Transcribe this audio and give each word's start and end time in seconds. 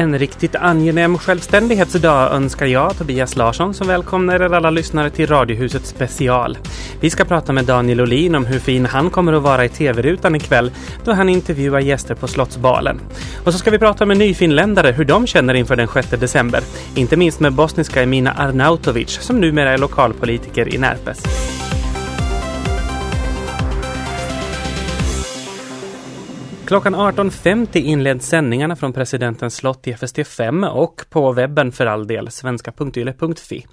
En 0.00 0.18
riktigt 0.18 0.56
angenäm 0.56 1.18
självständighetsdag 1.18 2.30
önskar 2.32 2.66
jag, 2.66 2.96
Tobias 2.98 3.36
Larsson, 3.36 3.74
som 3.74 3.86
välkomnar 3.86 4.40
er 4.40 4.54
alla 4.54 4.70
lyssnare 4.70 5.10
till 5.10 5.26
Radiohuset 5.26 5.86
special. 5.86 6.58
Vi 7.00 7.10
ska 7.10 7.24
prata 7.24 7.52
med 7.52 7.64
Daniel 7.64 8.00
Olin 8.00 8.34
om 8.34 8.46
hur 8.46 8.58
fin 8.58 8.86
han 8.86 9.10
kommer 9.10 9.32
att 9.32 9.42
vara 9.42 9.64
i 9.64 9.68
tv-rutan 9.68 10.34
ikväll 10.34 10.72
då 11.04 11.12
han 11.12 11.28
intervjuar 11.28 11.80
gäster 11.80 12.14
på 12.14 12.28
Slottsbalen. 12.28 13.00
Och 13.44 13.52
så 13.52 13.58
ska 13.58 13.70
vi 13.70 13.78
prata 13.78 14.06
med 14.06 14.18
nyfinländare 14.18 14.92
hur 14.92 15.04
de 15.04 15.26
känner 15.26 15.54
inför 15.54 15.76
den 15.76 15.88
6 15.88 16.10
december. 16.10 16.62
Inte 16.94 17.16
minst 17.16 17.40
med 17.40 17.52
bosniska 17.52 18.02
Emina 18.02 18.32
Arnautovic 18.32 19.18
som 19.20 19.40
numera 19.40 19.72
är 19.72 19.78
lokalpolitiker 19.78 20.74
i 20.74 20.78
Närpes. 20.78 21.22
Klockan 26.70 26.94
18.50 26.94 27.76
inleds 27.76 28.26
sändningarna 28.26 28.76
från 28.76 28.92
presidentens 28.92 29.56
slott 29.56 29.86
i 29.86 29.92
FST5 29.92 30.68
och 30.68 31.04
på 31.10 31.32
webben 31.32 31.72
för 31.72 31.86
all 31.86 32.06
del, 32.06 32.30
svenska.yle.fi. 32.30 33.66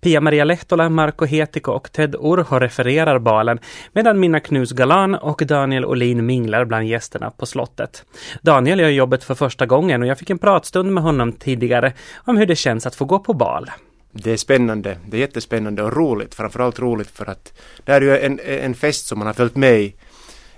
Pia-Maria 0.00 0.44
Lehtola, 0.44 0.88
Marco 0.88 1.24
Hetiko 1.24 1.72
och 1.72 1.92
Ted 1.92 2.14
Urho 2.14 2.58
refererar 2.58 3.18
balen 3.18 3.58
medan 3.92 4.20
Minna 4.20 4.40
Knus 4.40 4.72
Galan 4.72 5.14
och 5.14 5.42
Daniel 5.46 5.84
Olin 5.84 6.26
minglar 6.26 6.64
bland 6.64 6.86
gästerna 6.86 7.30
på 7.30 7.46
slottet. 7.46 8.04
Daniel 8.42 8.80
gör 8.80 8.88
jobbet 8.88 9.24
för 9.24 9.34
första 9.34 9.66
gången 9.66 10.02
och 10.02 10.08
jag 10.08 10.18
fick 10.18 10.30
en 10.30 10.38
pratstund 10.38 10.92
med 10.92 11.02
honom 11.02 11.32
tidigare 11.32 11.92
om 12.16 12.36
hur 12.36 12.46
det 12.46 12.56
känns 12.56 12.86
att 12.86 12.94
få 12.94 13.04
gå 13.04 13.18
på 13.18 13.34
bal. 13.34 13.70
Det 14.12 14.32
är 14.32 14.36
spännande, 14.36 14.98
det 15.06 15.16
är 15.16 15.20
jättespännande 15.20 15.82
och 15.82 15.96
roligt, 15.96 16.34
framförallt 16.34 16.78
roligt 16.78 17.10
för 17.10 17.30
att 17.30 17.52
det 17.84 17.92
är 17.92 18.00
ju 18.00 18.18
en, 18.18 18.40
en 18.44 18.74
fest 18.74 19.06
som 19.06 19.18
man 19.18 19.26
har 19.26 19.34
följt 19.34 19.56
med 19.56 19.80
i 19.80 19.94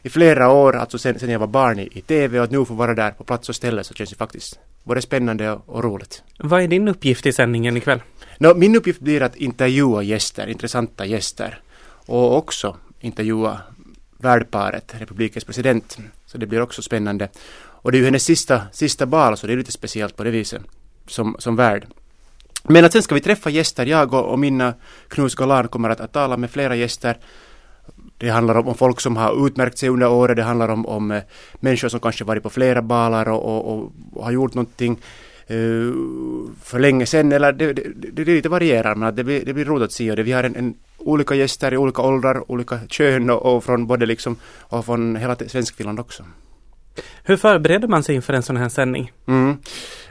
i 0.02 0.08
flera 0.08 0.50
år, 0.50 0.76
alltså 0.76 0.98
sen, 0.98 1.18
sen 1.18 1.30
jag 1.30 1.38
var 1.38 1.46
barn 1.46 1.78
i, 1.78 1.88
i 1.92 2.00
TV 2.00 2.38
och 2.38 2.44
att 2.44 2.50
nu 2.50 2.64
få 2.64 2.74
vara 2.74 2.94
där 2.94 3.10
på 3.10 3.24
plats 3.24 3.48
och 3.48 3.56
ställe 3.56 3.84
så 3.84 3.94
känns 3.94 4.10
det 4.10 4.16
faktiskt 4.16 4.58
både 4.84 5.02
spännande 5.02 5.50
och, 5.50 5.62
och 5.66 5.84
roligt. 5.84 6.22
Vad 6.38 6.62
är 6.62 6.68
din 6.68 6.88
uppgift 6.88 7.26
i 7.26 7.32
sändningen 7.32 7.76
ikväll? 7.76 8.02
No, 8.38 8.54
min 8.54 8.76
uppgift 8.76 9.00
blir 9.00 9.22
att 9.22 9.36
intervjua 9.36 10.02
gäster, 10.02 10.46
intressanta 10.46 11.06
gäster 11.06 11.60
och 12.06 12.36
också 12.36 12.76
intervjua 13.00 13.60
värdparet, 14.18 14.94
republikens 14.98 15.44
president. 15.44 15.98
Så 16.26 16.38
det 16.38 16.46
blir 16.46 16.60
också 16.60 16.82
spännande. 16.82 17.28
Och 17.82 17.92
det 17.92 17.98
är 17.98 18.00
ju 18.00 18.04
hennes 18.04 18.24
sista, 18.24 18.62
sista 18.72 19.06
bal 19.06 19.36
så 19.36 19.46
det 19.46 19.52
är 19.52 19.56
lite 19.56 19.72
speciellt 19.72 20.16
på 20.16 20.24
det 20.24 20.30
viset 20.30 20.62
som, 21.06 21.36
som 21.38 21.56
värd. 21.56 21.86
Men 22.62 22.84
att 22.84 22.92
sen 22.92 23.02
ska 23.02 23.14
vi 23.14 23.20
träffa 23.20 23.50
gäster, 23.50 23.86
jag 23.86 24.14
och, 24.14 24.24
och 24.24 24.38
mina 24.38 24.74
Knus 25.08 25.34
Golan 25.34 25.68
kommer 25.68 25.90
att, 25.90 26.00
att 26.00 26.12
tala 26.12 26.36
med 26.36 26.50
flera 26.50 26.76
gäster 26.76 27.18
det 28.18 28.28
handlar 28.28 28.54
om, 28.54 28.68
om, 28.68 28.74
folk 28.74 29.00
som 29.00 29.16
har 29.16 29.46
utmärkt 29.46 29.78
sig 29.78 29.88
under 29.88 30.08
året, 30.08 30.36
det 30.36 30.42
handlar 30.42 30.68
om, 30.68 30.86
om 30.86 31.10
eh, 31.10 31.22
människor 31.60 31.88
som 31.88 32.00
kanske 32.00 32.24
varit 32.24 32.42
på 32.42 32.50
flera 32.50 32.82
balar 32.82 33.28
och, 33.28 33.44
och, 33.44 33.92
och 34.12 34.24
har 34.24 34.32
gjort 34.32 34.54
någonting 34.54 34.98
uh, 35.50 35.92
för 36.62 36.78
länge 36.78 37.06
sedan. 37.06 37.32
Eller 37.32 37.52
det, 37.52 37.72
det, 37.72 37.82
det, 37.96 38.10
det 38.10 38.24
lite 38.24 38.48
varierar 38.48 38.94
men 38.94 39.14
det 39.14 39.24
blir, 39.24 39.44
det 39.44 39.52
blir 39.52 39.64
roligt 39.64 39.84
att 39.84 39.92
se. 39.92 40.14
Det, 40.14 40.22
vi 40.22 40.32
har 40.32 40.44
en, 40.44 40.56
en, 40.56 40.74
olika 40.98 41.34
gäster 41.34 41.74
i 41.74 41.76
olika 41.76 42.02
åldrar, 42.02 42.50
olika 42.50 42.80
kön 42.88 43.30
och, 43.30 43.56
och 43.56 43.64
från 43.64 43.86
både 43.86 44.06
liksom 44.06 44.36
och 44.60 44.84
från 44.84 45.16
hela 45.16 45.36
Svenskfinland 45.36 46.00
också. 46.00 46.24
Hur 47.24 47.36
förbereder 47.36 47.88
man 47.88 48.02
sig 48.02 48.14
inför 48.14 48.32
en 48.32 48.42
sån 48.42 48.56
här 48.56 48.68
sändning? 48.68 49.12
Mm. 49.26 49.56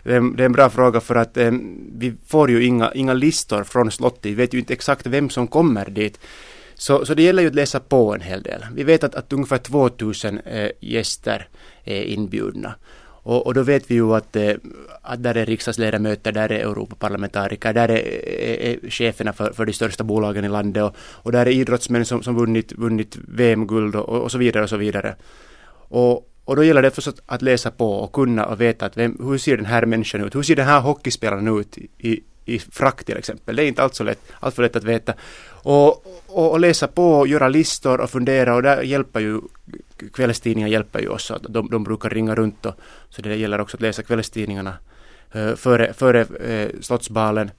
Det, 0.03 0.16
är, 0.16 0.38
det 0.38 0.44
är 0.44 0.45
en 0.45 0.51
bra 0.51 0.69
fråga 0.69 1.00
för 1.00 1.16
att 1.16 1.38
eh, 1.38 1.51
vi 1.97 2.13
får 2.27 2.50
ju 2.50 2.63
inga, 2.63 2.91
inga 2.94 3.13
listor 3.13 3.63
från 3.63 3.91
slottet. 3.91 4.25
Vi 4.25 4.33
vet 4.33 4.53
ju 4.53 4.59
inte 4.59 4.73
exakt 4.73 5.07
vem 5.07 5.29
som 5.29 5.47
kommer 5.47 5.89
dit. 5.89 6.19
Så, 6.79 7.06
så 7.06 7.13
det 7.13 7.23
gäller 7.23 7.41
ju 7.41 7.47
att 7.47 7.56
läsa 7.56 7.79
på 7.79 8.13
en 8.13 8.22
hel 8.22 8.44
del. 8.44 8.66
Vi 8.73 8.84
vet 8.84 9.03
att, 9.03 9.16
att 9.16 9.34
ungefär 9.34 9.57
2000 9.57 10.40
eh, 10.40 10.69
gäster 10.79 11.47
är 11.84 12.03
inbjudna. 12.03 12.75
Och, 13.23 13.47
och, 13.47 13.53
då 13.53 13.63
vet 13.63 13.91
vi 13.91 13.95
ju 13.95 14.16
att, 14.16 14.35
eh, 14.35 14.53
att 15.01 15.23
där 15.23 15.38
är 15.38 15.45
riksdagsledamöter, 15.45 16.31
där 16.31 16.51
är 16.51 16.59
Europaparlamentariker, 16.59 17.73
där 17.73 17.89
är, 17.89 17.97
är, 18.39 18.85
är 18.85 18.89
cheferna 18.89 19.34
för, 19.34 19.53
för 19.53 19.66
de 19.66 19.73
största 19.73 20.03
bolagen 20.03 20.45
i 20.45 20.50
landet 20.50 20.84
och, 20.84 20.95
och 21.00 21.31
där 21.31 21.45
är 21.45 21.51
idrottsmän 21.51 22.06
som, 22.06 22.23
som 22.23 22.35
vunnit, 22.35 22.73
vunnit 22.73 23.18
VM-guld 23.28 23.95
och, 23.95 24.09
och, 24.09 24.31
så 24.31 24.38
vidare 24.38 24.63
och 24.63 24.69
så 24.69 24.78
vidare. 24.78 25.16
Och, 25.72 26.31
och 26.45 26.56
då 26.56 26.63
gäller 26.63 26.81
det 26.81 26.91
förstås 26.91 27.13
att, 27.13 27.22
att 27.25 27.41
läsa 27.41 27.72
på 27.72 27.94
och 27.94 28.13
kunna 28.13 28.45
och 28.45 28.62
veta 28.62 28.85
att 28.85 28.97
vem, 28.97 29.18
hur 29.23 29.38
ser 29.38 29.57
den 29.57 29.66
här 29.66 29.85
människan 29.85 30.23
ut? 30.23 30.35
Hur 30.35 30.44
ser 30.44 30.56
den 30.56 30.66
här 30.66 30.79
hockeyspelaren 30.79 31.59
ut 31.59 31.78
i, 31.97 32.23
i 32.45 32.59
frack 32.59 33.03
till 33.03 33.18
exempel? 33.18 33.56
Det 33.56 33.63
är 33.63 33.68
inte 33.68 33.84
alls 33.84 33.97
så 33.97 34.03
lätt, 34.03 34.19
allt 34.39 34.56
för 34.56 34.63
lätt 34.63 34.75
att 34.75 34.84
veta. 34.84 35.13
Och, 35.63 36.05
och, 36.27 36.51
och, 36.51 36.59
läsa 36.59 36.87
på, 36.87 37.27
göra 37.27 37.47
listor 37.47 38.01
och 38.01 38.09
fundera 38.09 38.55
och 38.55 38.61
där 38.61 38.81
hjälper 38.81 39.19
ju 39.19 39.41
kvällstidningar 40.13 40.67
hjälper 40.67 40.99
ju 40.99 41.07
oss. 41.07 41.31
De, 41.49 41.69
de 41.69 41.83
brukar 41.83 42.09
ringa 42.09 42.35
runt 42.35 42.65
och, 42.65 42.73
så 43.09 43.21
det 43.21 43.35
gäller 43.35 43.61
också 43.61 43.77
att 43.77 43.81
läsa 43.81 44.03
kvällstidningarna 44.03 44.73
eh, 45.31 45.55
före, 45.55 45.93
före 45.93 46.21
eh, 46.21 46.69
Slottsbalen. 46.81 47.51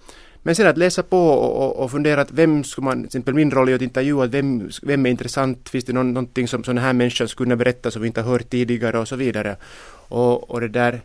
Men 0.42 0.54
sen 0.54 0.66
att 0.66 0.78
läsa 0.78 1.02
på 1.02 1.28
och, 1.28 1.64
och, 1.64 1.84
och 1.84 1.90
fundera 1.90 2.20
att 2.20 2.30
vem 2.30 2.64
skulle 2.64 2.84
man, 2.84 2.98
till 2.98 3.06
exempel 3.06 3.34
min 3.34 3.50
roll 3.50 3.68
i 3.68 3.74
att 3.74 3.82
intervjua, 3.82 4.26
vem, 4.26 4.70
vem 4.82 5.06
är 5.06 5.10
intressant, 5.10 5.68
finns 5.68 5.84
det 5.84 5.92
någon, 5.92 6.12
någonting 6.12 6.48
som 6.48 6.64
sådana 6.64 6.80
här 6.80 6.92
människor 6.92 7.26
skulle 7.26 7.46
kunna 7.46 7.56
berätta 7.56 7.90
som 7.90 8.02
vi 8.02 8.08
inte 8.08 8.22
har 8.22 8.32
hört 8.32 8.50
tidigare 8.50 8.98
och 8.98 9.08
så 9.08 9.16
vidare. 9.16 9.56
Och, 10.08 10.50
och 10.50 10.60
det 10.60 10.68
där 10.68 11.00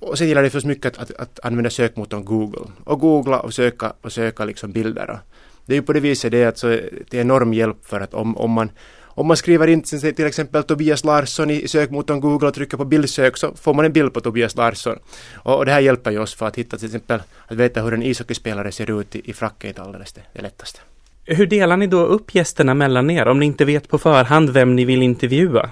och 0.00 0.18
sen 0.18 0.28
gäller 0.28 0.42
det 0.42 0.50
förstås 0.50 0.68
mycket 0.68 0.98
att, 0.98 1.10
att, 1.10 1.20
att 1.20 1.40
använda 1.42 1.70
sökmotorn 1.70 2.24
Google 2.24 2.72
och 2.84 3.00
googla 3.00 3.40
och 3.40 3.54
söka 3.54 3.92
och 4.00 4.12
söka 4.12 4.44
liksom 4.44 4.72
bilder 4.72 5.20
det 5.66 5.72
är 5.72 5.76
ju 5.76 5.82
på 5.82 5.92
det 5.92 6.00
viset 6.00 6.30
det 6.30 6.42
är 6.42 6.46
alltså 6.46 6.80
till 7.10 7.20
enorm 7.20 7.54
hjälp 7.54 7.86
för 7.86 8.00
att 8.00 8.14
om, 8.14 8.36
om 8.36 8.50
man 8.50 8.70
om 9.20 9.26
man 9.26 9.36
skriver 9.36 9.66
in 9.66 9.82
till 9.82 10.26
exempel 10.26 10.62
Tobias 10.62 11.04
Larsson 11.04 11.50
i 11.50 11.68
sökmotorn 11.68 12.20
Google 12.20 12.48
och 12.48 12.54
trycker 12.54 12.76
på 12.76 12.84
bildsök 12.84 13.36
så 13.36 13.54
får 13.54 13.74
man 13.74 13.84
en 13.84 13.92
bild 13.92 14.14
på 14.14 14.20
Tobias 14.20 14.56
Larsson. 14.56 14.98
Och, 15.34 15.56
och 15.56 15.66
det 15.66 15.72
här 15.72 15.80
hjälper 15.80 16.10
ju 16.10 16.18
oss 16.18 16.34
för 16.34 16.46
att 16.46 16.56
hitta 16.56 16.76
till 16.76 16.86
exempel 16.86 17.22
att 17.46 17.56
veta 17.56 17.82
hur 17.82 17.94
en 17.94 18.02
ishockeyspelare 18.02 18.72
ser 18.72 19.00
ut 19.00 19.16
i, 19.16 19.30
i 19.30 19.32
frack 19.32 19.64
är 19.64 19.68
inte 19.68 19.82
alldeles 19.82 20.12
det, 20.12 20.20
det 20.32 20.42
lättaste. 20.42 20.80
Hur 21.24 21.46
delar 21.46 21.76
ni 21.76 21.86
då 21.86 22.04
upp 22.04 22.34
gästerna 22.34 22.74
mellan 22.74 23.10
er 23.10 23.28
om 23.28 23.40
ni 23.40 23.46
inte 23.46 23.64
vet 23.64 23.88
på 23.88 23.98
förhand 23.98 24.50
vem 24.50 24.76
ni 24.76 24.84
vill 24.84 25.02
intervjua? 25.02 25.70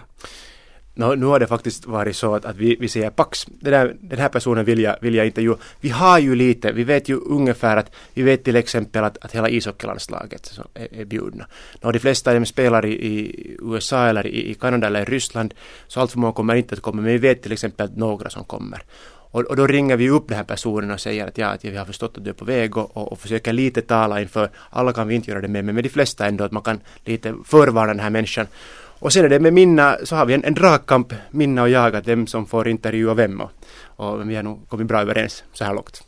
No, 0.98 1.14
nu 1.14 1.26
har 1.26 1.40
det 1.40 1.46
faktiskt 1.46 1.86
varit 1.86 2.16
så 2.16 2.34
att, 2.34 2.44
att 2.44 2.56
vi, 2.56 2.76
vi 2.80 2.88
säger 2.88 3.10
Pax, 3.10 3.46
den, 3.48 3.74
här, 3.74 3.96
den 4.00 4.18
här 4.18 4.28
personen 4.28 4.64
vill 4.64 4.80
jag, 4.80 4.96
vill 5.00 5.14
jag 5.14 5.26
intervjua. 5.26 5.56
Vi 5.80 5.88
har 5.88 6.18
ju 6.18 6.34
lite, 6.34 6.72
vi 6.72 6.84
vet 6.84 7.08
ju 7.08 7.16
ungefär 7.16 7.76
att, 7.76 7.92
vi 8.14 8.22
vet 8.22 8.44
till 8.44 8.56
exempel 8.56 9.04
att, 9.04 9.18
att 9.24 9.32
hela 9.32 9.48
ishockeylandslaget 9.48 10.58
är, 10.74 11.00
är 11.00 11.04
bjudna. 11.04 11.46
No, 11.82 11.92
de 11.92 11.98
flesta 11.98 12.30
av 12.30 12.34
dem 12.34 12.46
spelar 12.46 12.86
i, 12.86 12.92
i 12.92 13.56
USA 13.62 14.06
eller 14.06 14.26
i, 14.26 14.50
i, 14.50 14.54
Kanada 14.54 14.86
eller 14.86 15.02
i 15.02 15.04
Ryssland, 15.04 15.54
så 15.88 16.00
allt 16.00 16.12
för 16.12 16.18
många 16.18 16.32
kommer 16.32 16.54
inte 16.54 16.74
att 16.74 16.80
komma, 16.80 17.02
men 17.02 17.12
vi 17.12 17.18
vet 17.18 17.42
till 17.42 17.52
exempel 17.52 17.90
några 17.96 18.30
som 18.30 18.44
kommer. 18.44 18.82
Och, 19.30 19.40
och, 19.40 19.56
då 19.56 19.66
ringer 19.66 19.96
vi 19.96 20.10
upp 20.10 20.28
den 20.28 20.36
här 20.36 20.44
personen 20.44 20.90
och 20.90 21.00
säger 21.00 21.26
att 21.26 21.38
ja, 21.38 21.48
att 21.48 21.64
vi 21.64 21.76
har 21.76 21.84
förstått 21.84 22.18
att 22.18 22.24
du 22.24 22.30
är 22.30 22.34
på 22.34 22.44
väg 22.44 22.76
och, 22.76 22.96
och, 22.96 23.12
och 23.12 23.18
försöker 23.18 23.52
lite 23.52 23.82
tala 23.82 24.20
inför, 24.20 24.50
alla 24.70 24.92
kan 24.92 25.08
vi 25.08 25.14
inte 25.14 25.30
göra 25.30 25.40
det 25.40 25.48
med, 25.48 25.64
men 25.64 25.74
med 25.74 25.84
de 25.84 25.90
flesta 25.90 26.26
ändå 26.26 26.44
att 26.44 26.52
man 26.52 26.62
kan 26.62 26.80
lite 27.04 27.34
förvarna 27.44 27.86
den 27.86 28.00
här 28.00 28.10
människan. 28.10 28.46
Och 29.00 29.12
sen 29.12 29.24
är 29.24 29.28
det 29.28 29.40
med 29.40 29.52
Minna, 29.52 29.96
så 30.04 30.16
har 30.16 30.26
vi 30.26 30.34
en, 30.34 30.44
en 30.44 30.54
dragkamp, 30.54 31.14
Minna 31.30 31.62
och 31.62 31.68
jag, 31.68 31.96
att 31.96 32.08
vem 32.08 32.26
som 32.26 32.46
får 32.46 32.68
intervjua 32.68 33.14
vem. 33.14 33.40
Och, 33.40 33.50
och 33.96 34.30
vi 34.30 34.36
har 34.36 34.42
nog 34.42 34.68
kommit 34.68 34.86
bra 34.86 35.00
överens 35.00 35.44
så 35.52 35.64
här 35.64 35.74
långt. 35.74 36.02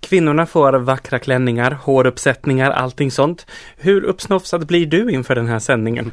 Kvinnorna 0.00 0.46
får 0.46 0.72
vackra 0.72 1.18
klänningar, 1.18 1.70
håruppsättningar, 1.70 2.70
allting 2.70 3.10
sånt. 3.10 3.46
Hur 3.76 4.04
uppsnofsad 4.04 4.66
blir 4.66 4.86
du 4.86 5.10
inför 5.10 5.34
den 5.34 5.46
här 5.46 5.58
sändningen? 5.58 6.12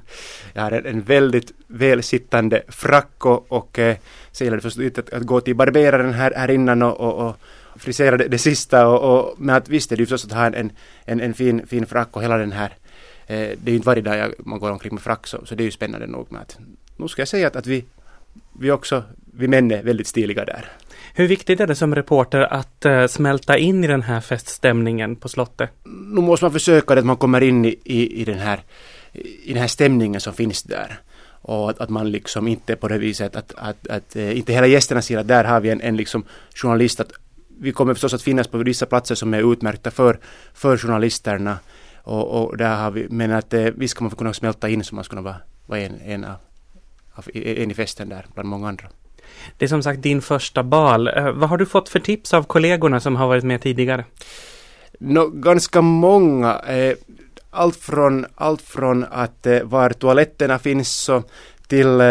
Jag 0.54 0.62
har 0.62 0.72
en, 0.72 0.86
en 0.86 1.02
väldigt 1.02 1.52
välsittande 1.68 2.62
frack 2.68 3.26
och, 3.26 3.52
och 3.52 3.80
eh, 3.80 3.98
så 4.32 4.44
gäller 4.44 4.58
det 4.58 4.62
förstås 4.62 4.84
inte 4.84 5.02
att, 5.02 5.14
att, 5.14 5.24
gå 5.24 5.42
till 5.42 5.56
barberaren 5.56 6.14
här, 6.14 6.34
här 6.36 6.52
innan 6.52 6.82
och, 6.82 7.00
och, 7.00 7.28
och 7.28 7.36
frisera 7.76 8.18
det, 8.18 8.28
det 8.28 8.38
sista 8.38 8.88
och, 8.88 9.20
och 9.20 9.36
men 9.38 9.56
att 9.56 9.70
visst 9.70 9.92
är 9.92 9.96
det 9.96 10.00
ju 10.00 10.06
förstås 10.06 10.26
att 10.26 10.38
ha 10.38 10.46
en, 10.46 10.72
en, 11.06 11.22
en 11.22 11.34
fin, 11.34 11.68
fin 11.68 11.86
frack 11.86 12.16
och 12.16 12.24
hela 12.24 12.38
den 12.38 12.52
här 12.52 12.74
det 13.28 13.66
är 13.66 13.70
ju 13.70 13.76
inte 13.76 13.86
varje 13.86 14.02
dag 14.02 14.18
jag, 14.18 14.34
man 14.38 14.60
går 14.60 14.72
omkring 14.72 14.94
med 14.94 15.04
frack 15.04 15.28
så, 15.28 15.46
så 15.46 15.56
det 15.56 15.64
är 15.64 15.66
ju 15.66 15.72
spännande 15.72 16.08
nog 16.08 16.32
med 16.32 16.42
att 16.42 16.58
nu 16.98 17.08
ska 17.08 17.22
jag 17.22 17.28
säga 17.28 17.48
att, 17.48 17.56
att 17.56 17.68
vi, 17.68 17.86
vi 18.60 18.72
också, 18.72 19.04
vi 19.34 19.48
män 19.48 19.72
är 19.72 19.84
väldigt 19.84 20.08
stiliga 20.08 20.46
där. 20.46 20.72
Hur 21.14 21.28
viktigt 21.28 21.60
är 21.60 21.68
det 21.68 21.76
som 21.76 21.96
reporter 21.96 22.54
att 22.54 22.86
uh, 22.86 23.08
smälta 23.08 23.58
in 23.58 23.84
i 23.84 23.88
den 23.88 24.02
här 24.02 24.22
feststämningen 24.22 25.16
på 25.16 25.30
slottet? 25.30 25.70
Nu 25.84 26.22
måste 26.22 26.46
man 26.46 26.52
försöka 26.52 26.94
att 26.94 27.06
man 27.06 27.18
kommer 27.18 27.42
in 27.42 27.66
i, 27.66 27.80
i, 27.84 28.22
i, 28.22 28.26
den, 28.26 28.40
här, 28.40 28.60
i 29.44 29.54
den 29.54 29.62
här 29.62 29.68
stämningen 29.68 30.22
som 30.22 30.34
finns 30.34 30.64
där. 30.64 31.00
Och 31.42 31.70
att, 31.70 31.80
att 31.80 31.90
man 31.90 32.12
liksom 32.12 32.48
inte 32.48 32.76
på 32.76 32.88
det 32.88 32.98
viset 32.98 33.36
att, 33.36 33.54
att, 33.56 33.88
att 33.88 34.16
uh, 34.16 34.38
inte 34.38 34.54
hela 34.54 34.68
gästerna 34.68 35.02
ser 35.02 35.18
att 35.18 35.28
där 35.28 35.44
har 35.44 35.60
vi 35.60 35.70
en, 35.70 35.82
en 35.82 35.98
liksom 35.98 36.26
journalist 36.56 37.00
att 37.00 37.12
vi 37.60 37.72
kommer 37.72 37.94
förstås 37.94 38.14
att 38.14 38.22
finnas 38.22 38.48
på 38.48 38.58
vissa 38.58 38.86
platser 38.86 39.16
som 39.16 39.34
är 39.34 39.54
utmärkta 39.54 39.92
för, 39.92 40.20
för 40.54 40.78
journalisterna 40.78 41.58
Och, 42.08 42.44
och 42.44 42.58
där 42.58 42.76
har 42.76 42.92
vi, 42.92 43.08
men 43.10 43.32
att 43.32 43.54
eh, 43.54 43.66
visst 43.76 43.92
ska 43.92 44.04
man 44.04 44.12
kunna 44.12 44.34
smälta 44.34 44.70
in 44.70 44.84
så 44.84 44.96
man 44.96 45.04
ska 45.04 45.22
vara, 45.22 45.36
vara 45.66 45.80
en, 45.80 46.00
en, 46.06 46.24
av, 46.24 46.36
en 47.34 47.72
i 47.72 47.74
festen 47.74 48.10
där 48.10 48.26
bland 48.34 48.50
många 48.50 48.68
andra. 48.68 48.86
Det 49.58 49.66
är 49.66 49.70
som 49.70 49.84
sagt 49.84 50.02
din 50.02 50.22
första 50.22 50.64
bal. 50.64 51.08
Eh, 51.08 51.32
vad 51.32 51.50
har 51.50 51.58
du 51.58 51.66
fått 51.66 51.90
för 51.90 52.00
tips 52.00 52.34
av 52.34 52.44
kollegorna 52.44 53.00
som 53.00 53.16
har 53.16 53.28
varit 53.28 53.44
med 53.44 53.62
tidigare? 53.62 54.06
No, 55.00 55.30
ganska 55.30 55.82
många. 55.82 56.60
Eh, 56.60 56.96
allt, 57.50 57.76
från, 57.76 58.26
allt 58.36 58.62
från 58.62 59.06
att 59.12 59.48
var 59.64 59.90
toaletterna 59.90 60.60
finns 60.60 60.92
så 60.92 61.24
till, 61.68 62.02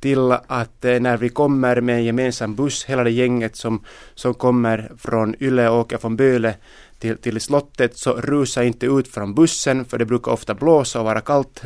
till 0.00 0.32
att 0.46 0.82
när 0.82 1.16
vi 1.16 1.28
kommer 1.28 1.80
med 1.80 1.96
en 1.96 2.04
gemensam 2.04 2.54
buss, 2.54 2.84
hela 2.84 3.04
det 3.04 3.10
gänget 3.10 3.56
som, 3.56 3.84
som 4.14 4.34
kommer 4.34 4.92
från 4.98 5.34
Yle 5.40 5.68
och 5.68 5.78
åker 5.78 5.98
från 5.98 6.16
Böle 6.16 6.54
till, 7.02 7.16
till 7.18 7.40
slottet 7.40 7.98
så 7.98 8.12
rusa 8.12 8.64
inte 8.64 8.86
ut 8.86 9.08
från 9.08 9.34
bussen 9.34 9.84
för 9.84 9.98
det 9.98 10.04
brukar 10.04 10.32
ofta 10.32 10.54
blåsa 10.54 10.98
och 10.98 11.04
vara 11.04 11.20
kallt 11.20 11.62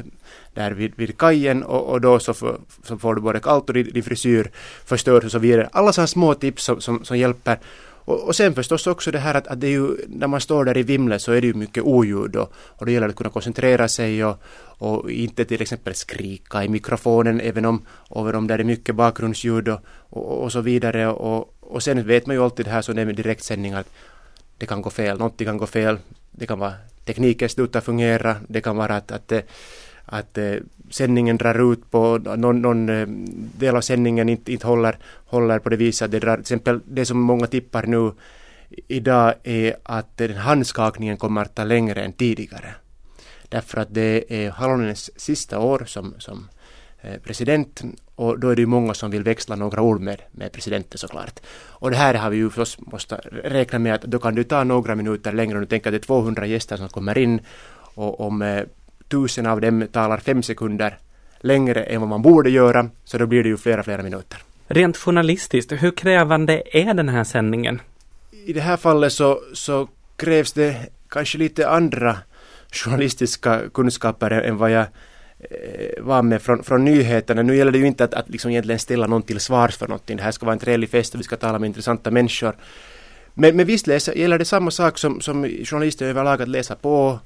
där 0.54 0.70
vid, 0.70 0.92
vid 0.96 1.18
kajen 1.18 1.62
och, 1.62 1.92
och 1.92 2.00
då 2.00 2.18
så, 2.18 2.34
för, 2.34 2.58
så 2.84 2.98
får 2.98 3.14
du 3.14 3.20
både 3.20 3.40
kallt 3.40 3.68
och 3.68 3.74
din, 3.74 3.90
din 3.92 4.02
frisyr 4.02 4.50
förstörs 4.84 5.24
och 5.24 5.30
så 5.30 5.38
vidare. 5.38 5.68
Alla 5.72 5.92
sådana 5.92 6.06
små 6.06 6.34
tips 6.34 6.64
som, 6.64 6.80
som, 6.80 7.04
som 7.04 7.18
hjälper. 7.18 7.58
Och, 8.06 8.28
och 8.28 8.36
sen 8.36 8.54
förstås 8.54 8.86
också 8.86 9.10
det 9.10 9.18
här 9.18 9.34
att, 9.34 9.46
att 9.46 9.60
det 9.60 9.66
är 9.66 9.70
ju, 9.70 9.96
när 10.08 10.26
man 10.26 10.40
står 10.40 10.64
där 10.64 10.76
i 10.76 10.82
vimlet 10.82 11.22
så 11.22 11.32
är 11.32 11.40
det 11.40 11.46
ju 11.46 11.54
mycket 11.54 11.82
oljud 11.82 12.36
och, 12.36 12.52
och 12.78 12.86
det 12.86 12.92
gäller 12.92 13.08
att 13.08 13.16
kunna 13.16 13.30
koncentrera 13.30 13.88
sig 13.88 14.24
och, 14.24 14.36
och 14.78 15.10
inte 15.10 15.44
till 15.44 15.62
exempel 15.62 15.94
skrika 15.94 16.64
i 16.64 16.68
mikrofonen 16.68 17.40
även 17.40 17.64
om, 17.64 17.86
även 18.16 18.34
om 18.34 18.46
det 18.46 18.54
är 18.54 18.64
mycket 18.64 18.94
bakgrundsljud 18.94 19.68
och, 19.68 19.80
och, 20.10 20.42
och 20.42 20.52
så 20.52 20.60
vidare. 20.60 21.08
Och, 21.08 21.54
och 21.60 21.82
sen 21.82 22.06
vet 22.06 22.26
man 22.26 22.36
ju 22.36 22.42
alltid 22.42 22.66
det 22.66 22.70
här 22.70 22.82
som 22.82 22.94
det 22.94 23.02
är 23.02 23.06
med 23.06 23.16
direktsändningar 23.16 23.84
det 24.58 24.66
kan 24.66 24.82
gå 24.82 24.90
fel, 24.90 25.18
någonting 25.18 25.46
kan 25.46 25.58
gå 25.58 25.66
fel. 25.66 25.98
Det 26.30 26.46
kan 26.46 26.58
vara 26.58 26.74
tekniken 27.04 27.48
slutar 27.48 27.80
fungera, 27.80 28.36
det 28.48 28.60
kan 28.60 28.76
vara 28.76 28.96
att, 28.96 29.12
att, 29.12 29.32
eh, 29.32 29.40
att 30.04 30.38
eh, 30.38 30.54
sändningen 30.90 31.36
drar 31.36 31.72
ut 31.72 31.90
på 31.90 32.18
någon, 32.18 32.62
någon 32.62 32.88
eh, 32.88 33.06
del 33.58 33.76
av 33.76 33.80
sändningen 33.80 34.28
inte, 34.28 34.52
inte 34.52 34.66
håller, 34.66 34.98
håller 35.26 35.58
på 35.58 35.68
det 35.68 35.76
viset 35.76 36.04
att 36.04 36.10
det 36.10 36.20
drar, 36.20 36.36
till 36.36 36.40
exempel 36.40 36.80
det 36.84 37.06
som 37.06 37.20
många 37.20 37.46
tippar 37.46 37.86
nu 37.86 38.12
idag 38.88 39.34
är 39.42 39.76
att 39.82 40.16
den 40.16 40.36
handskakningen 40.36 41.16
kommer 41.16 41.42
att 41.42 41.54
ta 41.54 41.64
längre 41.64 42.04
än 42.04 42.12
tidigare. 42.12 42.74
Därför 43.48 43.80
att 43.80 43.94
det 43.94 44.24
är 44.28 44.50
Halonens 44.50 45.10
sista 45.16 45.58
år 45.58 45.84
som, 45.86 46.14
som 46.18 46.48
president 47.22 47.82
och 48.16 48.38
då 48.38 48.48
är 48.48 48.56
det 48.56 48.62
ju 48.62 48.66
många 48.66 48.94
som 48.94 49.10
vill 49.10 49.22
växla 49.22 49.56
några 49.56 49.82
ord 49.82 50.00
med, 50.00 50.22
med 50.32 50.52
presidenten 50.52 50.98
såklart. 50.98 51.40
Och 51.68 51.90
det 51.90 51.96
här 51.96 52.14
har 52.14 52.30
vi 52.30 52.36
ju 52.36 52.50
förstås 52.50 52.78
måste 52.92 53.14
räkna 53.44 53.78
med 53.78 53.94
att 53.94 54.02
då 54.02 54.18
kan 54.18 54.34
det 54.34 54.44
ta 54.44 54.64
några 54.64 54.94
minuter 54.94 55.32
längre. 55.32 55.60
Du 55.60 55.66
tänker 55.66 55.90
att 55.90 55.92
det 55.92 56.04
är 56.04 56.06
200 56.06 56.46
gäster 56.46 56.76
som 56.76 56.88
kommer 56.88 57.18
in 57.18 57.40
och 57.94 58.20
om 58.20 58.42
eh, 58.42 58.62
tusen 59.08 59.46
av 59.46 59.60
dem 59.60 59.88
talar 59.92 60.18
fem 60.18 60.42
sekunder 60.42 60.98
längre 61.40 61.82
än 61.82 62.00
vad 62.00 62.08
man 62.08 62.22
borde 62.22 62.50
göra 62.50 62.90
så 63.04 63.18
då 63.18 63.26
blir 63.26 63.42
det 63.42 63.48
ju 63.48 63.56
flera, 63.56 63.82
flera 63.82 64.02
minuter. 64.02 64.38
Rent 64.68 64.96
journalistiskt, 64.96 65.72
hur 65.72 65.90
krävande 65.90 66.62
är 66.72 66.94
den 66.94 67.08
här 67.08 67.24
sändningen? 67.24 67.80
I 68.46 68.52
det 68.52 68.60
här 68.60 68.76
fallet 68.76 69.12
så, 69.12 69.40
så 69.52 69.88
krävs 70.16 70.52
det 70.52 70.76
kanske 71.08 71.38
lite 71.38 71.68
andra 71.68 72.18
journalistiska 72.72 73.60
kunskaper 73.74 74.30
än 74.30 74.56
vad 74.56 74.70
jag 74.70 74.86
var 75.98 76.22
med 76.22 76.42
från, 76.42 76.62
från 76.62 76.84
nyheterna. 76.84 77.42
Nu 77.42 77.56
gäller 77.56 77.72
det 77.72 77.78
ju 77.78 77.86
inte 77.86 78.04
att, 78.04 78.14
att 78.14 78.28
liksom 78.28 78.50
egentligen 78.50 78.78
ställa 78.78 79.06
någon 79.06 79.22
till 79.22 79.40
svars 79.40 79.76
för 79.76 79.88
någonting. 79.88 80.16
Det 80.16 80.22
här 80.22 80.30
ska 80.30 80.46
vara 80.46 80.52
en 80.52 80.58
trevlig 80.58 80.90
fest 80.90 81.14
och 81.14 81.20
vi 81.20 81.24
ska 81.24 81.36
tala 81.36 81.58
med 81.58 81.66
intressanta 81.66 82.10
människor. 82.10 82.56
Men, 83.34 83.56
men 83.56 83.66
visst 83.66 83.86
läsa, 83.86 84.14
gäller 84.14 84.38
det 84.38 84.44
samma 84.44 84.70
sak 84.70 84.98
som, 84.98 85.20
som 85.20 85.44
journalister 85.44 86.06
överlag 86.06 86.42
att 86.42 86.48
läsa 86.48 86.74
på, 86.74 87.18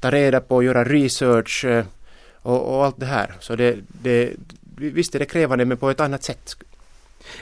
ta 0.00 0.10
reda 0.10 0.40
på, 0.40 0.62
göra 0.62 0.84
research 0.84 1.64
eh, 1.64 1.84
och, 2.32 2.76
och 2.76 2.84
allt 2.84 3.00
det 3.00 3.06
här. 3.06 3.34
Så 3.40 3.56
det, 3.56 3.76
det, 4.02 4.32
visst 4.76 5.14
är 5.14 5.18
det 5.18 5.24
krävande 5.24 5.64
men 5.64 5.76
på 5.76 5.90
ett 5.90 6.00
annat 6.00 6.22
sätt. 6.22 6.56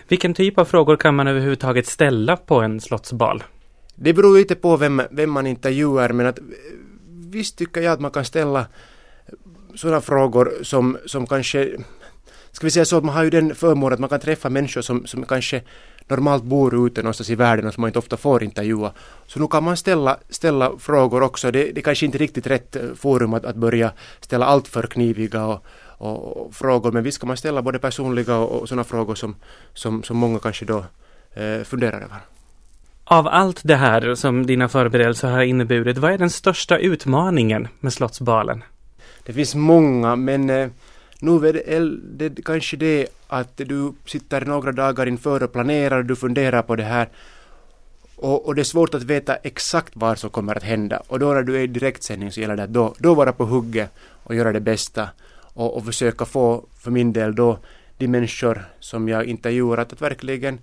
Vilken 0.09 0.35
typ 0.35 0.59
av 0.59 0.65
frågor 0.65 0.97
kan 0.97 1.15
man 1.15 1.27
överhuvudtaget 1.27 1.87
ställa 1.87 2.37
på 2.37 2.61
en 2.61 2.81
slottsbal? 2.81 3.43
Det 3.95 4.13
beror 4.13 4.39
lite 4.39 4.55
på 4.55 4.77
vem, 4.77 5.03
vem 5.11 5.31
man 5.31 5.47
intervjuar 5.47 6.09
men 6.09 6.27
att 6.27 6.39
visst 7.09 7.59
tycker 7.59 7.81
jag 7.81 7.93
att 7.93 8.01
man 8.01 8.11
kan 8.11 8.25
ställa 8.25 8.67
sådana 9.77 10.01
frågor 10.01 10.53
som, 10.63 10.99
som 11.07 11.27
kanske 11.27 11.77
Ska 12.55 12.67
vi 12.67 12.71
säga 12.71 12.85
så 12.85 12.97
att 12.97 13.05
man 13.05 13.15
har 13.15 13.25
ju 13.25 13.31
den 13.31 13.55
förmånen 13.55 13.95
att 13.95 14.01
man 14.01 14.09
kan 14.09 14.21
träffa 14.21 14.51
människor 14.51 14.83
som, 14.83 15.07
som 15.07 15.27
kanske 15.27 15.63
normalt 16.09 16.45
bor 16.45 16.87
ute 16.87 17.03
någonstans 17.03 17.31
i 17.31 17.35
världen 17.35 17.67
och 17.67 17.75
som 17.75 17.81
man 17.81 17.89
inte 17.89 17.99
ofta 17.99 18.17
får 18.17 18.43
intervjua. 18.43 18.93
Så 19.27 19.41
nu 19.41 19.47
kan 19.47 19.65
man 19.65 19.77
ställa, 19.77 20.19
ställa 20.31 20.73
frågor 20.79 21.23
också. 21.23 21.51
Det, 21.51 21.73
det 21.73 21.81
är 21.81 21.83
kanske 21.83 22.07
inte 22.07 22.19
riktigt 22.19 22.47
rätt 22.47 22.77
eh, 22.77 22.83
forum 22.97 23.35
att, 23.35 23.45
att 23.45 23.57
börja 23.57 23.93
ställa 24.21 24.47
allt 24.47 24.69
för 24.69 24.83
kniviga 24.83 25.45
och, 25.45 25.65
och, 25.99 26.37
och, 26.37 26.55
frågor 26.55 26.93
men 26.93 27.03
visst 27.03 27.21
kan 27.21 27.29
man 27.29 27.37
ställa 27.37 27.63
både 27.63 27.79
personliga 27.79 28.37
och, 28.37 28.61
och 28.61 28.69
sådana 28.69 28.85
frågor 28.85 29.15
som, 29.15 29.37
som, 29.75 30.03
som 30.03 30.17
många 30.17 30.39
kanske 30.39 30.65
då 30.65 30.85
eh, 31.35 31.63
funderar 31.65 31.97
över. 31.97 32.19
Av 33.05 33.29
allt 33.29 33.61
det 33.65 33.77
här 33.77 34.15
som 34.15 34.47
dina 34.47 34.69
förberedelser 34.69 35.31
har 35.31 35.43
inneburit, 35.43 35.99
vad 35.99 36.13
är 36.13 36.19
den 36.19 36.31
största 36.31 36.79
utmaningen 36.79 37.69
med 37.81 37.93
Slottsbalen? 37.93 38.65
Det 39.25 39.33
finns 39.33 39.55
många 39.55 40.17
men 40.17 40.51
eh, 40.51 40.69
nu 41.21 41.49
är 41.49 41.53
det, 41.53 42.29
det 42.29 42.45
kanske 42.45 42.77
det 42.77 43.09
att 43.27 43.57
du 43.57 43.93
sitter 44.07 44.45
några 44.45 44.73
dagar 44.73 45.07
inför 45.07 45.43
och 45.43 45.53
planerar 45.53 45.99
och 45.99 46.05
du 46.05 46.17
funderar 46.17 46.63
på 46.63 46.77
det 46.77 46.83
här. 46.83 47.09
Och, 48.17 48.47
och, 48.47 48.55
det 48.55 48.63
är 48.63 48.65
svårt 48.65 48.95
att 48.95 49.03
veta 49.03 49.37
exakt 49.37 49.93
vad 49.97 50.19
som 50.19 50.31
kommer 50.31 50.57
att 50.57 50.63
hända. 50.63 51.03
Och 51.07 51.19
då 51.19 51.33
när 51.33 51.43
du 51.43 51.57
är 51.57 51.61
i 51.61 51.67
direktsändning 51.67 52.33
så 52.33 52.41
gäller 52.41 52.57
det 52.57 52.63
att 52.63 52.73
då, 52.73 52.95
då 52.99 53.15
vara 53.15 53.33
på 53.33 53.45
hugget 53.45 53.91
och 54.23 54.35
göra 54.35 54.53
det 54.53 54.61
bästa. 54.61 55.09
Och, 55.55 55.77
och 55.77 55.85
försöka 55.85 56.25
få 56.25 56.65
för 56.79 56.91
min 56.91 57.13
del 57.13 57.35
då 57.35 57.59
de 57.99 58.09
människor 58.09 58.65
som 58.81 59.09
jag 59.09 59.25
intervjuar 59.25 59.79
att, 59.79 59.93
att 59.93 60.03
verkligen 60.03 60.59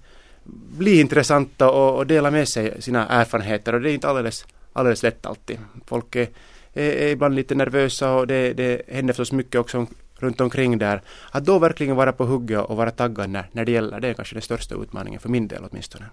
bli 0.78 1.00
intressanta 1.00 1.70
och, 1.70 1.98
och, 1.98 2.08
dela 2.08 2.32
med 2.32 2.48
sig 2.48 2.82
sina 2.82 3.08
erfarenheter. 3.08 3.76
Och 3.76 3.82
det 3.82 3.92
är 3.92 3.94
inte 3.94 4.10
alldeles, 4.10 4.46
alldeles 4.74 5.04
lätt 5.04 5.26
alltid. 5.26 5.58
Folk 5.86 6.16
är 6.16 6.28
är, 6.74 7.08
ibland 7.08 7.36
lite 7.36 7.56
nervösa 7.56 8.14
och 8.14 8.28
det, 8.28 8.54
det 8.54 8.82
händer 8.88 9.14
förstås 9.14 9.32
mycket 9.32 9.62
också 9.62 9.88
runt 10.22 10.42
omkring 10.42 10.78
där. 10.78 11.02
Att 11.32 11.46
då 11.46 11.60
verkligen 11.60 11.96
vara 11.96 12.12
på 12.12 12.26
hugget 12.26 12.66
och 12.66 12.78
vara 12.78 12.92
taggad 12.92 13.30
när, 13.30 13.46
när 13.52 13.66
det 13.66 13.72
gäller, 13.72 14.00
det 14.00 14.08
är 14.08 14.14
kanske 14.14 14.36
den 14.36 14.42
största 14.42 14.76
utmaningen 14.76 15.20
för 15.20 15.30
min 15.30 15.48
del 15.48 15.64
åtminstone. 15.72 16.06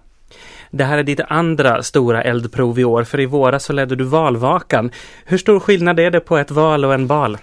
Det 0.71 0.83
här 0.83 0.97
är 0.97 1.03
ditt 1.03 1.19
andra 1.19 1.83
stora 1.83 2.23
eldprov 2.23 2.79
i 2.79 2.83
år, 2.83 3.03
för 3.03 3.19
i 3.19 3.25
våras 3.25 3.63
så 3.63 3.73
ledde 3.73 3.95
du 3.95 4.03
valvakan. 4.03 4.91
Hur 5.25 5.37
stor 5.37 5.59
skillnad 5.59 5.99
är 5.99 6.11
det 6.11 6.19
på 6.19 6.37
ett 6.37 6.51
val 6.51 6.85
och 6.85 6.93
en 6.93 7.07
bal? 7.07 7.37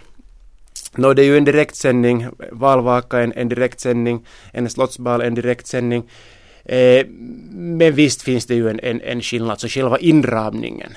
No, 0.94 1.14
det 1.14 1.23
är 1.23 1.26
ju 1.26 1.37
en 1.37 1.44
direktsändning, 1.44 2.26
valvaka 2.52 3.20
en, 3.20 3.32
en 3.32 3.49
direktsändning, 3.49 4.26
en 4.52 4.70
slottsbal 4.70 5.20
en 5.20 5.35
direktsändning. 5.35 6.11
Eh, 6.64 7.06
men 7.50 7.92
visst 7.92 8.23
finns 8.23 8.46
det 8.46 8.54
ju 8.54 8.68
en, 8.68 8.80
en, 8.80 9.00
en 9.00 9.23
skillnad, 9.23 9.61
så 9.61 9.68
själva 9.68 9.99
inramningen 9.99 10.92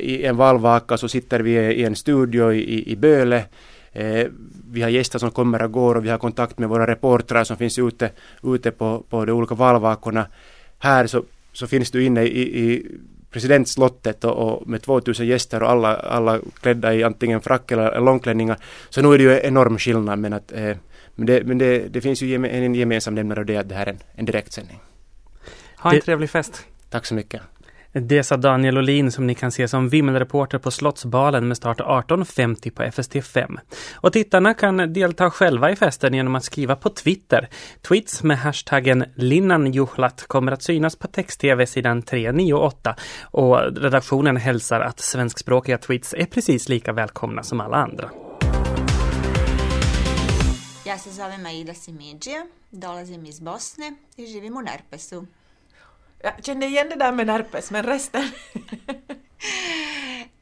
I 0.00 0.24
en 0.24 0.36
valvaka 0.36 0.96
så 0.96 1.08
sitter 1.08 1.40
vi 1.40 1.52
i 1.52 1.84
en 1.84 1.96
studio 1.96 2.52
i, 2.52 2.92
i 2.92 2.96
Böle. 2.96 3.44
Eh, 3.92 4.26
vi 4.70 4.82
har 4.82 4.88
gäster 4.88 5.18
som 5.18 5.30
kommer 5.30 5.62
och 5.62 5.72
går 5.72 5.94
och 5.94 6.04
vi 6.04 6.08
har 6.08 6.18
kontakt 6.18 6.58
med 6.58 6.68
våra 6.68 6.86
reportrar 6.86 7.44
som 7.44 7.56
finns 7.56 7.78
ute, 7.78 8.10
ute 8.42 8.70
på, 8.70 9.04
på 9.08 9.24
de 9.24 9.32
olika 9.32 9.54
valvakorna. 9.54 10.26
Här 10.78 11.06
så, 11.06 11.24
så 11.52 11.66
finns 11.66 11.90
du 11.90 12.04
inne 12.04 12.22
i, 12.22 12.40
i 12.40 12.86
presidentslottet 13.30 14.24
och, 14.24 14.32
och, 14.36 14.68
med 14.68 14.82
2000 14.82 15.26
gäster 15.26 15.62
och 15.62 15.70
alla, 15.70 15.96
alla 15.96 16.40
klädda 16.60 16.94
i 16.94 17.04
antingen 17.04 17.40
frack 17.40 17.72
eller 17.72 18.00
långklänningar. 18.00 18.56
Så 18.88 19.02
nu 19.02 19.14
är 19.14 19.18
det 19.18 19.24
ju 19.24 19.40
enorm 19.42 19.78
skillnad 19.78 20.18
men, 20.18 20.32
att, 20.32 20.52
eh, 20.52 20.76
men, 21.14 21.26
det, 21.26 21.44
men 21.44 21.58
det, 21.58 21.78
det, 21.78 22.00
finns 22.00 22.22
ju 22.22 22.46
en 22.46 22.74
gemensam 22.74 23.14
nämnare 23.14 23.40
och 23.40 23.46
det 23.46 23.54
är 23.54 23.60
att 23.60 23.68
det 23.68 23.74
här 23.74 23.86
är 23.86 23.90
en, 23.90 23.98
en 24.14 24.24
direktsändning. 24.24 24.80
Ha 25.76 25.90
en 25.90 25.96
det, 25.96 26.02
trevlig 26.02 26.30
fest. 26.30 26.64
Tack 26.90 27.06
så 27.06 27.14
mycket. 27.14 27.42
Det 27.92 28.24
sa 28.24 28.36
Daniel 28.36 28.78
Olin 28.78 29.12
som 29.12 29.26
ni 29.26 29.34
kan 29.34 29.52
se 29.52 29.68
som 29.68 29.88
vimmelreporter 29.88 30.58
på 30.58 30.70
Slottsbalen 30.70 31.48
med 31.48 31.56
start 31.56 31.80
18.50 31.80 32.70
på 32.70 32.82
FST5. 32.82 33.58
Och 33.94 34.12
tittarna 34.12 34.54
kan 34.54 34.92
delta 34.92 35.30
själva 35.30 35.70
i 35.70 35.76
festen 35.76 36.14
genom 36.14 36.34
att 36.34 36.44
skriva 36.44 36.76
på 36.76 36.90
Twitter. 36.90 37.48
Tweets 37.88 38.22
med 38.22 38.38
hashtaggen 38.38 39.04
Linnanjuhlat 39.14 40.24
kommer 40.26 40.52
att 40.52 40.62
synas 40.62 40.96
på 40.96 41.08
text-tv 41.08 41.66
sidan 41.66 42.02
398 42.02 42.96
och 43.22 43.58
redaktionen 43.76 44.36
hälsar 44.36 44.80
att 44.80 45.00
svenskspråkiga 45.00 45.78
tweets 45.78 46.14
är 46.14 46.26
precis 46.26 46.68
lika 46.68 46.92
välkomna 46.92 47.42
som 47.42 47.60
alla 47.60 47.76
andra. 47.76 48.10
Ja 50.86 50.98
se 50.98 51.10
zovem 51.10 51.46
Aida 51.46 51.74
Simidžija, 51.74 52.46
dolazim 52.70 53.26
iz 53.26 53.40
Bosne 53.40 53.94
i 54.16 54.26
živim 54.26 54.56
u 54.56 55.26
Jag 56.22 56.44
kände 56.44 56.66
igen 56.66 56.88
det 56.88 56.96
där 56.96 57.12
med 57.12 57.26
närpes, 57.26 57.70
men 57.70 57.82
resten? 57.82 58.30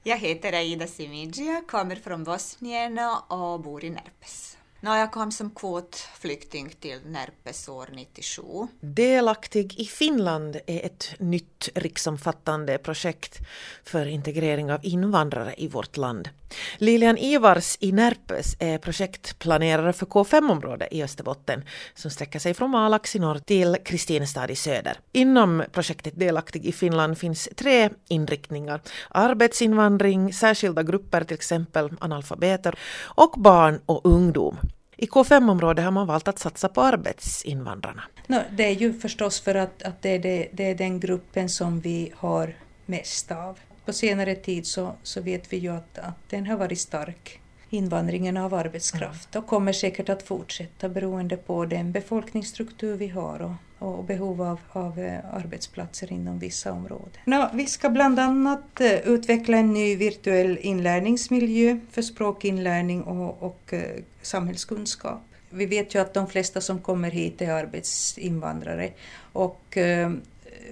jag 0.03 0.17
heter 0.19 0.53
Aida 0.53 0.87
Simidžija, 0.87 1.63
kommer 1.67 1.97
från 1.97 2.25
Bosnien 2.25 2.99
och 3.29 3.61
bor 3.61 3.85
i 3.85 3.91
Närpes. 3.91 4.58
No, 4.81 4.97
jag 4.97 5.13
kom 5.13 5.33
som 5.33 5.51
kvotflykting 5.51 6.71
till 6.81 6.99
Närpes 7.07 7.69
år 7.69 7.89
97. 7.93 8.43
Delaktig 8.81 9.81
i 9.81 9.85
Finland 9.85 10.57
är 10.67 10.87
ett 10.87 11.15
nytt 11.19 11.69
riksomfattande 11.75 12.79
projekt 12.79 13.39
för 13.85 14.07
integrering 14.07 14.73
av 14.73 14.81
invandrare 14.83 15.55
i 15.57 15.69
vårt 15.69 15.97
land. 15.97 16.29
Lilian 16.77 17.19
Ivars 17.19 17.77
i 17.81 17.93
Närpes 17.93 18.57
är 18.59 18.79
projektplanerare 18.79 19.93
för 19.93 20.07
K5-området 20.07 20.89
i 20.93 21.03
Österbotten 21.03 21.65
som 21.95 22.11
sträcker 22.11 22.39
sig 22.39 22.55
från 22.55 22.71
Malax 22.71 23.17
i 23.17 23.19
norr 23.19 23.39
till 23.39 23.77
Kristinestad 23.85 24.51
i 24.51 24.57
söder. 24.57 24.99
Inom 25.13 25.65
projektet 25.73 26.19
Delaktig 26.19 26.67
i 26.67 26.73
Finland 26.73 27.19
finns 27.19 27.49
tre 27.57 27.91
inriktningar. 28.09 28.81
Arbetsinvandring, 29.11 30.33
särskilda 30.33 30.83
grupper, 30.83 31.25
till 31.25 31.35
exempel 31.35 31.91
analfabeter, 32.01 32.79
och 33.05 33.35
barn 33.37 33.81
och 33.87 34.01
ungdom. 34.05 34.59
I 35.01 35.07
K5-området 35.07 35.85
har 35.85 35.93
man 35.93 36.07
valt 36.07 36.29
att 36.29 36.39
satsa 36.39 36.69
på 36.69 36.83
arbetsinvandrarna. 36.83 38.03
No, 38.27 38.39
det 38.51 38.65
är 38.65 38.75
ju 38.75 38.93
förstås 38.93 39.41
för 39.41 39.55
att, 39.55 39.83
att 39.83 40.03
det, 40.03 40.09
är 40.09 40.19
det, 40.19 40.49
det 40.53 40.65
är 40.65 40.75
den 40.75 41.01
gruppen 41.01 41.49
som 41.49 41.81
vi 41.81 42.13
har 42.17 42.55
mest 42.87 43.33
av. 43.33 43.59
På 43.85 43.93
senare 43.93 44.35
tid 44.35 44.67
så, 44.67 44.95
så 45.03 45.21
vet 45.21 45.53
vi 45.53 45.57
ju 45.57 45.69
att, 45.69 45.99
att 45.99 46.31
den 46.31 46.47
har 46.47 46.57
varit 46.57 46.81
stark, 46.81 47.41
invandringen 47.71 48.37
av 48.37 48.55
arbetskraft, 48.55 49.37
och 49.37 49.47
kommer 49.47 49.73
säkert 49.73 50.09
att 50.09 50.23
fortsätta 50.23 50.89
beroende 50.89 51.37
på 51.37 51.65
den 51.65 51.93
befolkningsstruktur 51.93 52.97
vi 52.97 53.09
har 53.09 53.43
och, 53.43 53.53
och 53.79 54.05
behov 54.05 54.43
av, 54.43 54.61
av 54.73 54.99
eh, 54.99 55.35
arbetsplatser 55.35 56.13
inom 56.13 56.39
vissa 56.39 56.73
områden. 56.73 57.13
No, 57.25 57.49
vi 57.55 57.67
ska 57.67 57.91
bland 57.91 58.19
annat 58.19 58.81
eh, 58.81 59.09
utveckla 59.09 59.57
en 59.57 59.73
ny 59.73 59.97
virtuell 59.97 60.59
inlärningsmiljö 60.61 61.79
för 61.91 62.03
språkinlärning 62.03 63.03
och, 63.03 63.43
och 63.43 63.73
eh, 63.73 64.03
samhällskunskap. 64.23 65.23
Vi 65.51 65.67
vet 65.67 65.95
ju 65.95 65.99
att 65.99 66.15
de 66.15 66.27
flesta 66.27 66.61
som 66.61 66.79
kommer 66.79 67.11
hit 67.11 67.43
är 67.43 67.51
arbetsinvandrare 67.51 68.91
och 69.33 69.77
eh, 69.77 70.11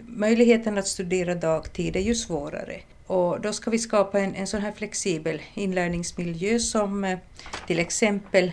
möjligheten 0.02 0.78
att 0.78 0.86
studera 0.86 1.34
dagtid 1.34 1.96
är 1.96 2.00
ju 2.00 2.14
svårare. 2.14 2.80
Och 3.06 3.40
då 3.40 3.52
ska 3.52 3.70
vi 3.70 3.78
skapa 3.78 4.20
en, 4.20 4.34
en 4.34 4.46
sån 4.46 4.60
här 4.60 4.72
flexibel 4.72 5.42
inlärningsmiljö 5.54 6.58
som 6.58 7.04
eh, 7.04 7.18
till 7.66 7.78
exempel 7.78 8.52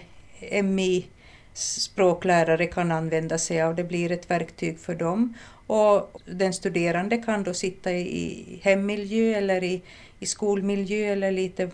MI 0.63 1.05
språklärare 1.53 2.67
kan 2.67 2.91
använda 2.91 3.37
sig 3.37 3.61
av. 3.61 3.75
Det 3.75 3.83
blir 3.83 4.11
ett 4.11 4.31
verktyg 4.31 4.79
för 4.79 4.95
dem. 4.95 5.33
Och 5.67 6.21
den 6.25 6.53
studerande 6.53 7.17
kan 7.17 7.43
då 7.43 7.53
sitta 7.53 7.91
i 7.91 8.59
hemmiljö 8.63 9.37
eller 9.37 9.63
i, 9.63 9.81
i 10.19 10.25
skolmiljö 10.25 11.11
eller 11.11 11.31
lite 11.31 11.69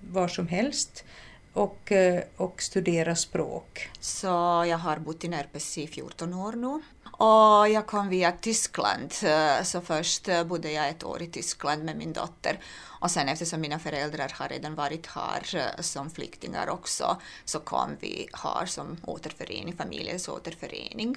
var 0.00 0.28
som 0.28 0.48
helst 0.48 1.04
och, 1.52 1.92
eh, 1.92 2.22
och 2.36 2.62
studera 2.62 3.16
språk. 3.16 3.90
Så 4.00 4.26
jag 4.68 4.78
har 4.78 4.98
bott 4.98 5.24
i 5.24 5.28
Närpes 5.28 5.78
i 5.78 5.86
14 5.86 6.34
år 6.34 6.52
nu. 6.52 6.82
Och 7.24 7.68
jag 7.68 7.86
kom 7.86 8.08
via 8.08 8.32
Tyskland, 8.32 9.12
eh, 9.22 9.62
så 9.62 9.80
först 9.80 10.28
eh, 10.28 10.44
bodde 10.44 10.72
jag 10.72 10.88
ett 10.88 11.04
år 11.04 11.22
i 11.22 11.26
Tyskland 11.26 11.84
med 11.84 11.96
min 11.96 12.12
dotter. 12.12 12.60
Och 13.00 13.10
sen 13.10 13.28
eftersom 13.28 13.60
mina 13.60 13.78
föräldrar 13.78 14.32
har 14.34 14.48
redan 14.48 14.74
varit 14.74 15.06
här 15.06 15.56
eh, 15.56 15.82
som 15.82 16.10
flyktingar 16.10 16.68
också, 16.68 17.16
så 17.44 17.60
kom 17.60 17.96
vi 18.00 18.28
här 18.32 18.66
som 18.66 18.96
återförening, 19.06 19.76
familjens 19.76 20.28
återförening. 20.28 21.16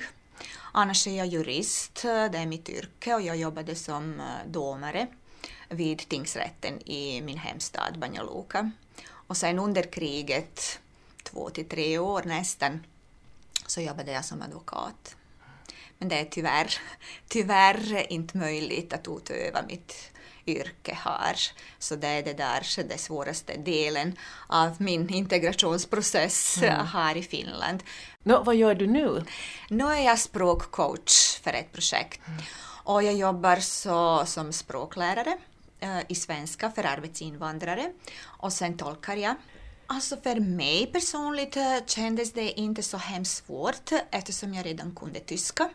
Annars 0.72 1.08
är 1.08 1.18
jag 1.18 1.28
jurist, 1.28 2.02
det 2.04 2.38
är 2.38 2.46
mitt 2.46 2.70
yrke 2.70 3.16
och 3.16 3.22
jag 3.22 3.38
jobbade 3.38 3.76
som 3.76 4.22
domare 4.46 5.08
vid 5.70 6.10
tingsrätten 6.10 6.82
i 6.90 7.22
min 7.22 7.38
hemstad 7.38 8.00
Banja 8.00 8.24
Luka. 8.24 8.72
Och 9.10 9.38
sen 9.38 9.60
under 9.60 9.84
kriget, 9.84 10.80
två 11.24 11.50
till 11.50 11.70
tre 11.70 11.98
år 11.98 12.24
nästan, 12.26 12.84
så 13.68 13.82
jobbade 13.82 14.12
jag 14.12 14.26
som 14.26 14.42
advokat. 14.42 15.17
Men 16.00 16.10
det 16.10 16.20
är 16.20 16.26
tyvärr, 16.26 16.74
tyvärr 17.28 18.12
inte 18.12 18.38
möjligt 18.38 18.94
att 18.94 19.08
utöva 19.08 19.62
mitt 19.68 20.12
yrke 20.46 20.98
här. 21.04 21.38
Så 21.80 21.96
det 21.96 22.08
är 22.08 22.24
det 22.24 22.34
där 22.34 22.88
den 22.90 22.98
svåraste 22.98 23.58
delen 23.58 24.16
av 24.48 24.82
min 24.82 25.10
integrationsprocess 25.10 26.58
mm. 26.58 26.86
här 26.86 27.18
i 27.18 27.24
Finland. 27.24 27.84
No, 28.24 28.44
vad 28.44 28.56
gör 28.56 28.76
du 28.76 28.88
nu? 28.88 29.24
Nu 29.70 29.84
är 29.84 30.06
jag 30.06 30.20
språkcoach 30.20 31.40
för 31.44 31.54
ett 31.54 31.72
projekt. 31.72 32.28
Mm. 32.28 32.40
Och 32.84 33.04
jag 33.04 33.14
jobbar 33.14 33.56
så, 33.56 34.26
som 34.26 34.54
språklärare 34.54 35.38
Eh, 35.80 36.00
i 36.08 36.16
svenska 36.16 36.72
för 36.72 36.84
arbetsinvandrare 36.84 37.92
och 38.24 38.54
sen 38.54 38.78
tolkar 38.78 39.16
jag. 39.16 39.36
Alltså 39.90 40.18
för 40.18 40.40
mig 40.40 40.88
personligt 40.88 41.58
eh, 41.58 41.78
kändes 41.86 42.34
det 42.34 42.60
inte 42.60 42.84
så 42.84 42.98
hemskt 42.98 43.46
svårt 43.46 43.92
eh, 43.92 44.00
eftersom 44.12 44.54
jag 44.54 44.66
redan 44.66 44.96
kunde 44.96 45.20
tyska. 45.20 45.70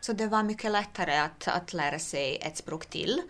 Så 0.00 0.12
det 0.12 0.26
var 0.26 0.42
mycket 0.42 0.70
lättare 0.70 1.16
att, 1.18 1.48
att 1.48 1.72
lära 1.72 1.98
sig 1.98 2.36
ett 2.36 2.56
språk 2.56 2.86
till. 2.86 3.22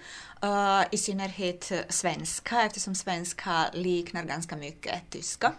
Uh, 0.44 0.82
I 0.90 0.98
synnerhet 0.98 1.72
svenska 1.88 2.62
eftersom 2.62 2.94
svenska 2.94 3.66
liknar 3.72 4.24
ganska 4.24 4.56
mycket 4.56 5.10
tyska. 5.10 5.52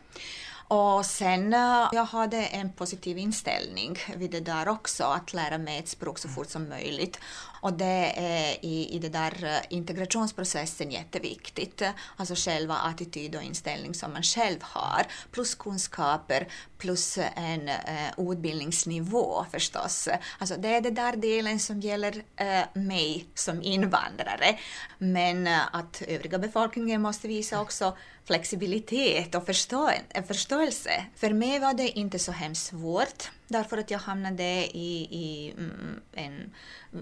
Och 0.67 1.05
sen 1.05 1.53
uh, 1.53 1.89
jag 1.91 2.05
hade 2.05 2.45
en 2.45 2.73
positiv 2.73 3.17
inställning 3.17 3.97
vid 4.15 4.31
det 4.31 4.39
där 4.39 4.67
också, 4.67 5.03
att 5.03 5.33
lära 5.33 5.57
mig 5.57 5.79
ett 5.79 5.89
språk 5.89 6.19
så 6.19 6.29
fort 6.29 6.49
som 6.49 6.69
möjligt. 6.69 7.19
Och 7.61 7.73
det 7.73 8.13
är 8.15 8.65
i, 8.65 8.95
i 8.95 8.99
det 8.99 9.09
där 9.09 9.43
eh, 9.43 9.77
integrationsprocessen 9.77 10.91
jätteviktigt. 10.91 11.81
Alltså 12.15 12.35
själva 12.37 12.75
attityd 12.75 13.35
och 13.35 13.43
inställning 13.43 13.93
som 13.93 14.13
man 14.13 14.23
själv 14.23 14.59
har, 14.61 15.05
plus 15.31 15.55
kunskaper, 15.55 16.47
plus 16.79 17.17
en 17.35 17.69
eh, 17.69 18.11
utbildningsnivå 18.17 19.45
förstås. 19.51 20.09
Alltså 20.37 20.55
det 20.55 20.67
är 20.67 20.81
den 20.81 20.93
där 20.93 21.15
delen 21.15 21.59
som 21.59 21.79
gäller 21.79 22.23
eh, 22.35 22.61
mig 22.73 23.25
som 23.35 23.61
invandrare. 23.61 24.59
Men 24.97 25.47
eh, 25.47 25.75
att 25.75 26.01
övriga 26.07 26.37
befolkningen 26.37 27.01
måste 27.01 27.27
visa 27.27 27.61
också 27.61 27.97
flexibilitet 28.25 29.35
och 29.35 29.45
förstå 29.45 29.91
förståelse. 30.27 31.05
För 31.15 31.33
mig 31.33 31.59
var 31.59 31.73
det 31.73 31.89
inte 31.89 32.19
så 32.19 32.31
hemskt 32.31 32.65
svårt 32.65 33.31
därför 33.47 33.77
att 33.77 33.91
jag 33.91 33.99
hamnade 33.99 34.43
i, 34.43 35.07
i 35.11 35.53
mm, 35.57 36.01
en, 36.13 36.53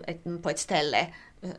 ett, 0.08 0.44
på 0.44 0.50
ett 0.50 0.60
ställe 0.60 1.08
eh, 1.42 1.52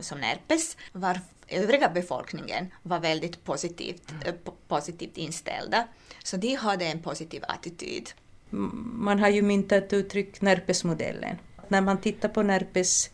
som 0.00 0.20
Närpes 0.20 0.76
var 0.92 1.20
övriga 1.48 1.88
befolkningen 1.88 2.70
var 2.82 3.00
väldigt 3.00 3.44
positivt, 3.44 4.12
uh, 4.26 4.32
positivt 4.68 5.16
inställda. 5.16 5.88
Så 6.22 6.36
de 6.36 6.54
hade 6.54 6.84
en 6.84 7.02
positiv 7.02 7.42
attityd. 7.48 8.10
Man 8.50 9.18
har 9.18 9.28
ju 9.28 9.42
myntat 9.42 9.92
uttryck 9.92 10.40
Närpesmodellen. 10.40 11.36
När 11.68 11.80
man 11.80 12.00
tittar 12.00 12.28
på 12.28 12.42
Närpes 12.42 13.10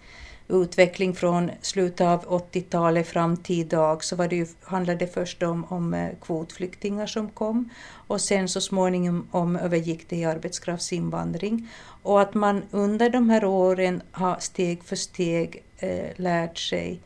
utveckling 0.48 1.14
från 1.14 1.50
slutet 1.60 2.00
av 2.00 2.24
80-talet 2.24 3.08
fram 3.08 3.36
till 3.36 3.58
idag 3.58 4.04
så 4.04 4.16
var 4.16 4.28
det 4.28 4.36
ju, 4.36 4.46
handlade 4.62 4.98
det 4.98 5.12
först 5.12 5.42
om, 5.42 5.64
om 5.64 5.94
eh, 5.94 6.10
kvotflyktingar 6.22 7.06
som 7.06 7.30
kom 7.30 7.70
och 8.06 8.20
sen 8.20 8.48
så 8.48 8.60
småningom 8.60 9.28
om 9.30 9.56
övergick 9.56 10.08
det 10.08 10.16
i 10.16 10.24
arbetskraftsinvandring. 10.24 11.68
Och 12.02 12.20
att 12.20 12.34
man 12.34 12.62
under 12.70 13.10
de 13.10 13.30
här 13.30 13.44
åren 13.44 14.02
har 14.10 14.36
steg 14.40 14.84
för 14.84 14.96
steg 14.96 15.62
eh, 15.78 16.08
lärt 16.16 16.58
sig 16.58 17.00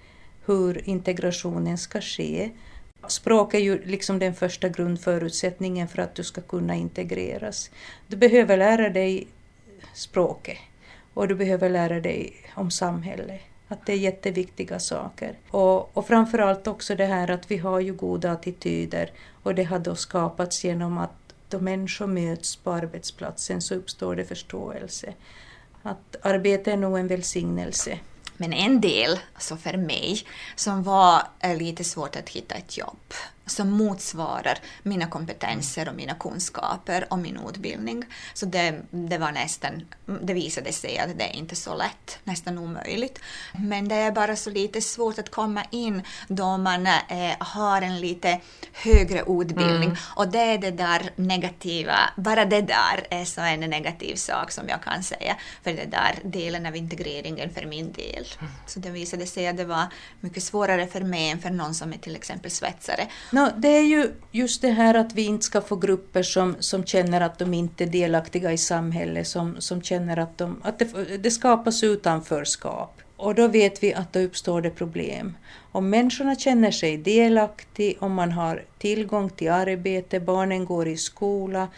hur 0.46 0.88
integrationen 0.88 1.78
ska 1.78 2.00
ske. 2.00 2.50
Språk 3.08 3.54
är 3.54 3.58
ju 3.58 3.84
liksom 3.84 4.18
den 4.18 4.34
första 4.34 4.68
grundförutsättningen 4.68 5.88
för 5.88 6.02
att 6.02 6.14
du 6.14 6.24
ska 6.24 6.40
kunna 6.40 6.74
integreras. 6.74 7.70
Du 8.06 8.16
behöver 8.16 8.56
lära 8.56 8.90
dig 8.90 9.26
språket 9.94 10.58
och 11.14 11.28
du 11.28 11.34
behöver 11.34 11.70
lära 11.70 12.00
dig 12.00 12.36
om 12.54 12.70
samhället. 12.70 13.40
Att 13.68 13.86
det 13.86 13.92
är 13.92 13.96
jätteviktiga 13.96 14.78
saker. 14.78 15.38
Och, 15.50 15.96
och 15.96 16.06
framförallt 16.06 16.66
också 16.66 16.94
det 16.94 17.04
här 17.06 17.30
att 17.30 17.50
vi 17.50 17.56
har 17.56 17.80
ju 17.80 17.92
goda 17.92 18.32
attityder 18.32 19.10
och 19.42 19.54
det 19.54 19.64
har 19.64 19.78
då 19.78 19.94
skapats 19.94 20.64
genom 20.64 20.98
att 20.98 21.34
då 21.48 21.60
människor 21.60 22.06
möts 22.06 22.56
på 22.56 22.72
arbetsplatsen 22.72 23.62
så 23.62 23.74
uppstår 23.74 24.16
det 24.16 24.24
förståelse. 24.24 25.14
Att 25.82 26.16
arbete 26.22 26.72
är 26.72 26.76
nog 26.76 26.98
en 26.98 27.08
välsignelse. 27.08 27.98
Men 28.36 28.52
en 28.52 28.80
del, 28.80 29.18
alltså 29.34 29.56
för 29.56 29.76
mig, 29.76 30.26
som 30.56 30.82
var 30.82 31.22
eh, 31.40 31.56
lite 31.56 31.84
svårt 31.84 32.16
att 32.16 32.28
hitta 32.28 32.54
ett 32.54 32.78
jobb 32.78 33.14
som 33.46 33.70
motsvarar 33.70 34.58
mina 34.82 35.06
kompetenser 35.06 35.88
och 35.88 35.94
mina 35.94 36.14
kunskaper 36.14 37.06
och 37.10 37.18
min 37.18 37.38
utbildning. 37.48 38.04
Så 38.34 38.46
det, 38.46 38.80
det 38.90 39.18
var 39.18 39.32
nästan, 39.32 39.82
det 40.22 40.34
visade 40.34 40.72
sig 40.72 40.98
att 40.98 41.18
det 41.18 41.24
är 41.24 41.36
inte 41.36 41.56
så 41.56 41.74
lätt, 41.74 42.18
nästan 42.24 42.58
omöjligt. 42.58 43.20
Men 43.52 43.88
det 43.88 43.94
är 43.94 44.12
bara 44.12 44.36
så 44.36 44.50
lite 44.50 44.80
svårt 44.80 45.18
att 45.18 45.30
komma 45.30 45.62
in 45.70 46.02
då 46.28 46.56
man 46.56 46.86
eh, 46.86 47.36
har 47.38 47.82
en 47.82 48.00
lite 48.00 48.40
högre 48.72 49.20
utbildning 49.20 49.88
mm. 49.88 49.96
och 50.16 50.28
det 50.28 50.38
är 50.38 50.58
det 50.58 50.70
där 50.70 51.10
negativa, 51.16 51.98
bara 52.16 52.44
det 52.44 52.60
där 52.60 53.06
är 53.10 53.24
så 53.24 53.40
en 53.40 53.60
negativ 53.60 54.16
sak 54.16 54.50
som 54.50 54.68
jag 54.68 54.82
kan 54.82 55.02
säga 55.02 55.36
för 55.62 55.72
det 55.72 55.84
där 55.84 56.18
delen 56.22 56.66
av 56.66 56.76
integreringen 56.76 57.50
för 57.50 57.66
min 57.66 57.92
del. 57.92 58.26
Så 58.66 58.80
det 58.80 58.90
visade 58.90 59.26
sig 59.26 59.48
att 59.48 59.56
det 59.56 59.64
var 59.64 59.84
mycket 60.20 60.42
svårare 60.42 60.86
för 60.86 61.00
mig 61.00 61.30
än 61.30 61.40
för 61.40 61.50
någon 61.50 61.74
som 61.74 61.92
är 61.92 61.98
till 61.98 62.16
exempel 62.16 62.50
svetsare 62.50 63.08
No, 63.36 63.48
det 63.56 63.68
är 63.68 63.82
ju 63.82 64.12
just 64.32 64.62
det 64.62 64.70
här 64.70 64.94
att 64.94 65.14
vi 65.14 65.24
inte 65.24 65.44
ska 65.44 65.60
få 65.60 65.76
grupper 65.76 66.22
som, 66.22 66.56
som 66.58 66.84
känner 66.84 67.20
att 67.20 67.38
de 67.38 67.54
inte 67.54 67.84
är 67.84 67.88
delaktiga 67.88 68.52
i 68.52 68.58
samhället, 68.58 69.28
som, 69.28 69.56
som 69.58 69.82
känner 69.82 70.16
att, 70.16 70.38
de, 70.38 70.60
att 70.64 70.78
det, 70.78 71.16
det 71.16 71.30
skapas 71.30 71.84
utanförskap. 71.84 73.00
Och 73.16 73.34
då 73.34 73.48
vet 73.48 73.82
vi 73.82 73.94
att 73.94 74.12
då 74.12 74.20
uppstår 74.20 74.60
det 74.60 74.70
problem. 74.70 75.36
Om 75.72 75.90
människorna 75.90 76.34
känner 76.34 76.70
sig 76.70 76.96
delaktiga, 76.96 77.94
om 78.00 78.14
man 78.14 78.32
har 78.32 78.64
tillgång 78.78 79.30
till 79.30 79.50
arbete, 79.50 80.20
barnen 80.20 80.64
går 80.64 80.88
i 80.88 80.96
skola 80.96 81.68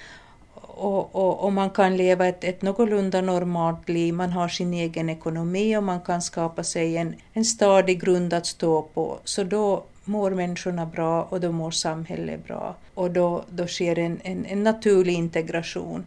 och, 0.54 1.14
och, 1.14 1.44
och, 1.44 1.52
man 1.52 1.70
kan 1.70 1.96
leva 1.96 2.26
ett, 2.26 2.44
ett 2.44 2.62
någorlunda 2.62 3.20
normalt 3.20 3.88
liv, 3.88 4.14
man 4.14 4.32
har 4.32 4.48
sin 4.48 4.74
egen 4.74 5.08
ekonomi 5.08 5.76
och 5.76 5.82
man 5.82 6.00
kan 6.00 6.22
skapa 6.22 6.64
sig 6.64 6.96
en, 6.96 7.14
en 7.32 7.44
stadig 7.44 8.00
grund 8.00 8.32
att 8.32 8.46
stå 8.46 8.82
på, 8.82 9.18
så 9.24 9.44
då 9.44 9.84
mår 10.08 10.30
människorna 10.30 10.86
bra 10.86 11.22
och 11.22 11.40
då 11.40 11.52
mår 11.52 11.70
samhället 11.70 12.46
bra. 12.46 12.76
Och 12.94 13.10
då, 13.10 13.44
då 13.50 13.66
sker 13.66 13.98
en, 13.98 14.20
en, 14.24 14.46
en 14.46 14.62
naturlig 14.62 15.14
integration. 15.14 16.04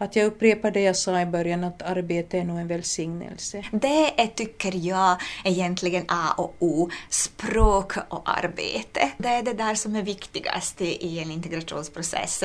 Att 0.00 0.16
jag 0.16 0.26
upprepar 0.26 0.70
det 0.70 0.80
jag 0.80 0.96
sa 0.96 1.20
i 1.20 1.26
början, 1.26 1.64
att 1.64 1.82
arbete 1.82 2.38
är 2.38 2.44
nog 2.44 2.58
en 2.58 2.66
välsignelse. 2.66 3.64
Det 3.72 4.20
är, 4.22 4.26
tycker 4.26 4.86
jag, 4.86 5.16
egentligen 5.44 6.04
A 6.08 6.34
och 6.36 6.54
O, 6.58 6.90
språk 7.08 7.92
och 8.08 8.22
arbete. 8.24 9.10
Det 9.18 9.28
är 9.28 9.42
det 9.42 9.52
där 9.52 9.74
som 9.74 9.96
är 9.96 10.02
viktigast 10.02 10.80
i 10.80 11.18
en 11.18 11.30
integrationsprocess. 11.30 12.44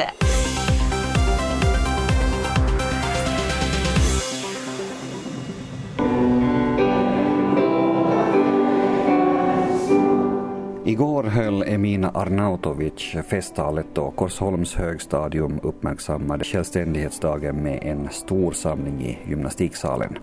Igår 10.94 11.24
höll 11.24 11.64
Emina 11.64 12.10
Arnautovic 12.10 13.16
festtalet 13.30 13.86
då 13.94 14.12
Korsholms 14.12 14.76
högstadium 14.76 15.60
uppmärksammade 15.64 16.44
självständighetsdagen 16.44 17.64
med 17.64 17.80
en 17.84 18.10
stor 18.10 18.52
samling 18.52 19.02
i 19.02 19.18
gymnastiksalen. 19.30 20.18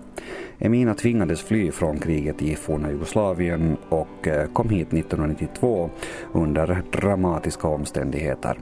Emina 0.59 0.93
tvingades 0.93 1.41
fly 1.41 1.71
från 1.71 1.99
kriget 1.99 2.41
i 2.41 2.55
forna 2.55 2.91
Jugoslavien 2.91 3.77
och 3.89 4.27
eh, 4.27 4.47
kom 4.53 4.69
hit 4.69 4.87
1992 4.93 5.89
under 6.33 6.81
dramatiska 6.91 7.67
omständigheter. 7.67 8.57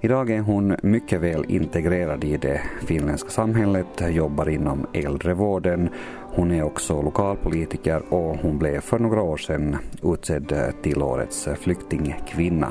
Idag 0.00 0.30
är 0.30 0.40
hon 0.40 0.76
mycket 0.82 1.20
väl 1.20 1.44
integrerad 1.48 2.24
i 2.24 2.36
det 2.36 2.60
finländska 2.86 3.30
samhället, 3.30 3.86
jobbar 4.10 4.48
inom 4.48 4.86
äldrevården 4.92 5.88
hon 6.36 6.52
är 6.52 6.62
också 6.62 7.02
lokalpolitiker 7.02 8.02
och 8.08 8.36
hon 8.36 8.58
blev 8.58 8.80
för 8.80 8.98
några 8.98 9.22
år 9.22 9.36
sedan 9.36 9.76
utsedd 10.02 10.72
till 10.82 11.02
årets 11.02 11.48
flyktingkvinna. 11.60 12.70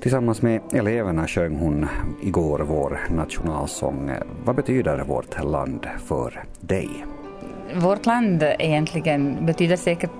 Tillsammans 0.00 0.42
med 0.42 0.60
eleverna 0.72 1.26
sjöng 1.26 1.56
hon 1.56 1.86
igår 2.22 2.58
vår 2.58 3.00
nationalsång. 3.10 4.10
Vad 4.44 4.56
betyder 4.56 4.98
vårt 4.98 5.44
land 5.44 5.86
för 6.04 6.44
dig? 6.60 7.04
Vårt 7.74 8.06
land 8.06 8.42
egentligen 8.42 9.46
betyder 9.46 9.76
säkert 9.76 10.10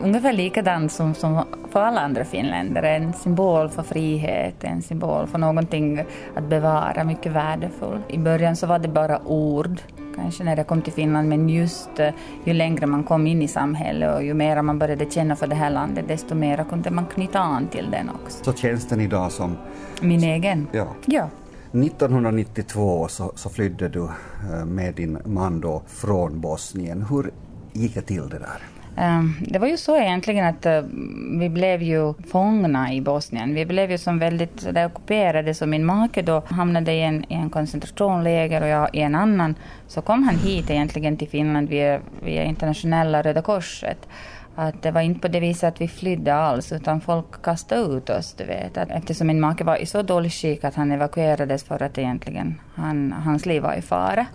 ungefär 0.00 0.32
likadant 0.32 0.92
som, 0.92 1.14
som 1.14 1.44
för 1.70 1.82
alla 1.82 2.00
andra 2.00 2.24
finländare. 2.24 2.96
En 2.96 3.12
symbol 3.12 3.68
för 3.68 3.82
frihet, 3.82 4.64
en 4.64 4.82
symbol 4.82 5.26
för 5.26 5.38
någonting 5.38 6.04
att 6.34 6.44
bevara, 6.44 7.04
mycket 7.04 7.32
värdefullt. 7.32 8.04
I 8.08 8.18
början 8.18 8.56
så 8.56 8.66
var 8.66 8.78
det 8.78 8.88
bara 8.88 9.26
ord 9.26 9.80
kanske 10.16 10.44
när 10.44 10.56
jag 10.56 10.66
kom 10.66 10.82
till 10.82 10.92
Finland, 10.92 11.28
men 11.28 11.48
just 11.48 12.00
uh, 12.00 12.08
ju 12.44 12.52
längre 12.52 12.86
man 12.86 13.04
kom 13.04 13.26
in 13.26 13.42
i 13.42 13.48
samhället 13.48 14.14
och 14.14 14.24
ju 14.24 14.34
mer 14.34 14.62
man 14.62 14.78
började 14.78 15.10
känna 15.10 15.36
för 15.36 15.46
det 15.46 15.54
här 15.54 15.70
landet, 15.70 16.04
desto 16.08 16.34
mer 16.34 16.64
kunde 16.70 16.90
man 16.90 17.06
knyta 17.06 17.38
an 17.38 17.68
till 17.68 17.90
den 17.90 18.10
också. 18.10 18.44
Så 18.44 18.52
känns 18.52 18.88
den 18.88 19.00
idag 19.00 19.32
som... 19.32 19.56
Min 20.00 20.24
egen? 20.24 20.66
Ja. 20.72 20.86
ja. 21.06 21.28
1992 21.72 23.08
så, 23.08 23.32
så 23.34 23.48
flydde 23.50 23.88
du 23.88 24.00
uh, 24.00 24.64
med 24.66 24.94
din 24.94 25.18
man 25.24 25.60
då 25.60 25.82
från 25.86 26.40
Bosnien. 26.40 27.06
Hur 27.10 27.30
gick 27.72 27.94
det 27.94 28.02
till 28.02 28.28
det 28.28 28.38
där? 28.38 28.77
Ehm, 28.98 29.34
det 29.40 29.58
var 29.58 29.66
ju 29.66 29.76
så 29.76 29.96
egentligen 29.96 30.46
att 30.46 30.66
eh, 30.66 30.82
vi 31.40 31.48
blev 31.48 31.82
ju 31.82 32.14
fångna 32.30 32.92
i 32.92 33.00
Bosnien. 33.00 33.54
Vi 33.54 33.66
blev 33.66 33.90
ju 33.90 33.98
som 33.98 34.18
väldigt 34.18 34.74
där 34.74 34.86
ockuperade, 34.86 35.54
så 35.54 35.66
min 35.66 35.84
make 35.84 36.22
då 36.22 36.42
hamnade 36.46 36.92
i 36.92 37.02
en, 37.02 37.24
i 37.32 37.34
en 37.34 37.50
koncentrationsläger 37.50 38.62
och 38.62 38.68
jag 38.68 38.94
i 38.94 39.00
en 39.00 39.14
annan. 39.14 39.54
Så 39.86 40.02
kom 40.02 40.22
han 40.22 40.36
hit 40.36 40.70
egentligen 40.70 41.16
till 41.16 41.28
Finland 41.28 41.68
via, 41.68 42.00
via 42.22 42.44
internationella 42.44 43.22
Röda 43.22 43.42
Korset. 43.42 44.08
Att 44.54 44.82
det 44.82 44.90
var 44.90 45.00
inte 45.00 45.20
på 45.20 45.28
det 45.28 45.40
viset 45.40 45.74
att 45.74 45.80
vi 45.80 45.88
flydde 45.88 46.34
alls, 46.34 46.72
utan 46.72 47.00
folk 47.00 47.42
kastade 47.42 47.80
ut 47.80 48.10
oss, 48.10 48.34
du 48.34 48.44
vet. 48.44 48.76
Att 48.76 48.90
eftersom 48.90 49.26
min 49.26 49.40
make 49.40 49.64
var 49.64 49.76
i 49.76 49.86
så 49.86 50.02
dålig 50.02 50.32
skick 50.32 50.64
att 50.64 50.74
han 50.74 50.92
evakuerades 50.92 51.64
för 51.64 51.82
att 51.82 51.98
egentligen 51.98 52.60
han, 52.74 53.12
hans 53.12 53.46
liv 53.46 53.62
var 53.62 53.74
i 53.74 53.82
fara. 53.82 54.26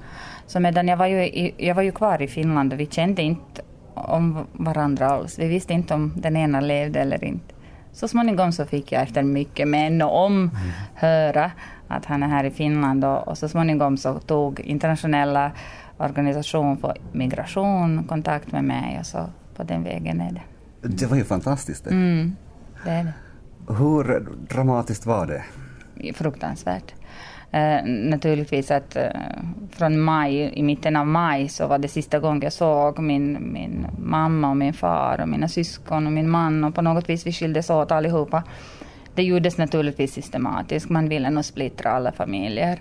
Så 0.48 0.60
medan 0.60 0.88
jag 0.88 0.98
var 0.98 1.08
ju, 1.08 1.24
i, 1.24 1.54
jag 1.58 1.76
var 1.76 1.84
ju 1.84 1.92
kvar 1.92 2.22
i 2.22 2.28
Finland 2.28 2.74
och 2.74 2.80
vi 2.80 2.86
kände 2.86 3.22
inte 3.22 3.62
om 3.94 4.48
varandra 4.54 5.08
alls. 5.08 5.40
Vi 5.40 5.48
visste 5.48 5.74
inte 5.74 5.94
om 5.94 6.14
den 6.16 6.38
ena 6.38 6.60
levde 6.60 7.00
eller 7.00 7.24
inte. 7.24 7.54
Så 7.92 8.08
småningom 8.08 8.52
så 8.52 8.66
fick 8.66 8.92
jag 8.92 9.04
efter 9.04 9.24
mycket 9.24 9.68
men 9.68 10.02
och 10.02 10.26
om 10.26 10.34
mm. 10.34 10.52
höra 10.96 11.52
att 11.88 12.06
han 12.06 12.24
är 12.24 12.28
här 12.28 12.44
i 12.44 12.52
Finland 12.52 13.06
och, 13.06 13.28
och 13.28 13.38
så 13.38 13.50
småningom 13.50 13.98
så 13.98 14.20
tog 14.20 14.60
internationella 14.60 15.52
organisation 15.98 16.78
för 16.78 16.98
migration 17.12 18.04
kontakt 18.04 18.52
med 18.52 18.64
mig 18.64 18.98
och 19.00 19.06
så 19.06 19.26
på 19.56 19.64
den 19.64 19.84
vägen 19.84 20.22
är 20.22 20.32
det. 20.32 20.42
Det 20.88 21.06
var 21.06 21.18
ju 21.18 21.24
fantastiskt 21.24 21.84
det. 21.84 21.90
Mm, 21.90 22.36
det 22.86 22.92
är 22.92 23.04
det. 23.04 23.14
Hur 23.74 24.28
dramatiskt 24.50 25.06
var 25.06 25.28
det? 25.28 25.44
Fruktansvärt. 26.14 26.94
Eh, 27.54 27.86
naturligtvis 27.86 28.72
att 28.72 28.96
eh, 28.96 29.10
från 29.72 30.00
maj, 30.00 30.52
i 30.54 30.64
mitten 30.64 30.96
av 30.96 31.08
maj 31.08 31.50
så 31.50 31.68
var 31.68 31.78
det 31.78 31.88
sista 31.88 32.20
gången 32.20 32.42
jag 32.42 32.54
såg 32.54 33.00
min, 33.00 33.54
min 33.54 33.88
mamma 33.98 34.50
och 34.50 34.58
min 34.58 34.74
far 34.74 35.22
och 35.22 35.30
mina 35.30 35.48
syskon 35.48 36.08
och 36.08 36.14
min 36.14 36.30
man 36.30 36.64
och 36.64 36.76
på 36.76 36.82
något 36.82 37.10
vis 37.10 37.28
vi 37.28 37.32
skildes 37.32 37.70
åt 37.70 37.92
allihopa. 37.92 38.44
Det 39.16 39.24
gjordes 39.24 39.58
naturligtvis 39.58 40.14
systematiskt, 40.14 40.90
man 40.90 41.10
ville 41.10 41.30
nog 41.30 41.46
splittra 41.46 41.92
alla 41.92 42.12
familjer 42.12 42.80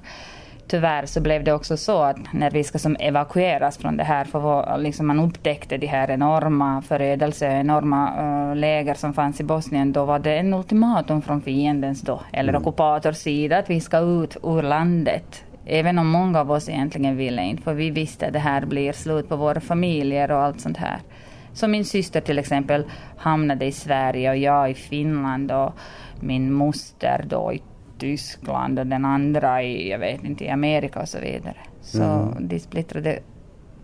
tyvärr 0.73 1.07
så 1.07 1.21
blev 1.21 1.45
det 1.45 1.53
också 1.53 1.77
så 1.77 2.03
att 2.03 2.33
när 2.33 2.51
vi 2.51 2.65
ska 2.65 2.79
som 2.79 2.97
evakueras 3.01 3.79
från 3.79 3.97
det 3.97 4.05
här, 4.05 4.25
för 4.25 4.79
liksom 4.79 5.07
man 5.07 5.21
upptäckte 5.21 5.79
de 5.79 5.87
här 5.87 6.11
enorma 6.11 6.83
förödelse, 6.83 7.47
enorma 7.47 8.01
uh, 8.23 8.57
läger 8.57 8.95
som 8.95 9.15
fanns 9.15 9.41
i 9.41 9.45
Bosnien, 9.45 9.93
då 9.93 10.05
var 10.05 10.19
det 10.19 10.39
en 10.39 10.55
ultimatum 10.55 11.23
från 11.23 11.43
fiendens 11.43 12.03
då, 12.03 12.21
eller 12.33 12.53
mm. 12.53 12.63
ockupators 12.63 13.17
sida, 13.17 13.59
att 13.59 13.71
vi 13.71 13.81
ska 13.81 13.99
ut 13.99 14.37
ur 14.43 14.63
landet. 14.63 15.45
Även 15.67 15.99
om 15.99 16.07
många 16.07 16.41
av 16.41 16.51
oss 16.51 16.69
egentligen 16.69 17.17
ville 17.17 17.43
inte, 17.43 17.63
för 17.63 17.75
vi 17.75 17.91
visste 17.91 18.27
att 18.27 18.33
det 18.33 18.39
här 18.39 18.67
blir 18.67 18.93
slut 18.93 19.29
på 19.29 19.37
våra 19.37 19.61
familjer 19.61 20.31
och 20.31 20.43
allt 20.43 20.61
sånt 20.61 20.77
här. 20.77 20.99
Så 21.53 21.69
min 21.69 21.85
syster 21.85 22.21
till 22.21 22.39
exempel 22.39 22.85
hamnade 23.17 23.65
i 23.65 23.73
Sverige 23.73 24.31
och 24.31 24.37
jag 24.37 24.71
i 24.71 24.75
Finland 24.75 25.53
och 25.53 25.73
min 26.21 26.53
moster 26.53 27.25
då 27.29 27.53
i 27.53 27.63
Tyskland 28.03 28.79
och 28.79 28.87
den 28.87 29.05
andra 29.05 29.63
i, 29.63 29.91
jag 29.91 29.99
vet 29.99 30.25
inte, 30.25 30.45
i 30.45 30.49
Amerika 30.49 31.01
och 31.01 31.09
så 31.09 31.19
vidare. 31.21 31.57
Så 31.81 32.03
mm. 32.03 32.49
de 32.49 32.59
splittrade. 32.59 33.19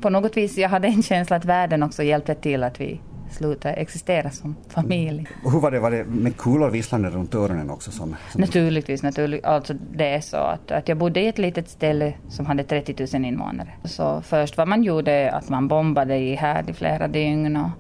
På 0.01 0.11
något 0.11 0.37
vis, 0.37 0.59
jag 0.59 0.69
hade 0.69 0.89
en 0.89 1.03
känsla 1.03 1.37
att 1.37 1.45
världen 1.45 1.83
också 1.83 2.03
hjälpte 2.03 2.35
till 2.35 2.63
att 2.63 2.81
vi 2.81 3.01
slutade 3.31 3.75
existera 3.75 4.31
som 4.31 4.57
familj. 4.69 5.29
Hur 5.45 5.61
var 5.61 5.71
det, 5.71 5.81
var 5.81 5.91
det 5.91 6.05
med 6.05 6.37
kulor 6.37 6.71
visslande 6.71 7.11
runt 7.11 7.35
öronen 7.35 7.71
också? 7.71 7.91
Som, 7.91 8.17
som 8.33 8.41
naturligtvis, 8.41 9.03
naturligtvis. 9.03 9.45
Alltså 9.45 9.75
det 9.93 10.15
är 10.15 10.21
så 10.21 10.37
att, 10.37 10.71
att 10.71 10.89
jag 10.89 10.99
bodde 10.99 11.21
i 11.21 11.27
ett 11.27 11.39
litet 11.39 11.69
ställe 11.69 12.15
som 12.29 12.47
hade 12.47 12.65
30 12.65 13.07
000 13.15 13.25
invånare. 13.25 13.69
Så 13.85 14.23
först 14.23 14.57
vad 14.57 14.69
man 14.69 14.83
gjorde 14.83 15.33
att 15.33 15.49
man 15.49 15.69
bombade 15.69 16.17
i 16.17 16.35
här 16.35 16.71
i 16.71 16.73
flera 16.73 17.09
dygn 17.09 17.57
och 17.57 17.71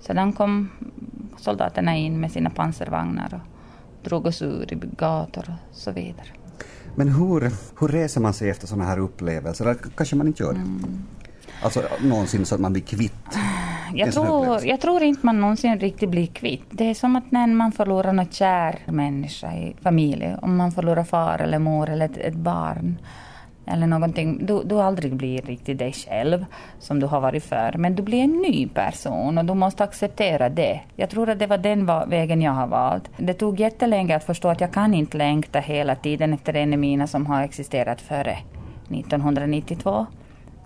sedan 0.00 0.32
kom 0.32 0.68
soldaterna 1.36 1.96
in 1.96 2.20
med 2.20 2.32
sina 2.32 2.50
pansarvagnar 2.50 3.34
och 3.34 3.55
drog 4.08 4.26
oss 4.26 4.42
ur 4.42 4.78
gator 4.96 5.44
och 5.48 5.76
så 5.76 5.92
vidare. 5.92 6.26
Men 6.94 7.08
hur, 7.08 7.50
hur 7.80 7.88
reser 7.88 8.20
man 8.20 8.32
sig 8.32 8.50
efter 8.50 8.66
sådana 8.66 8.84
här 8.84 8.98
upplevelser? 8.98 9.64
Eller 9.64 9.78
kanske 9.96 10.16
man 10.16 10.26
inte 10.26 10.42
gör 10.42 10.52
det? 10.52 10.58
Mm. 10.58 11.04
Alltså 11.62 11.82
någonsin 12.02 12.46
så 12.46 12.54
att 12.54 12.60
man 12.60 12.72
blir 12.72 12.82
kvitt 12.82 13.38
jag 13.94 14.12
tror, 14.12 14.66
jag 14.66 14.80
tror 14.80 15.02
inte 15.02 15.26
man 15.26 15.40
någonsin 15.40 15.78
riktigt 15.78 16.10
blir 16.10 16.26
kvitt. 16.26 16.64
Det 16.70 16.90
är 16.90 16.94
som 16.94 17.16
att 17.16 17.30
när 17.30 17.46
man 17.46 17.72
förlorar 17.72 18.12
någon 18.12 18.30
kär 18.30 18.78
människa 18.86 19.52
i 19.52 19.76
familjen, 19.82 20.38
om 20.42 20.56
man 20.56 20.72
förlorar 20.72 21.04
far 21.04 21.38
eller 21.38 21.58
mor 21.58 21.90
eller 21.90 22.04
ett, 22.04 22.16
ett 22.16 22.34
barn 22.34 22.98
eller 23.66 23.86
någonting, 23.86 24.46
du, 24.46 24.62
du 24.64 24.80
aldrig 24.80 25.16
blir 25.16 25.42
riktigt 25.42 25.78
dig 25.78 25.92
själv 25.92 26.44
som 26.78 27.00
du 27.00 27.06
har 27.06 27.20
varit 27.20 27.44
för. 27.44 27.74
Men 27.78 27.94
du 27.94 28.02
blir 28.02 28.18
en 28.24 28.32
ny 28.32 28.68
person 28.68 29.38
och 29.38 29.44
du 29.44 29.54
måste 29.54 29.84
acceptera 29.84 30.48
det. 30.48 30.80
Jag 30.96 31.10
tror 31.10 31.30
att 31.30 31.38
det 31.38 31.46
var 31.46 31.58
den 31.58 31.86
vägen 31.86 32.42
jag 32.42 32.52
har 32.52 32.66
valt. 32.66 33.10
Det 33.16 33.34
tog 33.34 33.60
jättelänge 33.60 34.16
att 34.16 34.24
förstå 34.24 34.48
att 34.48 34.60
jag 34.60 34.72
kan 34.72 34.94
inte 34.94 35.18
längta 35.18 35.60
hela 35.60 35.94
tiden 35.94 36.34
efter 36.34 36.56
en 36.56 36.72
av 36.72 36.78
mina 36.78 37.06
som 37.06 37.26
har 37.26 37.42
existerat 37.42 38.00
före 38.00 38.38
1992. 38.90 40.06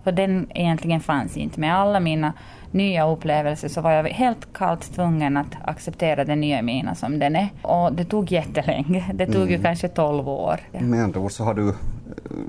För 0.05 0.13
den 0.13 0.47
egentligen 0.55 1.01
fanns 1.01 1.37
inte. 1.37 1.61
Med 1.61 1.75
alla 1.75 2.01
mina 2.01 2.33
nya 2.71 3.07
upplevelser 3.07 3.69
så 3.69 3.81
var 3.81 3.93
jag 3.93 4.05
helt 4.05 4.53
kallt 4.53 4.95
tvungen 4.95 5.37
att 5.37 5.55
acceptera 5.65 6.25
den 6.25 6.41
nya 6.41 6.63
mina 6.63 6.95
som 6.95 7.19
den 7.19 7.37
är. 7.37 7.49
Och 7.63 7.93
det 7.93 8.05
tog 8.05 8.33
jättelänge. 8.33 9.05
Det 9.15 9.27
tog 9.27 9.37
mm. 9.37 9.49
ju 9.49 9.63
kanske 9.63 9.89
12 9.89 10.29
år. 10.29 10.61
Ja. 10.73 10.81
Med 10.81 11.05
andra 11.05 11.21
ord 11.21 11.33
så 11.33 11.45
har 11.45 11.55
du 11.55 11.69
eh, 11.69 11.75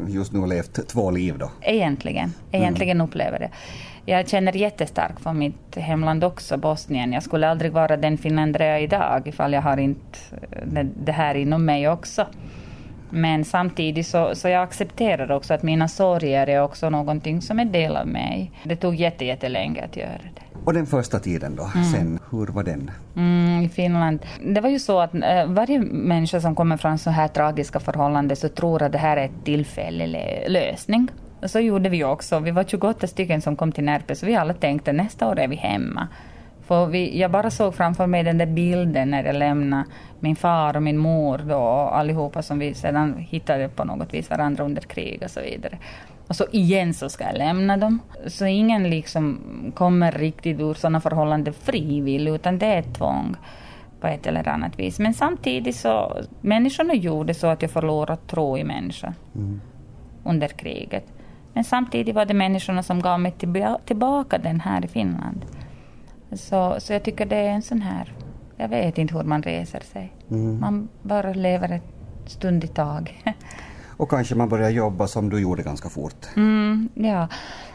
just 0.08 0.34
nu 0.34 0.48
levt 0.48 0.88
två 0.88 1.12
liv 1.12 1.38
då? 1.38 1.52
Egentligen. 1.62 2.34
Egentligen 2.52 2.98
mm. 2.98 3.08
upplever 3.08 3.40
det. 3.40 3.50
Jag 4.06 4.30
känner 4.30 4.54
jättestarkt 4.54 5.20
för 5.20 5.34
mitt 5.34 5.76
hemland 5.76 6.24
också, 6.24 6.58
Bosnien. 6.58 7.14
Jag 7.14 7.24
skulle 7.24 7.50
aldrig 7.50 7.72
vara 7.72 7.98
den 7.98 8.18
finländare 8.18 8.66
jag 8.66 8.78
är 8.78 8.82
idag 8.82 9.28
ifall 9.28 9.54
jag 9.54 9.62
har 9.62 9.78
inte 9.78 10.18
eh, 10.52 10.86
det 11.04 11.12
här 11.12 11.36
inom 11.36 11.66
mig 11.66 11.90
också. 11.90 12.26
Men 13.12 13.46
samtidigt 13.46 14.08
så, 14.08 14.36
så 14.36 14.48
jag 14.48 14.64
accepterar 14.64 15.32
också 15.32 15.54
att 15.54 15.64
mina 15.64 15.88
sorger 15.88 16.48
är 16.48 16.64
också 16.64 16.90
någonting 16.90 17.42
som 17.42 17.60
är 17.60 17.66
del 17.66 17.98
av 17.98 18.08
mig. 18.08 18.52
Det 18.64 18.76
tog 18.76 18.96
jättelänge 18.96 19.84
att 19.84 19.96
göra 19.96 20.22
det. 20.36 20.42
Och 20.66 20.74
den 20.74 20.86
första 20.86 21.20
tiden 21.20 21.56
då, 21.56 21.72
mm. 21.76 21.86
sen, 21.86 22.20
hur 22.32 22.48
var 22.48 22.64
den? 22.64 22.92
Mm, 23.16 23.62
I 23.62 23.70
Finland, 23.70 24.20
det 24.46 24.62
var 24.62 24.70
ju 24.70 24.80
så 24.80 25.00
att 25.00 25.14
äh, 25.14 25.46
varje 25.48 25.80
människa 25.80 26.42
som 26.42 26.56
kommer 26.56 26.78
från 26.78 26.98
så 26.98 27.10
här 27.10 27.28
tragiska 27.28 27.80
förhållanden 27.80 28.38
så 28.38 28.50
tror 28.50 28.84
att 28.84 28.92
det 28.92 28.98
här 28.98 29.18
är 29.18 29.24
en 29.24 29.44
tillfällig 29.44 30.08
lösning. 30.48 31.08
Så 31.44 31.60
gjorde 31.60 31.90
vi 31.90 32.04
också. 32.04 32.40
Vi 32.40 32.52
var 32.52 32.64
28 32.64 33.08
stycken 33.08 33.42
som 33.42 33.56
kom 33.56 33.72
till 33.72 33.84
Närpes 33.84 34.20
så 34.20 34.26
vi 34.26 34.36
alla 34.36 34.54
tänkte 34.54 34.94
nästa 34.94 35.28
år 35.28 35.40
är 35.40 35.48
vi 35.48 35.56
hemma. 35.56 36.08
För 36.68 36.86
vi, 36.86 37.20
jag 37.20 37.32
bara 37.32 37.52
såg 37.52 37.76
framför 37.76 38.08
mig 38.08 38.24
den 38.24 38.38
där 38.38 38.46
bilden 38.46 39.12
när 39.12 39.24
jag 39.24 39.36
lämnade 39.36 39.86
min 40.20 40.36
far 40.36 40.76
och 40.76 40.84
min 40.84 40.98
mor 40.98 41.38
då, 41.38 41.58
och 41.58 41.98
allihopa 41.98 42.42
som 42.42 42.60
vi 42.60 42.74
sedan 42.74 43.18
hittade 43.18 43.70
på 43.70 43.84
något 43.84 44.14
vis 44.14 44.30
varandra 44.30 44.64
under 44.64 44.82
krig 44.82 45.22
och 45.24 45.32
så 45.32 45.42
vidare. 45.42 45.78
Och 46.28 46.36
så 46.36 46.46
igen 46.52 46.94
så 46.94 47.10
ska 47.10 47.24
jag 47.24 47.38
lämna 47.38 47.78
dem. 47.78 48.00
Så 48.28 48.46
ingen 48.46 48.90
liksom 48.90 49.40
kommer 49.76 50.12
riktigt 50.12 50.60
ur 50.60 50.74
sådana 50.74 51.02
förhållanden 51.02 51.54
frivilligt, 51.54 52.36
utan 52.36 52.58
det 52.58 52.66
är 52.66 52.80
ett 52.80 52.96
tvång 52.96 53.36
på 54.02 54.08
ett 54.08 54.28
eller 54.28 54.48
annat 54.48 54.80
vis. 54.80 55.00
Men 55.00 55.14
samtidigt 55.14 55.76
så, 55.76 56.24
människorna 56.42 56.94
gjorde 56.94 57.34
så 57.34 57.48
att 57.48 57.62
jag 57.62 57.72
förlorade 57.72 58.22
tro 58.28 58.58
i 58.58 58.64
människan 58.64 59.14
mm. 59.36 59.62
under 60.24 60.48
kriget. 60.48 61.06
Men 61.54 61.64
samtidigt 61.64 62.16
var 62.16 62.26
det 62.26 62.34
människorna 62.34 62.84
som 62.84 63.02
gav 63.02 63.20
mig 63.20 63.32
tillbaka 63.86 64.38
den 64.38 64.60
här 64.60 64.86
i 64.86 64.88
Finland. 64.88 65.46
Så, 66.34 66.76
så 66.80 66.94
jag 66.94 67.04
tycker 67.04 67.26
det 67.26 67.36
är 67.36 67.50
en 67.50 67.62
sån 67.62 67.82
här, 67.82 68.14
jag 68.58 68.68
vet 68.68 68.98
inte 68.98 69.14
hur 69.14 69.24
man 69.24 69.44
reser 69.44 69.80
sig. 69.80 70.14
Mm. 70.32 70.60
Man 70.60 70.90
bara 71.02 71.34
lever 71.34 71.72
ett 71.72 72.32
stund 72.32 72.64
i 72.64 72.68
tag. 72.68 73.24
Och 74.02 74.10
kanske 74.10 74.36
man 74.36 74.50
börjar 74.50 74.70
jobba 74.70 75.08
som 75.08 75.30
du 75.30 75.40
gjorde 75.40 75.64
ganska 75.64 75.90
fort. 75.90 76.26
Mm, 76.36 76.90
ja, 76.94 77.28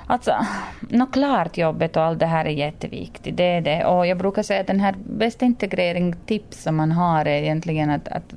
alltså, 0.06 0.32
no, 0.80 1.06
klart 1.06 1.58
jobbet 1.58 1.96
och 1.96 2.02
allt 2.02 2.18
det 2.18 2.26
här 2.26 2.44
är 2.44 2.50
jätteviktigt, 2.50 3.36
det 3.36 3.44
är 3.44 3.60
det. 3.60 3.84
Och 3.84 4.06
jag 4.06 4.18
brukar 4.18 4.42
säga 4.42 4.60
att 4.60 4.66
den 4.66 4.80
här 4.80 4.94
bästa 5.04 5.44
integrering-tips 5.44 6.62
som 6.62 6.76
man 6.76 6.92
har 6.92 7.20
är 7.20 7.42
egentligen 7.42 7.90
att, 7.90 8.08
att 8.08 8.34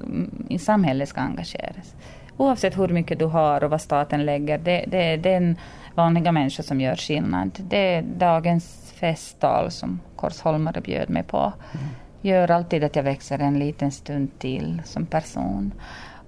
i 0.48 0.60
samhället 0.60 1.10
ska 1.10 1.22
engageras. 1.22 1.96
Oavsett 2.38 2.78
hur 2.78 2.88
mycket 2.88 3.20
du 3.20 3.26
har 3.26 3.64
och 3.64 3.70
vad 3.70 3.82
staten 3.82 4.26
lägger, 4.26 4.58
det, 4.58 4.86
det 4.88 5.04
är 5.04 5.18
den 5.18 5.58
vanliga 5.96 6.32
människa 6.32 6.64
som 6.64 6.82
gör 6.82 6.96
skillnad. 6.96 7.52
Det 7.58 7.96
är 7.96 8.02
dagens 8.02 8.89
festtal 9.00 9.72
som 9.72 10.00
Korsholmare 10.16 10.82
bjöd 10.82 11.10
mig 11.10 11.24
på. 11.24 11.38
Mm. 11.38 11.86
Gör 12.22 12.52
alltid 12.52 12.84
att 12.84 12.96
jag 12.96 13.04
växer 13.04 13.40
en 13.40 13.60
liten 13.60 13.92
stund 13.92 14.40
till 14.40 14.82
som 14.86 15.06
person. 15.06 15.74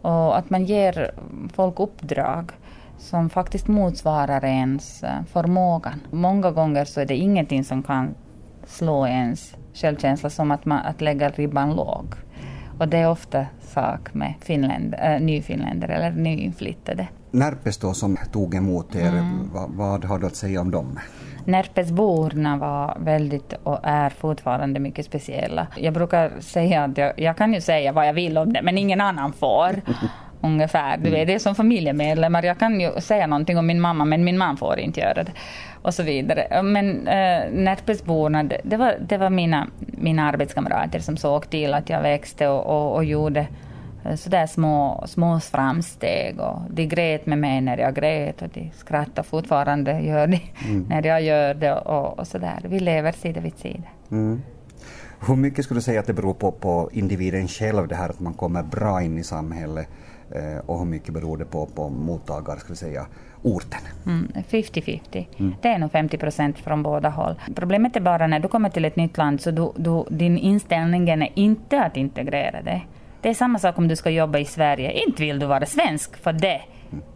Och 0.02 0.38
att 0.38 0.50
man 0.50 0.66
ger 0.66 1.12
folk 1.54 1.80
uppdrag 1.80 2.52
som 2.98 3.30
faktiskt 3.30 3.68
motsvarar 3.68 4.46
ens 4.46 5.04
eh, 5.04 5.24
förmåga. 5.32 5.94
Många 6.12 6.52
gånger 6.52 6.86
så 6.86 7.02
är 7.02 7.06
det 7.06 7.16
ingenting 7.16 7.64
som 7.64 7.84
kan 7.84 8.16
slå 8.68 9.08
ens 9.08 9.56
självkänsla 9.74 10.30
som 10.30 10.52
att, 10.52 10.66
man, 10.66 10.80
att 10.80 11.02
lägga 11.02 11.30
ribban 11.30 11.76
låg. 11.76 12.06
Och 12.80 12.88
det 12.88 12.98
är 12.98 13.10
ofta 13.10 13.46
sak 13.62 14.14
med 14.14 14.34
finländ, 14.42 14.96
äh, 15.00 15.22
nyfinländare 15.22 15.94
eller 15.94 16.12
nyinflyttade. 16.12 17.08
Närpes 17.32 17.78
då 17.78 17.94
som 17.94 18.18
tog 18.32 18.56
emot 18.56 18.96
er, 18.96 19.08
mm. 19.08 19.50
vad, 19.54 19.70
vad 19.72 20.06
har 20.06 20.20
du 20.20 20.28
att 20.28 20.36
säga 20.36 20.62
om 20.62 20.72
dem? 20.72 21.00
Närpesborna 21.46 22.58
var 22.58 22.98
väldigt 23.00 23.54
och 23.64 23.80
är 23.84 24.10
fortfarande 24.10 24.80
mycket 24.80 25.06
speciella. 25.06 25.68
Jag 25.76 25.94
brukar 25.94 26.32
säga 26.40 26.84
att 26.84 26.98
jag, 26.98 27.20
jag 27.20 27.38
kan 27.38 27.54
ju 27.54 27.62
säga 27.62 27.92
vad 27.92 28.08
jag 28.08 28.14
vill 28.14 28.38
om 28.38 28.54
det 28.54 28.62
men 28.62 28.78
ingen 28.78 29.02
annan 29.02 29.34
får. 29.34 29.82
ungefär. 30.42 30.98
Du 30.98 31.10
vet, 31.10 31.28
det 31.28 31.34
är 31.34 31.40
som 31.40 31.56
familjemedlemmar. 31.56 32.44
Jag 32.44 32.60
kan 32.60 32.82
ju 32.82 33.02
säga 33.02 33.28
någonting 33.28 33.58
om 33.58 33.68
min 33.68 33.82
mamma 33.82 34.06
men 34.06 34.24
min 34.24 34.38
man 34.38 34.58
får 34.58 34.80
inte 34.80 35.00
göra 35.00 35.24
det. 35.24 35.32
Och 35.82 35.94
så 35.94 36.04
vidare. 36.04 36.64
Men 36.64 37.08
äh, 37.08 37.52
Närpesborna, 37.52 38.44
det, 38.44 38.62
det, 38.64 38.78
var, 38.78 38.96
det 39.00 39.18
var 39.18 39.30
mina, 39.30 39.68
mina 39.80 40.30
arbetskamrater 40.30 41.00
som 41.00 41.18
såg 41.18 41.50
till 41.50 41.74
att 41.74 41.90
jag 41.90 42.02
växte 42.02 42.48
och, 42.48 42.66
och, 42.66 42.96
och 42.96 43.06
gjorde 43.06 43.40
Eh, 43.40 43.48
sådär 44.16 44.48
små, 44.48 45.04
små 45.08 45.40
framsteg 45.40 46.40
och 46.40 46.60
de 46.70 46.86
grät 46.88 47.26
med 47.26 47.38
mig 47.38 47.62
när 47.62 47.78
jag 47.78 47.96
grät 47.96 48.42
och 48.42 48.50
de 48.50 48.72
skrattar 48.76 49.24
fortfarande 49.24 50.00
gör 50.00 50.28
de 50.28 50.42
mm. 50.66 50.86
när 50.90 51.06
jag 51.06 51.22
gör 51.22 51.54
det 51.54 51.74
och, 51.74 52.20
och 52.20 52.28
sådär. 52.28 52.60
Vi 52.64 52.80
lever 52.80 53.12
sida 53.12 53.42
vid 53.42 53.58
sida. 53.58 53.84
Mm. 54.12 54.42
Hur 55.28 55.36
mycket 55.36 55.66
skulle 55.66 55.78
du 55.78 55.82
säga 55.82 56.00
att 56.00 56.08
det 56.08 56.14
beror 56.14 56.34
på, 56.34 56.52
på 56.52 56.90
individen 56.94 57.48
själv 57.48 57.88
det 57.88 57.96
här 57.96 58.10
att 58.10 58.20
man 58.20 58.34
kommer 58.34 58.64
bra 58.64 59.02
in 59.02 59.18
i 59.18 59.24
samhället 59.24 59.88
eh, 60.32 60.58
och 60.66 60.80
hur 60.80 60.86
mycket 60.86 61.14
beror 61.14 61.38
det 61.38 61.46
på, 61.46 61.66
på 61.66 61.90
mottagare, 61.90 62.60
skulle 62.60 62.76
säga, 62.76 63.06
orten? 63.42 63.82
50-50. 64.06 65.00
Mm, 65.14 65.28
mm. 65.38 65.56
Det 65.62 65.68
är 65.68 65.78
nog 65.78 65.92
50 65.92 66.18
procent 66.18 66.60
från 66.60 66.84
båda 66.84 67.10
håll. 67.10 67.36
Problemet 67.56 67.96
är 67.96 68.02
bara 68.02 68.28
när 68.28 68.40
du 68.40 68.48
kommer 68.48 68.70
till 68.70 68.86
ett 68.86 68.96
nytt 68.96 69.18
land 69.18 69.42
så 69.42 69.52
du, 69.52 69.72
du, 69.76 70.06
din 70.10 70.38
inställning 70.38 71.10
är 71.10 71.30
inte 71.36 71.84
att 71.84 71.98
integrera 71.98 72.62
dig. 72.62 72.88
Det 73.22 73.30
är 73.30 73.34
samma 73.34 73.60
sak 73.60 73.78
om 73.78 73.88
du 73.88 73.96
ska 73.96 74.10
jobba 74.10 74.40
i 74.40 74.46
Sverige. 74.46 74.92
Inte 74.92 75.22
vill 75.22 75.40
du 75.40 75.46
vara 75.46 75.66
svensk 75.66 76.18
för 76.18 76.34
det. 76.34 76.62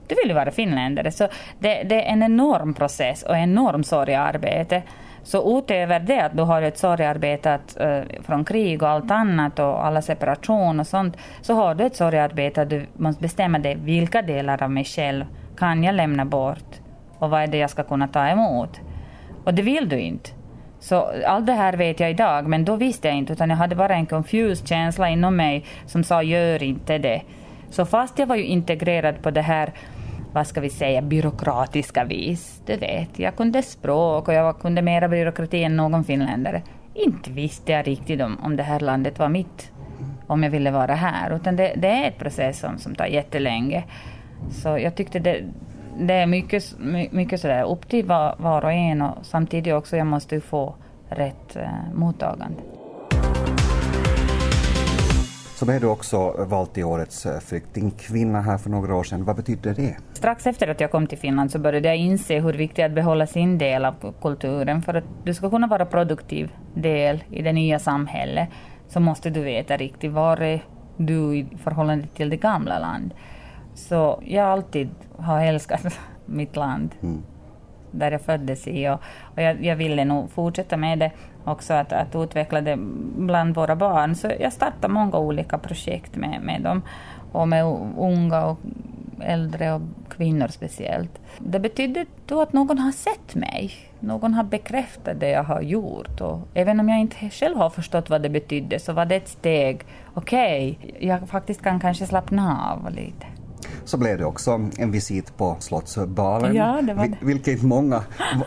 Du 0.07 0.15
vill 0.15 0.27
ju 0.27 0.33
vara 0.33 0.51
finländare. 0.51 1.11
Så 1.11 1.27
det, 1.59 1.83
det 1.83 2.05
är 2.07 2.13
en 2.13 2.23
enorm 2.23 2.73
process 2.73 3.23
och 3.23 3.37
enorm 3.37 3.83
sorgearbete. 3.83 4.83
Så 5.23 5.59
utöver 5.59 5.99
det 5.99 6.19
att 6.19 6.37
du 6.37 6.43
har 6.43 6.61
ett 6.61 6.77
sorgearbete 6.77 7.53
att, 7.53 7.77
uh, 7.81 8.21
från 8.21 8.45
krig 8.45 8.83
och 8.83 8.89
allt 8.89 9.11
annat 9.11 9.59
och 9.59 9.85
alla 9.85 10.01
separation 10.01 10.79
och 10.79 10.87
sånt, 10.87 11.17
så 11.41 11.53
har 11.53 11.75
du 11.75 11.83
ett 11.83 11.95
sorgearbete 11.95 12.61
att 12.61 12.69
du 12.69 12.85
måste 12.93 13.21
bestämma 13.21 13.59
dig 13.59 13.75
vilka 13.75 14.21
delar 14.21 14.63
av 14.63 14.71
mig 14.71 14.83
själv 14.83 15.25
kan 15.57 15.83
jag 15.83 15.95
lämna 15.95 16.25
bort 16.25 16.81
och 17.19 17.29
vad 17.29 17.41
är 17.41 17.47
det 17.47 17.57
jag 17.57 17.69
ska 17.69 17.83
kunna 17.83 18.07
ta 18.07 18.27
emot. 18.27 18.81
Och 19.43 19.53
det 19.53 19.61
vill 19.61 19.89
du 19.89 19.99
inte. 19.99 20.29
Så 20.85 21.11
allt 21.25 21.45
det 21.45 21.53
här 21.53 21.73
vet 21.73 21.99
jag 21.99 22.09
idag, 22.09 22.47
men 22.47 22.65
då 22.65 22.75
visste 22.75 23.07
jag 23.07 23.17
inte, 23.17 23.33
utan 23.33 23.49
jag 23.49 23.57
hade 23.57 23.75
bara 23.75 23.95
en 23.95 24.05
confused 24.05 24.67
känsla 24.67 25.09
inom 25.09 25.35
mig 25.35 25.65
som 25.85 26.03
sa 26.03 26.23
gör 26.23 26.63
inte 26.63 26.97
det. 26.97 27.21
Så 27.69 27.85
fast 27.85 28.19
jag 28.19 28.27
var 28.27 28.35
ju 28.35 28.43
integrerad 28.43 29.21
på 29.21 29.31
det 29.31 29.41
här, 29.41 29.73
vad 30.33 30.47
ska 30.47 30.61
vi 30.61 30.69
säga, 30.69 31.01
byråkratiska 31.01 32.03
vis, 32.03 32.61
du 32.65 32.77
vet, 32.77 33.19
jag 33.19 33.35
kunde 33.35 33.61
språk 33.61 34.27
och 34.27 34.33
jag 34.33 34.59
kunde 34.59 34.81
mera 34.81 35.07
byråkrati 35.07 35.63
än 35.63 35.75
någon 35.75 36.03
finländare. 36.03 36.61
Inte 36.93 37.31
visste 37.31 37.71
jag 37.71 37.87
riktigt 37.87 38.21
om, 38.21 38.37
om 38.43 38.55
det 38.55 38.63
här 38.63 38.79
landet 38.79 39.19
var 39.19 39.29
mitt, 39.29 39.71
om 40.27 40.43
jag 40.43 40.49
ville 40.49 40.71
vara 40.71 40.95
här, 40.95 41.35
utan 41.35 41.55
det, 41.55 41.73
det 41.77 41.87
är 41.87 42.07
ett 42.07 42.17
process 42.17 42.59
som, 42.59 42.77
som 42.77 42.95
tar 42.95 43.05
jättelänge. 43.05 43.83
Så 44.51 44.77
jag 44.77 44.95
tyckte 44.95 45.19
det, 45.19 45.43
det 45.97 46.13
är 46.13 46.25
mycket, 46.25 46.75
mycket 47.11 47.41
sådär 47.41 47.63
upp 47.63 47.89
till 47.89 48.05
var, 48.05 48.35
var 48.37 48.65
och 48.65 48.71
en 48.71 49.01
och 49.01 49.25
samtidigt 49.25 49.73
också 49.73 49.97
jag 49.97 50.07
måste 50.07 50.41
få 50.41 50.75
rätt 51.09 51.55
eh, 51.55 51.69
mottagande. 51.93 52.61
Så 55.55 55.65
blev 55.65 55.81
du 55.81 55.87
också 55.87 56.45
vald 56.49 56.73
till 56.73 56.83
årets 56.83 57.25
eh, 57.25 57.39
flyktingkvinna 57.39 58.41
här 58.41 58.57
för 58.57 58.69
några 58.69 58.95
år 58.95 59.03
sedan. 59.03 59.23
Vad 59.25 59.35
betyder 59.35 59.73
det? 59.73 59.97
Strax 60.13 60.47
efter 60.47 60.67
att 60.67 60.79
jag 60.79 60.91
kom 60.91 61.07
till 61.07 61.17
Finland 61.17 61.51
så 61.51 61.59
började 61.59 61.87
jag 61.87 61.97
inse 61.97 62.39
hur 62.39 62.53
viktigt 62.53 62.75
det 62.75 62.81
är 62.81 62.85
att 62.85 62.95
behålla 62.95 63.27
sin 63.27 63.57
del 63.57 63.85
av 63.85 64.13
kulturen. 64.21 64.81
För 64.81 64.93
att 64.93 65.03
du 65.23 65.33
ska 65.33 65.49
kunna 65.49 65.67
vara 65.67 65.85
produktiv 65.85 66.51
del 66.73 67.23
i 67.31 67.41
det 67.41 67.53
nya 67.53 67.79
samhället 67.79 68.49
så 68.87 68.99
måste 68.99 69.29
du 69.29 69.41
veta 69.41 69.77
riktigt 69.77 70.11
var 70.11 70.41
är 70.41 70.63
du 70.97 71.37
i 71.37 71.47
förhållande 71.63 72.07
till 72.07 72.29
det 72.29 72.37
gamla 72.37 72.79
landet. 72.79 73.17
Så 73.75 74.21
jag 74.25 74.45
alltid 74.45 74.89
har 75.17 75.41
älskat 75.41 75.99
mitt 76.25 76.55
land. 76.55 76.95
Mm. 77.01 77.23
Där 77.91 78.11
jag 78.11 78.21
föddes 78.21 78.67
i 78.67 78.89
och, 78.89 78.99
och 79.35 79.41
jag, 79.41 79.65
jag, 79.65 79.75
ville 79.75 80.05
nog 80.05 80.29
fortsätta 80.31 80.77
med 80.77 80.99
det 80.99 81.11
också 81.43 81.73
att, 81.73 81.93
att 81.93 82.15
utveckla 82.15 82.61
det 82.61 82.77
bland 83.17 83.55
våra 83.55 83.75
barn. 83.75 84.15
Så 84.15 84.31
jag 84.39 84.53
startade 84.53 84.93
många 84.93 85.17
olika 85.17 85.57
projekt 85.57 86.15
med, 86.15 86.41
med 86.41 86.61
dem 86.61 86.81
och 87.31 87.47
med 87.47 87.65
unga 87.97 88.45
och 88.45 88.59
äldre 89.21 89.73
och 89.73 89.81
kvinnor 90.09 90.47
speciellt. 90.47 91.19
Det 91.39 91.59
betydde 91.59 92.05
då 92.25 92.41
att 92.41 92.53
någon 92.53 92.77
har 92.77 92.91
sett 92.91 93.35
mig. 93.35 93.71
Någon 93.99 94.33
har 94.33 94.43
bekräftat 94.43 95.19
det 95.19 95.29
jag 95.29 95.43
har 95.43 95.61
gjort. 95.61 96.21
Och 96.21 96.39
även 96.53 96.79
om 96.79 96.89
jag 96.89 96.99
inte 96.99 97.29
själv 97.29 97.57
har 97.57 97.69
förstått 97.69 98.09
vad 98.09 98.21
det 98.21 98.29
betydde 98.29 98.79
så 98.79 98.93
var 98.93 99.05
det 99.05 99.15
ett 99.15 99.27
steg. 99.27 99.81
Okej, 100.13 100.79
okay, 100.81 101.07
jag 101.07 101.29
faktiskt 101.29 101.61
kan 101.61 101.79
kanske 101.79 102.05
slappna 102.05 102.71
av 102.71 102.91
lite. 102.91 103.25
Så 103.85 103.97
blev 103.97 104.17
det 104.17 104.25
också 104.25 104.69
en 104.77 104.91
visit 104.91 105.37
på 105.37 105.55
Slottsbalen, 105.59 106.55
Ja, 106.55 106.81
det 106.81 106.93
var 106.93 107.03
det. 107.07 107.17
vilket 107.21 107.63
många 107.63 107.95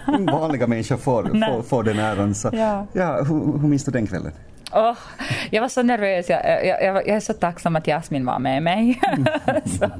va- 0.08 0.32
vanliga 0.32 0.66
människor 0.66 0.96
får, 0.96 1.22
får, 1.24 1.62
får 1.62 1.82
den 1.82 1.98
äran. 1.98 2.34
Så, 2.34 2.50
Ja. 2.52 2.86
Ja, 2.92 3.22
hur, 3.22 3.58
hur 3.58 3.68
minns 3.68 3.84
du 3.84 3.90
den 3.90 4.06
kvällen? 4.06 4.32
Åh, 4.72 4.94
jag 5.50 5.60
var 5.60 5.68
så 5.68 5.82
nervös. 5.82 6.28
Jag, 6.30 6.46
jag, 6.66 6.66
jag, 6.84 6.96
jag 6.96 7.08
är 7.08 7.20
så 7.20 7.32
tacksam 7.32 7.76
att 7.76 7.86
Jasmin 7.86 8.26
var 8.26 8.38
med 8.38 8.62
mig. 8.62 9.00
så, 9.64 9.90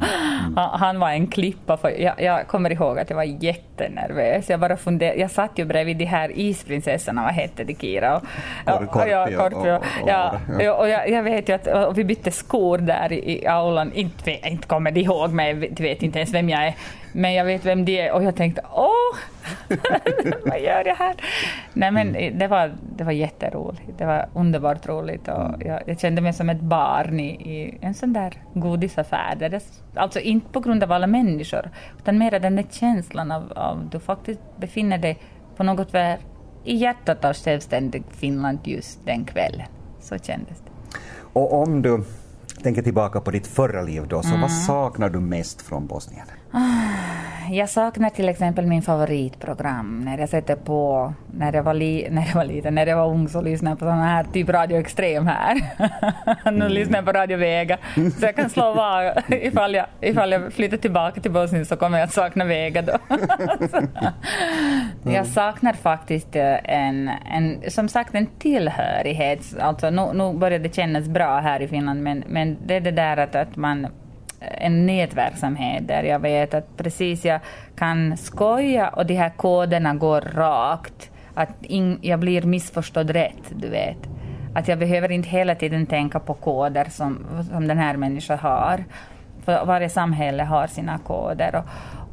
han, 0.56 0.80
han 0.80 1.00
var 1.00 1.10
en 1.10 1.26
klippa. 1.26 1.76
För 1.76 1.90
jag, 1.90 2.20
jag 2.22 2.46
kommer 2.46 2.72
ihåg 2.72 2.98
att 2.98 3.10
jag 3.10 3.16
var 3.16 3.22
jättenervös. 3.24 4.50
Jag, 4.50 4.60
bara 4.60 4.76
funder, 4.76 5.14
jag 5.14 5.30
satt 5.30 5.50
ju 5.58 5.64
bredvid 5.64 5.96
de 5.96 6.04
här 6.04 6.32
isprinsessorna, 6.38 7.22
vad 7.22 7.32
hette 7.32 7.64
de 7.64 7.74
Kira? 7.74 8.16
Och, 8.16 8.22
Korpi 8.90 9.10
ja, 10.06 10.32
Korpi 10.48 10.68
och- 10.68 10.78
och 10.80 10.88
jag, 10.88 11.10
jag 11.10 11.22
vet 11.22 11.48
ju 11.48 11.52
att 11.52 11.96
vi 11.98 12.04
bytte 12.04 12.30
skor 12.30 12.78
där 12.78 13.12
i, 13.12 13.42
i 13.42 13.46
aulan. 13.46 13.92
Inte, 13.92 14.48
inte 14.48 14.68
kommer 14.68 14.90
de 14.90 15.00
ihåg 15.00 15.30
mig, 15.32 15.54
de 15.54 15.82
vet 15.82 16.02
inte 16.02 16.18
ens 16.18 16.34
vem 16.34 16.48
jag 16.48 16.66
är. 16.66 16.74
Men 17.12 17.34
jag 17.34 17.44
vet 17.44 17.64
vem 17.64 17.84
de 17.84 18.00
är 18.00 18.12
och 18.12 18.24
jag 18.24 18.36
tänkte 18.36 18.62
åh, 18.72 19.16
vad 20.44 20.60
gör 20.60 20.86
jag 20.86 20.94
här? 20.94 21.14
Nej 21.72 21.90
men 21.90 22.12
det 22.38 22.46
var, 22.46 22.72
det 22.96 23.04
var 23.04 23.12
jätteroligt. 23.12 23.98
Det 23.98 24.06
var 24.06 24.28
underbart 24.34 24.88
roligt 24.88 25.28
och 25.28 25.62
jag, 25.64 25.82
jag 25.86 26.00
kände 26.00 26.20
mig 26.20 26.32
som 26.32 26.50
ett 26.50 26.60
barn 26.60 27.20
i, 27.20 27.28
i 27.28 27.78
en 27.80 27.94
sån 27.94 28.12
där 28.12 28.42
godisaffär. 28.54 29.36
Där 29.38 29.48
det, 29.48 29.62
alltså 29.94 30.20
inte 30.20 30.48
på 30.52 30.60
grund 30.60 30.82
av 30.82 30.92
alla 30.92 31.06
människor 31.06 31.70
utan 31.98 32.18
mer 32.18 32.40
den 32.40 32.56
där 32.56 32.66
känslan 32.70 33.32
av, 33.32 33.52
av 33.56 33.88
du 33.92 34.00
faktiskt 34.00 34.40
befinner 34.56 34.98
dig 34.98 35.18
på 35.56 35.62
något 35.64 35.90
sätt 35.90 36.20
i 36.64 36.76
hjärtat 36.76 37.24
av 37.24 37.34
självständig 37.34 38.02
Finland 38.10 38.58
just 38.64 39.06
den 39.06 39.24
kvällen. 39.24 39.66
Så 40.00 40.18
kändes 40.18 40.58
det. 40.58 40.98
Och 41.32 41.62
om 41.62 41.82
du 41.82 42.04
tänker 42.62 42.82
tillbaka 42.82 43.20
på 43.20 43.30
ditt 43.30 43.46
förra 43.46 43.82
liv 43.82 44.02
då, 44.08 44.22
så 44.22 44.28
Mm. 44.28 44.40
vad 44.40 44.52
saknar 44.52 45.08
du 45.08 45.20
mest 45.20 45.62
från 45.62 45.86
Bosnien? 45.86 46.26
Jag 47.50 47.68
saknar 47.68 48.10
till 48.10 48.28
exempel 48.28 48.66
min 48.66 48.82
favoritprogram 48.82 50.00
när 50.04 50.18
jag 50.18 50.28
sätter 50.28 50.56
på, 50.56 51.12
när 51.32 51.52
jag 51.52 51.62
var, 51.62 51.74
li, 51.74 52.08
när 52.10 52.26
jag 52.26 52.34
var 52.34 52.44
liten, 52.44 52.74
när 52.74 52.86
jag 52.86 52.96
var 52.96 53.08
ung 53.08 53.28
så 53.28 53.40
lyssnade 53.40 53.72
jag 53.72 53.78
på 53.78 53.84
sån 53.84 53.98
här, 53.98 54.24
typ 54.24 54.48
Radio 54.48 54.78
Extrem 54.78 55.26
här. 55.26 55.60
nu 56.50 56.68
lyssnar 56.68 56.98
jag 56.98 57.04
på 57.04 57.12
Radio 57.12 57.36
Vega. 57.36 57.78
Så 57.94 58.26
jag 58.26 58.36
kan 58.36 58.50
slå 58.50 58.72
var, 58.74 59.22
ifall 59.28 59.74
jag, 59.74 59.86
ifall 60.00 60.32
jag 60.32 60.52
flyttar 60.52 60.76
tillbaka 60.76 61.20
till 61.20 61.30
Bosnien 61.30 61.66
så 61.66 61.76
kommer 61.76 61.98
jag 61.98 62.06
att 62.06 62.12
sakna 62.12 62.44
Vega 62.44 62.82
då. 62.82 62.98
jag 65.02 65.26
saknar 65.26 65.72
faktiskt 65.72 66.36
eh, 66.36 66.56
en, 66.64 67.10
en, 67.30 67.70
som 67.70 67.88
sagt 67.88 68.14
en 68.14 68.26
tillhörighet. 68.26 69.40
Alltså 69.60 69.90
nu, 69.90 70.12
nu 70.14 70.38
börjar 70.38 70.58
det 70.58 70.74
kännas 70.74 71.08
bra 71.08 71.38
här 71.38 71.62
i 71.62 71.68
Finland 71.68 72.02
men, 72.02 72.24
men 72.28 72.56
det 72.66 72.74
är 72.74 72.80
det 72.80 72.90
där 72.90 73.16
att, 73.16 73.34
att 73.34 73.56
man 73.56 73.86
en 74.40 74.86
nätverksamhet 74.86 75.88
där 75.88 76.02
jag 76.02 76.18
vet 76.18 76.54
att 76.54 76.76
precis 76.76 77.24
jag 77.24 77.40
kan 77.76 78.16
skoja 78.16 78.88
och 78.88 79.06
de 79.06 79.14
här 79.14 79.30
koderna 79.30 79.94
går 79.94 80.20
rakt. 80.20 81.10
Att 81.34 81.64
in, 81.64 81.98
jag 82.02 82.20
blir 82.20 82.42
missförstådd 82.42 83.10
rätt, 83.10 83.52
du 83.56 83.68
vet. 83.68 83.96
Att 84.54 84.68
jag 84.68 84.78
behöver 84.78 85.12
inte 85.12 85.28
hela 85.28 85.54
tiden 85.54 85.86
tänka 85.86 86.20
på 86.20 86.34
koder 86.34 86.86
som, 86.90 87.26
som 87.50 87.68
den 87.68 87.78
här 87.78 87.96
människan 87.96 88.38
har. 88.38 88.84
För 89.44 89.64
varje 89.64 89.88
samhälle 89.88 90.42
har 90.42 90.66
sina 90.66 90.98
koder 90.98 91.54
och, 91.56 91.64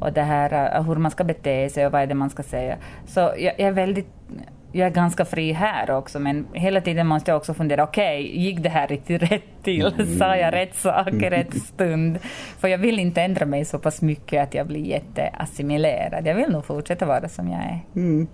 och 0.06 0.12
det 0.12 0.22
här 0.22 0.76
eh, 0.76 0.82
hur 0.82 0.96
man 0.96 1.10
ska 1.10 1.24
bete 1.24 1.68
sig 1.70 1.86
och 1.86 1.92
vad 1.92 2.02
är 2.02 2.06
det 2.06 2.14
man 2.14 2.30
ska 2.30 2.42
säga. 2.42 2.76
Så 3.06 3.20
jag, 3.20 3.36
jag 3.38 3.60
är 3.60 3.72
väldigt 3.72 4.08
jag 4.76 4.86
är 4.86 4.90
ganska 4.90 5.24
fri 5.24 5.52
här 5.52 5.90
också, 5.90 6.18
men 6.18 6.46
hela 6.52 6.80
tiden 6.80 7.06
måste 7.06 7.30
jag 7.30 7.36
också 7.38 7.54
fundera, 7.54 7.84
okej, 7.84 8.38
gick 8.38 8.58
det 8.62 8.68
här 8.68 8.86
riktigt 8.88 9.22
rätt 9.22 9.42
till? 9.62 10.18
Sa 10.18 10.36
jag 10.36 10.54
rätt 10.54 10.74
sak 10.74 11.08
i 11.08 11.30
rätt 11.30 11.62
stund? 11.62 12.18
För 12.58 12.68
jag 12.68 12.78
vill 12.78 12.98
inte 12.98 13.22
ändra 13.22 13.46
mig 13.46 13.64
så 13.64 13.78
pass 13.78 14.02
mycket 14.02 14.42
att 14.42 14.54
jag 14.54 14.66
blir 14.66 14.80
jätteassimilerad. 14.86 16.26
Jag 16.26 16.34
vill 16.34 16.48
nog 16.52 16.64
fortsätta 16.64 17.06
vara 17.06 17.28
som 17.28 17.48
jag 17.48 17.60
är. 17.60 18.26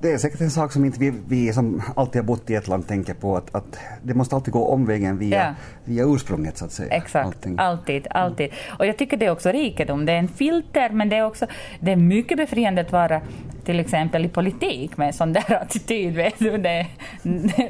Det 0.00 0.12
är 0.12 0.18
säkert 0.18 0.40
en 0.40 0.50
sak 0.50 0.72
som 0.72 0.84
inte 0.84 1.00
vi, 1.00 1.12
vi 1.28 1.52
som 1.52 1.82
alltid 1.96 2.22
har 2.22 2.26
bott 2.26 2.50
i 2.50 2.54
ett 2.54 2.68
land 2.68 2.88
tänker 2.88 3.14
på, 3.14 3.36
att, 3.36 3.54
att 3.54 3.78
det 4.02 4.14
måste 4.14 4.34
alltid 4.34 4.52
gå 4.52 4.68
omvägen 4.68 5.18
via, 5.18 5.36
Ja. 5.36 5.54
via 5.84 6.04
ursprunget 6.04 6.58
så 6.58 6.64
att 6.64 6.72
säga. 6.72 6.88
Exakt, 6.94 7.26
Allting. 7.26 7.54
alltid, 7.58 8.06
alltid. 8.10 8.50
Och 8.78 8.86
jag 8.86 8.96
tycker 8.98 9.16
det 9.16 9.26
är 9.26 9.30
också 9.30 9.50
rikedom. 9.52 10.06
Det 10.06 10.12
är 10.12 10.18
en 10.18 10.28
filter, 10.28 10.90
men 10.90 11.08
det 11.08 11.16
är 11.16 11.24
också 11.26 11.46
det 11.80 11.92
är 11.92 11.96
mycket 11.96 12.36
befriande 12.38 12.80
att 12.80 12.92
vara 12.92 13.20
till 13.66 13.80
exempel 13.80 14.24
i 14.24 14.28
politik 14.28 14.96
med 14.96 15.06
en 15.06 15.12
sån 15.12 15.32
där 15.32 15.54
attityd. 15.62 16.14
Vet 16.14 16.38
du? 16.38 16.58
Det, 16.58 16.86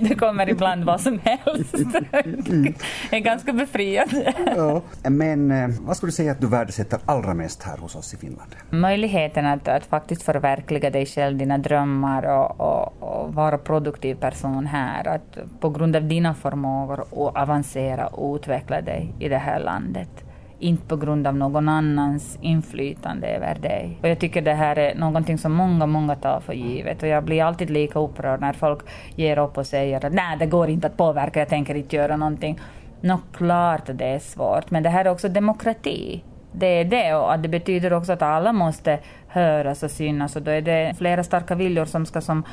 det 0.01 0.15
kommer 0.15 0.49
ibland 0.49 0.85
vad 0.85 1.01
som 1.01 1.21
helst. 1.25 1.75
Det 3.11 3.17
är 3.17 3.21
ganska 3.21 3.53
befriande. 3.53 4.35
Ja. 4.57 4.83
Men 5.03 5.51
eh, 5.51 5.69
vad 5.81 5.97
skulle 5.97 6.09
du 6.09 6.15
säga 6.15 6.33
att 6.33 6.41
du 6.41 6.47
värdesätter 6.47 6.99
allra 7.07 7.35
mest 7.35 7.63
här 7.63 7.77
hos 7.77 7.97
oss 7.97 8.15
i 8.15 8.17
Finland? 8.17 8.51
Möjligheten 8.71 9.47
att, 9.47 9.69
att 9.69 9.85
faktiskt 9.85 10.23
förverkliga 10.23 10.91
dig 10.91 11.07
själv, 11.07 11.39
dina 11.39 11.59
drömmar 11.59 12.23
och, 12.23 12.61
och, 12.61 13.03
och 13.03 13.35
vara 13.35 13.59
produktiv 13.59 14.15
person 14.15 14.67
här. 14.67 15.09
Att 15.09 15.39
på 15.61 15.71
grund 15.71 15.97
av 15.97 16.09
dina 16.09 16.35
förmågor 16.35 17.05
och 17.11 17.37
avancera 17.37 18.07
och 18.07 18.37
utveckla 18.37 18.81
dig 18.81 19.15
i 19.19 19.29
det 19.29 19.39
här 19.39 19.61
landet. 19.61 20.26
Inte 20.59 20.87
på 20.87 20.97
grund 20.97 21.27
av 21.27 21.37
någon 21.37 21.69
annans 21.69 22.39
inflytande 22.41 23.27
över 23.27 23.55
dig. 23.55 23.99
Och 24.03 24.09
jag 24.09 24.19
tycker 24.19 24.43
det 24.43 24.55
här 24.55 24.79
är 24.79 24.95
någonting 24.95 25.39
som 25.39 25.53
många, 25.53 25.87
många 25.87 26.15
tar 26.15 26.41
för 26.41 26.53
givet. 26.53 27.03
Och 27.03 27.09
jag 27.09 27.25
blir 27.25 27.43
alltid 27.43 27.71
lika 27.71 27.99
upprörd 27.99 28.41
när 28.41 28.53
folk 28.53 28.81
ger 29.15 29.39
upp 29.39 29.59
och 29.59 29.67
säger 29.67 30.05
att 30.05 30.13
nej, 30.13 30.37
det 30.39 30.47
går 30.47 30.69
inte 30.69 30.87
att 30.87 30.97
påverka, 30.97 31.39
jag 31.39 31.49
tänker 31.49 31.75
inte 31.75 31.97
göra 31.97 32.17
någonting. 32.17 32.61
Nå, 33.01 33.19
klart 33.33 33.89
att 33.89 33.99
det 33.99 34.05
är 34.05 34.19
svårt, 34.19 34.71
men 34.71 34.83
det 34.83 34.89
här 34.89 35.05
är 35.05 35.11
också 35.11 35.29
demokrati. 35.29 36.23
Det 36.53 36.67
är 36.67 36.85
det 36.85 37.15
och 37.15 37.33
att 37.33 37.43
det 37.43 37.49
betyder 37.49 37.93
också 37.93 38.13
att 38.13 38.23
alla 38.23 38.53
måste 38.53 38.99
höras 39.29 39.83
och 39.83 39.91
synas 39.91 40.37
och 40.37 40.43
då 40.43 40.51
är 40.51 40.63
det 40.63 40.95
flera 40.99 41.25
starka 41.25 41.55
viljor 41.55 41.85
som 41.85 42.07
ska 42.07 42.21
som, 42.21 42.45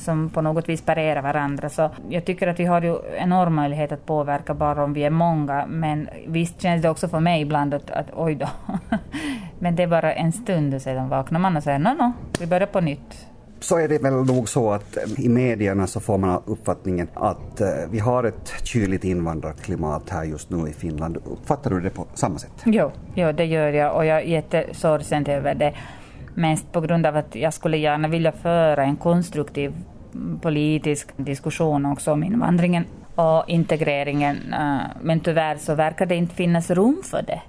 som 0.00 0.30
på 0.30 0.40
något 0.40 0.68
vis 0.68 0.82
parera 0.82 1.22
varandra. 1.22 1.68
Så 1.68 1.90
jag 2.08 2.24
tycker 2.24 2.46
att 2.46 2.60
vi 2.60 2.64
har 2.64 2.82
ju 2.82 2.96
enorm 3.18 3.54
möjlighet 3.54 3.92
att 3.92 4.06
påverka 4.06 4.54
bara 4.54 4.84
om 4.84 4.92
vi 4.92 5.04
är 5.04 5.10
många 5.10 5.66
men 5.66 6.08
visst 6.26 6.62
känns 6.62 6.82
det 6.82 6.90
också 6.90 7.08
för 7.08 7.20
mig 7.20 7.42
ibland 7.42 7.74
att, 7.74 7.90
att 7.90 8.06
oj 8.12 8.34
då. 8.34 8.48
men 9.58 9.76
det 9.76 9.82
är 9.82 9.86
bara 9.86 10.12
en 10.12 10.32
stund 10.32 10.74
och 10.74 10.82
sedan 10.82 11.08
vaknar 11.08 11.40
man 11.40 11.56
och 11.56 11.62
säger 11.62 11.78
no, 11.78 11.88
no, 11.88 12.12
vi 12.40 12.46
börjar 12.46 12.66
på 12.66 12.80
nytt. 12.80 13.26
Så 13.60 13.78
är 13.78 13.88
det 13.88 14.02
väl 14.02 14.12
nog 14.12 14.48
så 14.48 14.70
att 14.70 14.96
eh, 14.96 15.24
i 15.24 15.28
medierna 15.28 15.86
så 15.86 16.00
får 16.00 16.18
man 16.18 16.42
uppfattningen 16.46 17.08
att 17.14 17.60
eh, 17.60 17.68
vi 17.90 17.98
har 17.98 18.24
ett 18.24 18.52
kyligt 18.64 19.04
invandrarklimat 19.04 20.10
här 20.10 20.24
just 20.24 20.50
nu 20.50 20.68
i 20.68 20.72
Finland. 20.72 21.16
Uppfattar 21.16 21.70
du 21.70 21.80
det 21.80 21.90
på 21.90 22.06
samma 22.14 22.38
sätt? 22.38 22.52
Jo, 22.64 22.90
jo, 23.14 23.32
det 23.32 23.44
gör 23.44 23.72
jag 23.72 23.96
och 23.96 24.06
jag 24.06 24.18
är 24.18 24.24
jättesorgsen 24.24 25.26
över 25.26 25.54
det. 25.54 25.74
Mest 26.34 26.72
på 26.72 26.80
grund 26.80 27.06
av 27.06 27.16
att 27.16 27.34
jag 27.34 27.54
skulle 27.54 27.76
gärna 27.76 28.08
vilja 28.08 28.32
föra 28.32 28.84
en 28.84 28.96
konstruktiv 28.96 29.74
politisk 30.42 31.08
diskussion 31.16 31.86
också 31.86 32.12
om 32.12 32.24
invandringen 32.24 32.84
och 33.14 33.44
integreringen. 33.48 34.52
Eh, 34.52 34.78
men 35.02 35.20
tyvärr 35.20 35.56
så 35.56 35.74
verkar 35.74 36.06
det 36.06 36.16
inte 36.16 36.34
finnas 36.34 36.70
rum 36.70 37.02
för 37.04 37.22
det. 37.22 37.40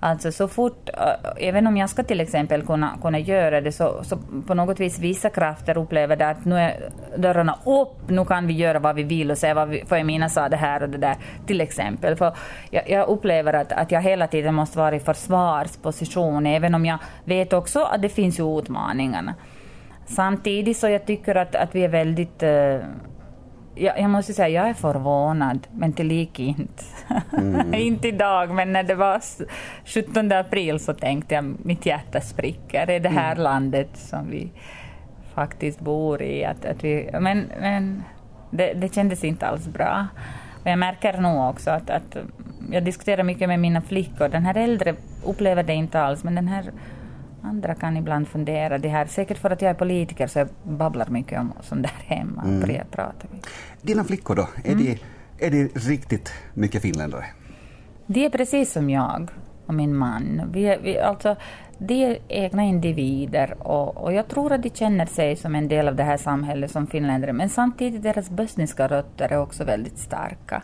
Alltså 0.00 0.32
så 0.32 0.48
fort, 0.48 0.88
eh, 0.88 1.48
även 1.48 1.66
om 1.66 1.76
jag 1.76 1.90
ska 1.90 2.02
till 2.02 2.20
exempel 2.20 2.62
kunna, 2.66 2.98
kunna 3.02 3.18
göra 3.18 3.60
det 3.60 3.72
så, 3.72 4.04
så 4.04 4.18
på 4.46 4.54
något 4.54 4.80
vis 4.80 4.98
vissa 4.98 5.30
krafter 5.30 5.78
upplever 5.78 6.16
det 6.16 6.28
att 6.28 6.44
nu 6.44 6.58
är 6.58 6.90
dörrarna 7.16 7.58
upp, 7.64 8.10
nu 8.10 8.24
kan 8.24 8.46
vi 8.46 8.54
göra 8.54 8.78
vad 8.78 8.96
vi 8.96 9.02
vill 9.02 9.30
och 9.30 9.38
säga 9.38 9.54
vad 9.54 9.68
vi, 9.68 9.84
för 9.86 9.96
Emina 9.96 10.28
sa 10.28 10.48
det 10.48 10.56
här 10.56 10.82
och 10.82 10.88
det 10.88 10.98
där 10.98 11.16
till 11.46 11.60
exempel. 11.60 12.16
För 12.16 12.36
jag, 12.70 12.90
jag 12.90 13.08
upplever 13.08 13.52
att, 13.52 13.72
att 13.72 13.90
jag 13.90 14.02
hela 14.02 14.26
tiden 14.26 14.54
måste 14.54 14.78
vara 14.78 14.96
i 14.96 15.00
försvarsposition 15.00 16.46
även 16.46 16.74
om 16.74 16.86
jag 16.86 16.98
vet 17.24 17.52
också 17.52 17.82
att 17.82 18.02
det 18.02 18.08
finns 18.08 18.38
ju 18.38 18.58
utmaningarna. 18.58 19.34
Samtidigt 20.08 20.76
så 20.76 20.88
jag 20.88 21.06
tycker 21.06 21.34
att, 21.34 21.54
att 21.54 21.74
vi 21.74 21.84
är 21.84 21.88
väldigt 21.88 22.42
eh, 22.42 22.50
jag, 23.74 24.00
jag 24.00 24.10
måste 24.10 24.32
säga, 24.32 24.48
jag 24.48 24.68
är 24.68 24.74
förvånad, 24.74 25.66
men 25.72 25.92
tillika 25.92 26.42
inte. 26.42 26.84
inte 27.76 28.08
idag, 28.08 28.50
men 28.54 28.72
när 28.72 28.82
det 28.82 28.94
var 28.94 29.16
s- 29.16 29.42
17 29.84 30.32
april 30.32 30.80
så 30.80 30.94
tänkte 30.94 31.34
jag, 31.34 31.54
mitt 31.64 31.86
hjärta 31.86 32.20
spricker. 32.20 32.90
Är 32.90 33.00
det 33.00 33.08
här 33.08 33.36
landet 33.36 33.88
som 33.94 34.30
vi 34.30 34.50
faktiskt 35.34 35.80
bor 35.80 36.22
i? 36.22 36.44
Att, 36.44 36.64
att 36.64 36.84
vi, 36.84 37.10
men 37.20 37.44
men 37.60 38.02
det, 38.50 38.72
det 38.72 38.94
kändes 38.94 39.24
inte 39.24 39.46
alls 39.46 39.68
bra. 39.68 40.06
Och 40.64 40.70
jag 40.70 40.78
märker 40.78 41.20
nog 41.20 41.50
också 41.50 41.70
att, 41.70 41.90
att 41.90 42.16
jag 42.72 42.84
diskuterar 42.84 43.22
mycket 43.22 43.48
med 43.48 43.60
mina 43.60 43.80
flickor. 43.80 44.28
Den 44.28 44.44
här 44.46 44.54
äldre 44.56 44.94
upplever 45.24 45.62
det 45.62 45.74
inte 45.74 46.00
alls, 46.00 46.24
men 46.24 46.34
den 46.34 46.48
här 46.48 46.64
andra 47.42 47.74
kan 47.74 47.96
ibland 47.96 48.28
fundera. 48.28 48.78
Det 48.78 48.88
här, 48.88 49.06
säkert 49.06 49.38
för 49.38 49.50
att 49.50 49.62
jag 49.62 49.70
är 49.70 49.74
politiker 49.74 50.26
så 50.26 50.38
jag 50.38 50.48
babblar 50.62 51.06
mycket 51.08 51.40
om 51.40 51.52
sånt 51.60 51.82
där 51.82 52.16
hemma. 52.16 52.42
Mm. 52.42 52.86
pratar 52.90 53.28
vi. 53.32 53.40
Dina 53.82 54.04
flickor 54.04 54.34
då, 54.34 54.48
är, 54.64 54.74
de, 54.74 54.98
är 55.38 55.50
de 55.50 55.68
riktigt 55.68 56.32
mycket 56.54 56.82
finländare? 56.82 57.24
De 58.06 58.24
är 58.24 58.30
precis 58.30 58.72
som 58.72 58.90
jag 58.90 59.30
och 59.66 59.74
min 59.74 59.96
man. 59.96 60.42
Vi 60.52 60.64
är, 60.64 60.78
vi, 60.78 60.98
alltså, 60.98 61.36
de 61.78 62.04
är 62.04 62.18
egna 62.28 62.64
individer 62.64 63.54
och, 63.58 63.96
och 63.96 64.12
jag 64.12 64.28
tror 64.28 64.52
att 64.52 64.62
de 64.62 64.70
känner 64.70 65.06
sig 65.06 65.36
som 65.36 65.54
en 65.54 65.68
del 65.68 65.88
av 65.88 65.96
det 65.96 66.02
här 66.02 66.16
samhället 66.16 66.70
som 66.70 66.86
finländare. 66.86 67.32
Men 67.32 67.48
samtidigt 67.48 68.02
deras 68.02 68.30
bosniska 68.30 68.88
rötter 68.88 69.32
är 69.32 69.38
också 69.38 69.64
väldigt 69.64 69.98
starka. 69.98 70.62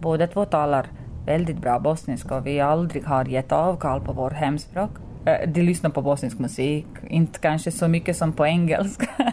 Båda 0.00 0.26
två 0.26 0.44
talar 0.44 0.86
väldigt 1.26 1.58
bra 1.58 1.78
bosniska 1.78 2.36
och 2.36 2.46
vi 2.46 2.60
aldrig 2.60 3.04
har 3.04 3.24
gett 3.24 3.52
avkall 3.52 4.00
på 4.00 4.12
vårt 4.12 4.32
hemspråk. 4.32 4.90
Eh, 5.28 5.48
de 5.48 5.62
lyssnar 5.62 5.90
på 5.90 6.02
bosnisk 6.02 6.38
musik, 6.38 6.86
inte 7.08 7.38
kanske 7.38 7.70
så 7.70 7.88
mycket 7.88 8.16
som 8.16 8.32
på 8.32 8.46
engelska. 8.46 9.06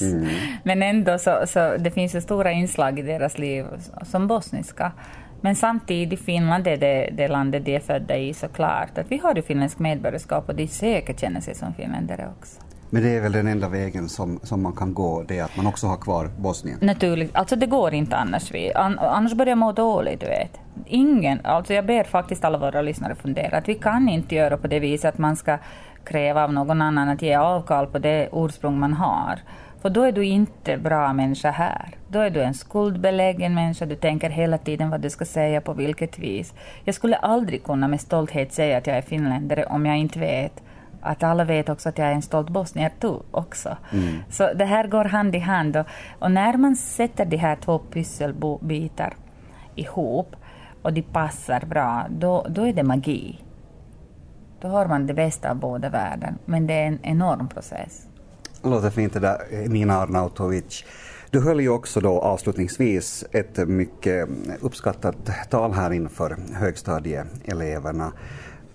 mm. 0.00 0.28
Men 0.62 0.82
ändå 0.82 1.18
så, 1.18 1.42
så 1.46 1.76
det 1.76 1.90
finns 1.90 2.14
ju 2.14 2.20
stora 2.20 2.52
inslag 2.52 2.98
i 2.98 3.02
deras 3.02 3.38
liv 3.38 3.64
som 4.02 4.26
bosniska. 4.26 4.92
Men 5.40 5.56
samtidigt, 5.56 6.20
Finland 6.20 6.66
är 6.66 6.76
det, 6.76 7.10
det 7.12 7.28
landet 7.28 7.64
de 7.64 7.74
är 7.74 7.80
födda 7.80 8.16
i 8.16 8.34
såklart. 8.34 8.98
Att 8.98 9.12
vi 9.12 9.18
har 9.18 9.34
ju 9.34 9.42
finländskt 9.42 9.80
medborgarskap 9.80 10.48
och 10.48 10.54
de 10.54 10.68
säkert 10.68 11.20
känner 11.20 11.40
sig 11.40 11.54
som 11.54 11.74
finländare 11.74 12.28
också. 12.38 12.60
Men 12.90 13.02
det 13.02 13.16
är 13.16 13.20
väl 13.20 13.32
den 13.32 13.46
enda 13.46 13.68
vägen 13.68 14.08
som, 14.08 14.40
som 14.42 14.62
man 14.62 14.72
kan 14.72 14.94
gå, 14.94 15.22
det 15.22 15.38
är 15.38 15.44
att 15.44 15.56
man 15.56 15.66
också 15.66 15.86
har 15.86 15.96
kvar 15.96 16.30
Bosnien? 16.38 16.78
Naturligt, 16.82 17.36
alltså 17.36 17.56
det 17.56 17.66
går 17.66 17.94
inte 17.94 18.16
annars. 18.16 18.50
Vi, 18.52 18.72
an, 18.72 18.98
annars 18.98 19.32
börjar 19.32 19.50
jag 19.50 19.58
må 19.58 19.72
dåligt, 19.72 20.20
du 20.20 20.26
vet. 20.26 20.60
Ingen, 20.86 21.40
alltså 21.44 21.74
jag 21.74 21.86
ber 21.86 22.04
faktiskt 22.04 22.44
alla 22.44 22.58
våra 22.58 22.82
lyssnare 22.82 23.14
fundera, 23.14 23.58
att 23.58 23.68
vi 23.68 23.74
kan 23.74 24.08
inte 24.08 24.34
göra 24.34 24.56
på 24.56 24.66
det 24.66 24.80
viset 24.80 25.08
att 25.14 25.18
man 25.18 25.36
ska 25.36 25.58
kräva 26.04 26.44
av 26.44 26.52
någon 26.52 26.82
annan 26.82 27.08
att 27.08 27.22
ge 27.22 27.34
avkall 27.34 27.86
på 27.86 27.98
det 27.98 28.28
ursprung 28.32 28.78
man 28.78 28.92
har. 28.92 29.38
För 29.82 29.90
då 29.90 30.02
är 30.02 30.12
du 30.12 30.24
inte 30.24 30.76
bra 30.76 31.12
människa 31.12 31.50
här. 31.50 31.88
Då 32.08 32.18
är 32.18 32.30
du 32.30 32.42
en 32.42 32.54
skuldbeläggen 32.54 33.54
människa, 33.54 33.86
du 33.86 33.96
tänker 33.96 34.30
hela 34.30 34.58
tiden 34.58 34.90
vad 34.90 35.00
du 35.00 35.10
ska 35.10 35.24
säga 35.24 35.60
på 35.60 35.72
vilket 35.72 36.18
vis. 36.18 36.54
Jag 36.84 36.94
skulle 36.94 37.16
aldrig 37.16 37.64
kunna 37.64 37.88
med 37.88 38.00
stolthet 38.00 38.52
säga 38.52 38.78
att 38.78 38.86
jag 38.86 38.96
är 38.96 39.02
finländare 39.02 39.64
om 39.64 39.86
jag 39.86 39.96
inte 39.96 40.18
vet 40.18 40.62
att 41.00 41.22
alla 41.22 41.44
vet 41.44 41.68
också 41.68 41.88
att 41.88 41.98
jag 41.98 42.08
är 42.08 42.12
en 42.12 42.22
stolt 42.22 42.50
bosnier 42.50 42.92
också. 43.30 43.76
Mm. 43.92 44.18
Så 44.30 44.52
det 44.54 44.64
här 44.64 44.86
går 44.86 45.04
hand 45.04 45.34
i 45.34 45.38
hand. 45.38 45.76
Och, 45.76 45.86
och, 46.18 46.30
när 46.30 46.56
man 46.56 46.76
sätter 46.76 47.24
de 47.24 47.36
här 47.36 47.56
två 47.56 47.80
pusselbitar 47.90 49.16
ihop 49.74 50.36
och 50.82 50.92
de 50.92 51.02
passar 51.02 51.60
bra, 51.66 52.06
då, 52.10 52.46
då 52.48 52.66
är 52.66 52.72
det 52.72 52.82
magi. 52.82 53.44
Då 54.60 54.68
har 54.68 54.86
man 54.86 55.06
det 55.06 55.14
bästa 55.14 55.50
av 55.50 55.56
båda 55.56 55.88
världen. 55.88 56.38
Men 56.44 56.66
det 56.66 56.74
är 56.74 56.86
en 56.86 56.98
enorm 57.02 57.48
process. 57.48 58.06
Låter 58.62 58.90
fint 58.90 59.12
det 59.12 59.20
där, 59.20 59.68
Nina 59.68 59.96
Arnautovic. 59.96 60.84
Du 61.30 61.40
höll 61.40 61.60
ju 61.60 61.68
också 61.68 62.00
då 62.00 62.20
avslutningsvis 62.20 63.24
ett 63.32 63.68
mycket 63.68 64.28
uppskattat 64.60 65.16
tal 65.50 65.72
här 65.72 65.92
inför 65.92 66.36
högstadieeleverna. 66.54 68.12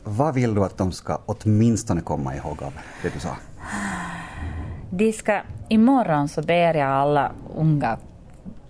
Vad 0.03 0.33
vill 0.33 0.55
du 0.55 0.63
att 0.63 0.77
de 0.77 0.91
ska 0.91 1.19
åtminstone 1.25 2.01
komma 2.01 2.35
ihåg 2.35 2.63
av 2.63 2.73
det 3.01 3.13
du 3.13 3.19
sa? 3.19 3.37
De 4.89 5.13
ska, 5.13 5.41
imorgon 5.69 6.27
så 6.27 6.41
ber 6.41 6.73
jag 6.73 6.89
alla 6.89 7.31
unga 7.55 7.97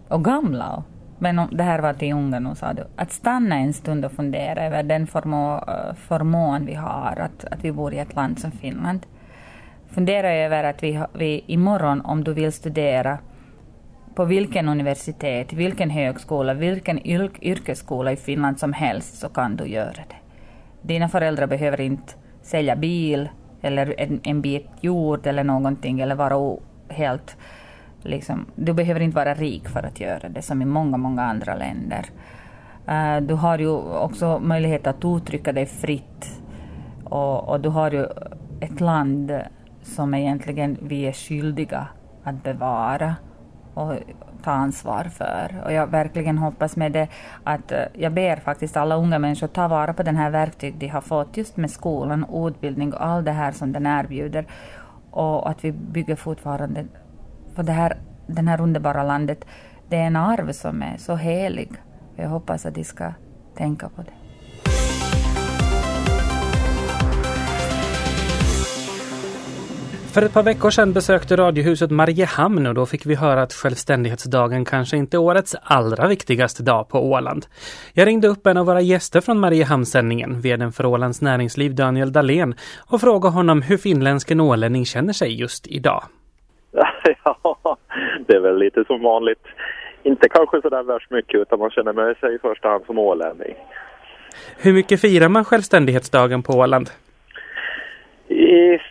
och 0.08 0.24
gamla, 0.24 0.84
men 1.20 1.48
det 1.52 1.64
här 1.64 1.80
var 1.80 1.94
till 1.94 2.14
unga 2.14 2.40
nu 2.40 2.56
sa 2.56 2.74
du, 2.74 2.84
att 2.96 3.12
stanna 3.12 3.56
en 3.56 3.74
stund 3.74 4.06
och 4.06 4.12
fundera 4.12 4.66
över 4.66 4.84
den 4.84 5.08
förmå, 5.08 5.56
eh, 5.56 5.96
förmån 5.96 6.66
vi 6.66 6.74
har 6.74 7.20
att, 7.20 7.46
att 7.46 7.64
vi 7.64 7.72
bor 7.72 7.94
i 7.94 8.00
ett 8.00 8.16
land 8.16 8.40
som 8.40 8.52
Finland. 8.52 9.06
Fundera 9.90 10.34
över 10.34 10.64
att 10.64 10.84
vi, 10.84 11.04
vi 11.14 11.44
imorgon, 11.48 12.02
om 12.02 12.24
du 12.24 12.34
vill 12.34 12.54
studera 12.54 13.18
på 14.16 14.26
vilken 14.26 14.70
universitet, 14.70 15.54
vilken 15.54 15.90
högskola, 15.90 16.54
vilken 16.54 17.08
yrkesskola 17.42 18.12
i 18.12 18.16
Finland 18.16 18.60
som 18.60 18.74
helst 18.74 19.20
så 19.20 19.30
kan 19.30 19.56
du 19.56 19.66
göra 19.66 19.92
det. 19.92 20.23
Dina 20.84 21.10
föräldrar 21.10 21.48
behöver 21.48 21.82
inte 21.82 22.14
sälja 22.42 22.76
bil 22.76 23.30
eller 23.62 23.96
en, 23.98 24.20
en 24.24 24.42
bit 24.42 24.70
jord 24.82 25.28
eller 25.28 25.44
någonting 25.44 26.00
eller 26.00 26.16
vara 26.16 26.58
helt... 26.90 27.38
Liksom, 28.06 28.46
du 28.56 28.74
behöver 28.74 29.00
inte 29.00 29.16
vara 29.16 29.34
rik 29.34 29.70
för 29.70 29.84
att 29.84 30.00
göra 30.00 30.30
det, 30.30 30.42
som 30.42 30.62
i 30.62 30.66
många, 30.66 30.98
många 30.98 31.24
andra 31.24 31.56
länder. 31.56 32.06
Uh, 32.90 33.28
du 33.28 33.34
har 33.34 33.60
ju 33.60 33.70
också 33.78 34.40
möjlighet 34.40 34.88
att 34.88 35.06
uttrycka 35.06 35.52
dig 35.52 35.66
fritt. 35.66 36.42
Och, 37.04 37.50
och 37.50 37.60
du 37.60 37.70
har 37.70 37.92
ju 37.92 38.06
ett 38.60 38.82
land 38.82 39.34
som 39.82 40.14
egentligen 40.14 40.78
vi 40.82 41.04
är 41.04 41.14
skyldiga 41.14 41.88
att 42.24 42.44
bevara 42.44 43.16
och 43.74 43.94
ta 44.44 44.52
ansvar 44.52 45.04
för. 45.04 45.62
Och 45.66 45.74
jag 45.74 45.88
verkligen 45.88 46.38
hoppas 46.38 46.76
med 46.76 46.92
det 46.92 47.08
att 47.44 47.72
eh, 47.72 47.84
jag 47.94 48.14
ber 48.14 48.36
faktiskt 48.36 48.78
alla 48.78 48.96
unga 48.96 49.20
människor 49.20 49.48
ta 49.48 49.68
vara 49.68 49.94
på 49.94 50.04
den 50.04 50.16
här 50.16 50.30
verktyg 50.30 50.76
de 50.78 50.88
har 50.88 51.02
fått 51.02 51.38
just 51.38 51.58
med 51.58 51.72
skolan, 51.72 52.26
utbildning 52.48 52.94
och 52.94 53.06
allt 53.06 53.26
det 53.26 53.32
här 53.32 53.52
som 53.52 53.72
den 53.72 53.86
erbjuder. 53.86 54.46
Och 55.12 55.50
att 55.50 55.66
vi 55.66 55.72
bygger 55.72 56.16
fortfarande, 56.16 56.86
för 57.56 57.64
det 57.64 57.72
här, 57.72 57.98
den 58.28 58.48
här 58.48 58.62
underbara 58.62 59.04
landet, 59.04 59.46
det 59.90 59.98
är 59.98 60.08
en 60.08 60.16
arv 60.16 60.52
som 60.52 60.82
är 60.82 60.98
så 60.98 61.16
helig. 61.16 61.72
Jag 62.16 62.30
hoppas 62.30 62.66
att 62.66 62.76
de 62.76 62.84
ska 62.84 63.14
tänka 63.56 63.90
på 63.90 64.02
det. 64.02 64.23
För 70.14 70.22
ett 70.22 70.34
par 70.34 70.44
veckor 70.44 70.70
sedan 70.70 70.94
besökte 70.94 71.36
Radiohuset 71.36 71.92
Mariehamn 71.92 72.68
och 72.68 72.74
då 72.74 72.86
fick 72.86 73.06
vi 73.06 73.16
höra 73.16 73.42
att 73.42 73.54
självständighetsdagen 73.54 74.66
kanske 74.66 74.98
inte 74.98 75.18
är 75.18 75.20
årets 75.20 75.56
allra 75.64 76.08
viktigaste 76.08 76.64
dag 76.64 76.90
på 76.90 77.12
Åland. 77.12 77.46
Jag 77.94 78.08
ringde 78.08 78.28
upp 78.28 78.48
en 78.48 78.58
av 78.58 78.66
våra 78.66 78.82
gäster 78.82 79.22
från 79.22 79.40
Mariehamnssändningen, 79.40 80.42
vdn 80.42 80.72
för 80.72 80.86
Ålands 80.86 81.22
näringsliv 81.22 81.76
Daniel 81.76 82.12
Dahlén, 82.12 82.56
och 82.92 83.02
frågade 83.02 83.36
honom 83.36 83.62
hur 83.62 83.78
finländsken 83.78 84.40
ålänning 84.40 84.86
känner 84.86 85.14
sig 85.14 85.40
just 85.40 85.68
idag. 85.68 86.04
Ja, 87.26 87.78
det 88.28 88.34
är 88.36 88.40
väl 88.40 88.58
lite 88.58 88.84
som 88.88 89.02
vanligt. 89.02 89.44
Inte 90.04 90.30
kanske 90.30 90.62
sådär 90.62 90.84
värst 90.84 91.12
mycket 91.12 91.42
utan 91.42 91.60
man 91.60 91.70
känner 91.70 92.20
sig 92.20 92.36
i 92.36 92.40
första 92.40 92.70
hand 92.70 92.84
som 92.86 92.98
ålänning. 92.98 93.56
Hur 94.58 94.74
mycket 94.74 95.02
firar 95.02 95.30
man 95.30 95.46
självständighetsdagen 95.46 96.44
på 96.44 96.54
Åland? 96.54 96.90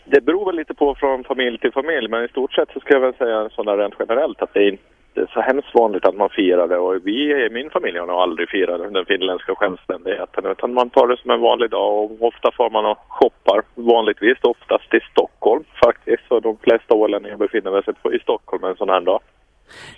Det 0.05 0.21
beror 0.21 0.47
väl 0.47 0.57
lite 0.57 0.75
på 0.75 0.95
från 0.95 1.25
familj 1.25 1.59
till 1.59 1.73
familj, 1.73 2.09
men 2.09 2.25
i 2.25 2.29
stort 2.29 2.53
sett 2.53 2.69
så 2.73 2.81
ska 2.81 2.95
jag 2.95 3.01
väl 3.01 3.15
säga 3.15 3.49
sådär 3.49 3.77
rent 3.77 3.95
generellt 3.99 4.43
att 4.43 4.55
det 4.55 4.61
är 4.61 4.69
inte 4.69 5.33
så 5.35 5.41
hemskt 5.41 5.75
vanligt 5.75 6.05
att 6.05 6.17
man 6.17 6.31
firar 6.31 6.69
det 6.69 6.77
och 6.77 7.07
vi 7.07 7.47
i 7.47 7.51
min 7.51 7.71
familj 7.71 7.99
har 7.99 8.07
nog 8.07 8.17
aldrig 8.17 8.49
firat 8.49 8.93
den 8.93 9.05
finländska 9.05 9.55
självständigheten 9.55 10.47
utan 10.47 10.75
man 10.75 10.91
tar 10.91 11.07
det 11.09 11.17
som 11.17 11.31
en 11.31 11.41
vanlig 11.41 11.71
dag 11.71 12.05
och 12.05 12.11
ofta 12.21 12.51
får 12.57 12.71
man 12.71 12.87
och 12.87 12.99
shoppar 13.09 13.63
vanligtvis 13.75 14.39
oftast 14.43 14.95
i 14.95 15.01
Stockholm 15.11 15.65
faktiskt 15.85 16.23
så 16.29 16.41
de 16.41 16.57
flesta 16.57 16.95
ålänningar 16.95 17.37
befinner 17.37 17.83
sig 17.83 18.17
i 18.17 18.19
Stockholm 18.19 18.65
en 18.65 18.77
sån 18.77 18.89
här 18.89 19.01
dag. 19.01 19.21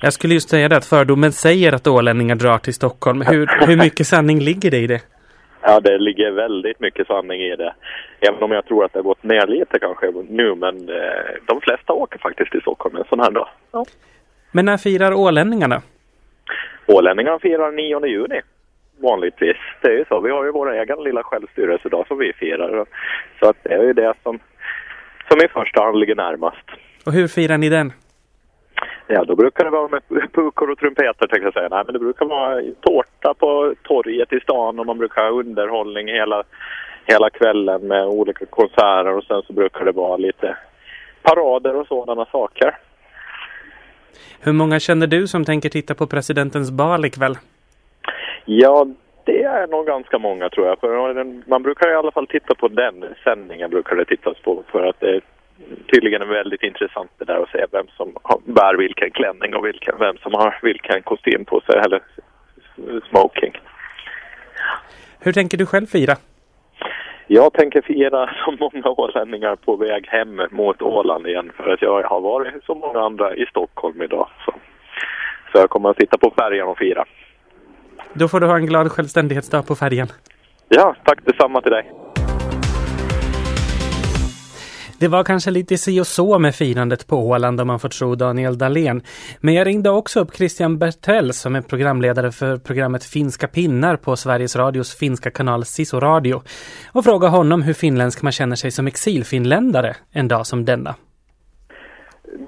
Jag 0.01 0.13
skulle 0.13 0.35
just 0.35 0.49
säga 0.49 0.69
det 0.69 0.77
att 0.77 0.87
fördomen 0.87 1.33
säger 1.33 1.73
att 1.73 1.87
ålänningar 1.87 2.35
drar 2.35 2.59
till 2.59 2.75
Stockholm. 2.75 3.21
Hur, 3.21 3.67
hur 3.67 3.77
mycket 3.77 4.07
sanning 4.07 4.41
ligger 4.41 4.71
det 4.71 4.79
i 4.79 4.87
det? 4.87 5.01
Ja, 5.67 5.81
det 5.81 5.99
ligger 5.99 6.31
väldigt 6.31 6.81
mycket 6.81 7.07
sanning 7.07 7.41
i 7.41 7.57
det. 7.57 7.75
Även 8.21 8.43
om 8.43 8.53
jag 8.53 8.67
tror 8.67 8.85
att 8.85 8.93
det 8.93 8.99
har 8.99 9.05
gått 9.05 9.23
ner 9.23 9.47
lite 9.47 9.79
kanske 9.79 10.13
nu, 10.29 10.55
men 10.55 10.89
eh, 10.89 11.35
de 11.47 11.61
flesta 11.61 11.93
åker 11.93 12.19
faktiskt 12.19 12.51
till 12.51 12.61
Stockholm 12.61 12.97
en 12.97 13.05
sån 13.09 13.21
här 13.21 13.31
dag. 13.31 13.49
Ja. 13.73 13.85
Men 14.53 14.65
när 14.65 14.77
firar 14.77 15.13
ålänningarna? 15.13 15.83
Ålänningarna 16.87 17.39
firar 17.39 17.73
9 17.73 18.07
juni 18.07 18.41
vanligtvis. 19.03 19.57
Det 19.83 19.89
är 19.89 19.99
ju 19.99 20.05
så. 20.09 20.21
Vi 20.21 20.31
har 20.31 20.45
ju 20.45 20.51
vår 20.51 20.73
egen 20.73 20.99
lilla 21.05 21.23
självstyrelsedag 21.23 22.07
som 22.07 22.19
vi 22.19 22.33
firar. 22.33 22.87
Så 23.41 23.49
att 23.49 23.57
det 23.63 23.75
är 23.75 23.83
ju 23.83 23.93
det 23.93 24.15
som, 24.23 24.39
som 25.29 25.41
i 25.41 25.49
första 25.49 25.83
hand 25.83 25.99
ligger 25.99 26.15
närmast. 26.15 26.67
Och 27.07 27.13
hur 27.13 27.29
firar 27.29 27.59
ni 27.59 27.69
den? 27.69 27.93
Ja, 29.07 29.25
då 29.25 29.37
brukar 29.37 29.65
det 29.65 29.71
vara 29.71 29.89
med 29.89 30.33
pukor 30.33 30.71
och 30.71 30.79
trumpeter 30.79 31.27
tänkte 31.27 31.47
jag 31.47 31.53
säga. 31.53 31.69
Nej, 31.69 31.83
men 31.87 31.93
det 31.93 31.99
brukar 31.99 32.27
vara 32.27 32.63
tårta 32.81 33.35
på 33.35 33.75
torget 33.83 34.33
i 34.33 34.41
stan 34.41 34.79
och 34.79 34.87
man 34.87 34.99
brukar 34.99 35.23
ha 35.23 35.31
underhållning 35.31 36.09
hela, 36.09 36.43
hela 37.05 37.31
kvällen 37.31 37.89
med 37.89 38.07
olika 38.07 38.47
konserter 38.47 39.17
och 39.17 39.25
sen 39.25 39.43
så 39.43 39.53
brukar 39.53 39.85
det 39.85 39.93
vara 39.93 40.17
lite 40.17 40.57
parader 41.23 41.77
och 41.77 41.87
sådana 41.87 42.25
saker. 42.25 42.77
Hur 44.41 44.53
många 44.53 44.81
känner 44.81 45.07
du 45.07 45.27
som 45.27 45.45
tänker 45.45 45.69
titta 45.69 45.95
på 45.95 46.07
presidentens 46.07 46.71
bal 46.71 47.05
ikväll? 47.05 47.37
Ja, 48.45 48.87
det 49.25 49.43
är 49.43 49.67
nog 49.67 49.87
ganska 49.87 50.19
många 50.19 50.49
tror 50.49 50.67
jag. 50.67 50.81
För 50.81 51.51
man 51.51 51.63
brukar 51.63 51.91
i 51.91 51.95
alla 51.95 52.11
fall 52.11 52.27
titta 52.27 52.55
på 52.55 52.69
den 52.69 53.05
sändningen 53.25 53.71
brukar 53.71 53.97
det 53.97 54.05
tittas 54.05 54.37
på 54.45 54.63
för 54.73 54.87
att 54.87 55.01
det 55.01 55.21
tydligen 55.93 56.29
väldigt 56.29 56.63
intressant 56.63 57.11
det 57.19 57.25
där 57.25 57.43
att 57.43 57.51
se 57.51 57.65
vem 57.73 57.87
som 57.97 58.13
bär 58.45 58.75
vilken 58.75 59.11
klänning 59.11 59.55
och 59.55 59.67
vilken, 59.67 59.95
vem 59.99 60.17
som 60.17 60.33
har 60.35 60.59
vilken 60.63 61.03
kostym 61.03 61.45
på 61.45 61.61
sig 61.61 61.79
eller 61.79 62.03
smoking. 63.11 63.53
Hur 65.21 65.33
tänker 65.33 65.59
du 65.59 65.67
själv 65.67 65.87
fira? 65.87 66.17
Jag 67.27 67.53
tänker 67.53 67.83
fira 67.83 68.31
som 68.45 68.57
många 68.61 68.89
ålänningar 68.89 69.57
på 69.57 69.77
väg 69.77 70.07
hem 70.09 70.41
mot 70.51 70.83
Åland 70.83 71.27
igen 71.27 71.53
för 71.57 71.73
att 71.73 71.83
jag 71.83 72.03
har 72.03 72.21
varit 72.21 72.65
som 72.65 72.79
många 72.79 73.01
andra 73.01 73.35
i 73.35 73.47
Stockholm 73.47 74.03
idag. 74.03 74.29
Så, 74.45 74.55
så 75.53 75.59
jag 75.59 75.71
kommer 75.71 75.91
att 75.91 75.97
sitta 75.97 76.19
på 76.19 76.33
färjan 76.39 76.69
och 76.69 76.79
fira. 76.79 77.05
Då 78.13 78.29
får 78.29 78.41
du 78.41 78.47
ha 78.47 78.57
en 78.57 78.67
glad 78.67 78.93
självständighetsdag 78.93 79.63
på 79.63 79.75
färjan. 79.75 80.09
Ja, 80.69 80.95
tack 81.05 81.19
detsamma 81.25 81.61
till 81.61 81.73
dig. 81.73 81.91
Det 85.05 85.09
var 85.09 85.25
kanske 85.25 85.51
lite 85.51 85.77
si 85.77 86.01
och 86.01 86.07
så 86.07 86.39
med 86.39 86.55
firandet 86.55 87.07
på 87.07 87.17
Åland 87.17 87.61
om 87.61 87.67
man 87.67 87.79
får 87.79 87.89
tro 87.89 88.15
Daniel 88.15 88.59
Dahlén. 88.59 89.03
Men 89.41 89.55
jag 89.55 89.67
ringde 89.67 89.91
också 89.91 90.21
upp 90.21 90.37
Christian 90.37 90.79
Bertell 90.79 91.33
som 91.33 91.57
är 91.57 91.61
programledare 91.61 92.31
för 92.33 92.57
programmet 92.57 93.05
Finska 93.05 93.47
pinnar 93.49 93.97
på 93.97 94.17
Sveriges 94.17 94.57
Radios 94.57 94.99
finska 94.99 95.31
kanal 95.31 95.65
Siso 95.65 96.01
Radio 96.01 96.43
och 96.95 97.05
frågade 97.05 97.33
honom 97.33 97.63
hur 97.63 97.73
finländsk 97.73 98.23
man 98.23 98.33
känner 98.33 98.57
sig 98.57 98.71
som 98.71 98.87
exilfinländare 98.87 99.95
en 100.13 100.29
dag 100.29 100.47
som 100.47 100.65
denna. 100.65 100.95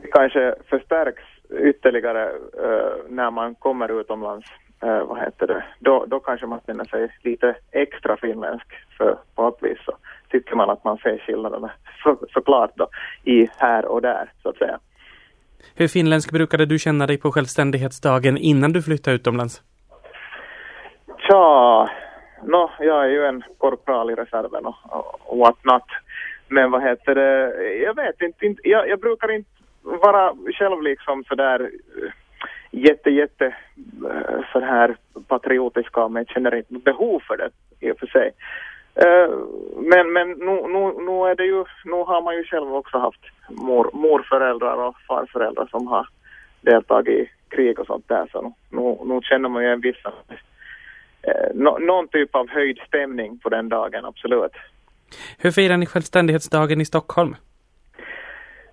Det 0.02 0.08
kanske 0.12 0.54
förstärks 0.70 1.22
ytterligare 1.60 2.24
uh, 2.28 2.96
när 3.08 3.30
man 3.30 3.54
kommer 3.54 4.00
utomlands 4.00 4.46
uh, 4.84 5.04
vad 5.08 5.18
heter 5.18 5.46
det, 5.46 5.64
då, 5.78 6.04
då 6.06 6.20
kanske 6.20 6.46
man 6.46 6.60
känner 6.66 6.84
sig 6.84 7.08
lite 7.22 7.56
extra 7.72 8.16
finländsk 8.16 8.66
för 8.98 9.18
på 9.34 9.42
något 9.42 9.58
vis 9.62 9.78
så 9.84 9.92
tycker 10.28 10.56
man 10.56 10.70
att 10.70 10.84
man 10.84 10.98
ser 10.98 11.18
skillnaderna 11.18 11.70
så, 12.02 12.18
såklart 12.32 12.70
då 12.76 12.88
i 13.24 13.48
här 13.58 13.84
och 13.84 14.02
där 14.02 14.32
så 14.42 14.48
att 14.48 14.56
säga. 14.56 14.78
Hur 15.74 15.88
finländsk 15.88 16.32
brukade 16.32 16.66
du 16.66 16.78
känna 16.78 17.06
dig 17.06 17.18
på 17.18 17.32
självständighetsdagen 17.32 18.36
innan 18.36 18.72
du 18.72 18.82
flyttade 18.82 19.16
utomlands? 19.16 19.62
Tja, 21.18 21.90
no, 22.42 22.70
jag 22.78 23.04
är 23.04 23.08
ju 23.08 23.26
en 23.26 23.42
korpral 23.58 24.10
i 24.10 24.14
reserven 24.14 24.66
och, 24.66 24.76
och 25.24 25.38
what 25.38 25.64
not. 25.64 25.82
Men 26.48 26.70
vad 26.70 26.82
heter 26.82 27.14
det, 27.14 27.54
jag 27.82 27.94
vet 27.94 28.22
inte, 28.22 28.46
inte 28.46 28.68
jag, 28.68 28.88
jag 28.88 29.00
brukar 29.00 29.32
inte 29.32 29.50
vara 29.82 30.34
själv 30.58 30.82
liksom 30.82 31.24
sådär 31.24 31.70
jätte, 32.70 33.10
jätte 33.10 33.46
eh, 34.10 34.40
så 34.52 34.60
här 34.60 34.96
patriotiska 35.28 36.08
men 36.08 36.26
känner 36.26 36.54
inte 36.54 36.74
behov 36.74 37.20
för 37.20 37.36
det 37.36 37.50
i 37.86 37.90
och 37.90 37.98
för 37.98 38.06
sig. 38.06 38.30
Eh, 38.96 39.30
men 39.76 40.12
men 40.12 40.28
nu, 40.30 40.54
nu, 40.74 40.82
nu, 41.06 41.30
är 41.30 41.34
det 41.34 41.44
ju, 41.44 41.64
nu 41.84 41.96
har 42.10 42.22
man 42.22 42.36
ju 42.36 42.44
själv 42.44 42.74
också 42.74 42.98
haft 42.98 43.20
mor, 43.48 43.90
morföräldrar 43.92 44.76
och 44.76 44.96
farföräldrar 45.08 45.66
som 45.66 45.86
har 45.86 46.08
deltagit 46.60 47.18
i 47.18 47.30
krig 47.48 47.78
och 47.78 47.86
sånt 47.86 48.08
där 48.08 48.28
så 48.32 48.54
nu, 48.70 48.98
nu 49.04 49.20
känner 49.22 49.48
man 49.48 49.62
ju 49.62 49.72
en 49.72 49.80
viss 49.80 49.96
eh, 51.22 51.54
no, 51.54 51.78
någon 51.78 52.08
typ 52.08 52.34
av 52.34 52.48
höjd 52.48 52.78
stämning 52.86 53.38
på 53.38 53.48
den 53.48 53.68
dagen, 53.68 54.04
absolut. 54.04 54.52
Hur 55.38 55.50
firar 55.50 55.76
ni 55.76 55.86
självständighetsdagen 55.86 56.80
i 56.80 56.84
Stockholm? 56.84 57.36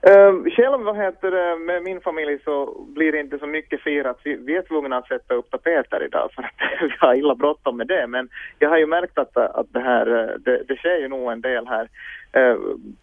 Uh, 0.10 0.49
själv 0.49 0.82
vad 0.82 0.97
heter 0.97 1.32
det, 1.32 1.60
med 1.60 1.84
min 1.84 2.01
familj 2.01 2.39
så 2.43 2.86
blir 2.88 3.12
det 3.12 3.20
inte 3.20 3.39
så 3.39 3.47
mycket 3.47 3.82
firat. 3.82 4.20
Vi, 4.24 4.36
vi 4.36 4.56
är 4.56 4.62
tvungna 4.62 4.97
att 4.97 5.08
sätta 5.08 5.34
upp 5.34 5.51
tapeter 5.51 6.04
idag 6.04 6.30
för 6.36 6.43
att 6.43 6.54
vi 6.82 6.93
har 6.99 7.14
illa 7.16 7.36
bråttom 7.36 7.78
med 7.78 7.88
det. 7.88 8.08
Men 8.08 8.30
jag 8.60 8.70
har 8.70 8.78
ju 8.78 8.86
märkt 8.86 9.18
att, 9.18 9.38
att 9.38 9.74
det 9.74 9.80
här, 9.80 10.08
eh, 10.08 10.36
det, 10.39 10.64
det 10.68 10.76
sker 10.76 10.97
ju 10.97 11.08
nog 11.08 11.32
en 11.32 11.41
del 11.41 11.68
här, 11.68 11.88
uh, 12.38 12.58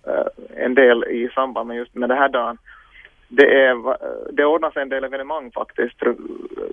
uh, 0.09 0.27
en 0.57 0.75
del 0.75 1.05
i 1.05 1.29
samband 1.35 1.69
med 1.69 1.77
just 1.77 1.95
med 1.95 2.09
det 2.09 2.15
här 2.15 2.29
dagen. 2.29 2.59
Det, 3.29 3.65
är, 3.65 3.97
det 4.33 4.45
ordnas 4.45 4.77
en 4.77 4.89
del 4.89 5.05
evenemang 5.05 5.51
faktiskt 5.51 6.03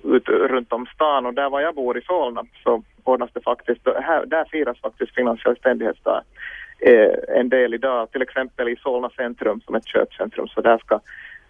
ut, 0.04 0.28
runt 0.28 0.72
om 0.72 0.86
stan 0.86 1.26
och 1.26 1.34
där 1.34 1.50
var 1.50 1.60
jag 1.60 1.74
bor 1.74 1.98
i 1.98 2.02
Solna 2.02 2.44
så 2.64 2.82
ordnas 3.04 3.30
det 3.32 3.40
faktiskt, 3.40 3.88
här, 4.02 4.26
där 4.26 4.44
firas 4.44 4.80
faktiskt 4.80 5.14
Finlands 5.14 5.42
självständighetsdag 5.42 6.22
eh, 6.78 7.38
en 7.38 7.48
del 7.48 7.74
idag, 7.74 8.10
till 8.10 8.22
exempel 8.22 8.68
i 8.68 8.76
Solna 8.76 9.10
centrum 9.10 9.60
som 9.60 9.74
ett 9.74 9.86
köpcentrum, 9.86 10.48
så 10.48 10.60
där 10.60 10.78
ska 10.78 11.00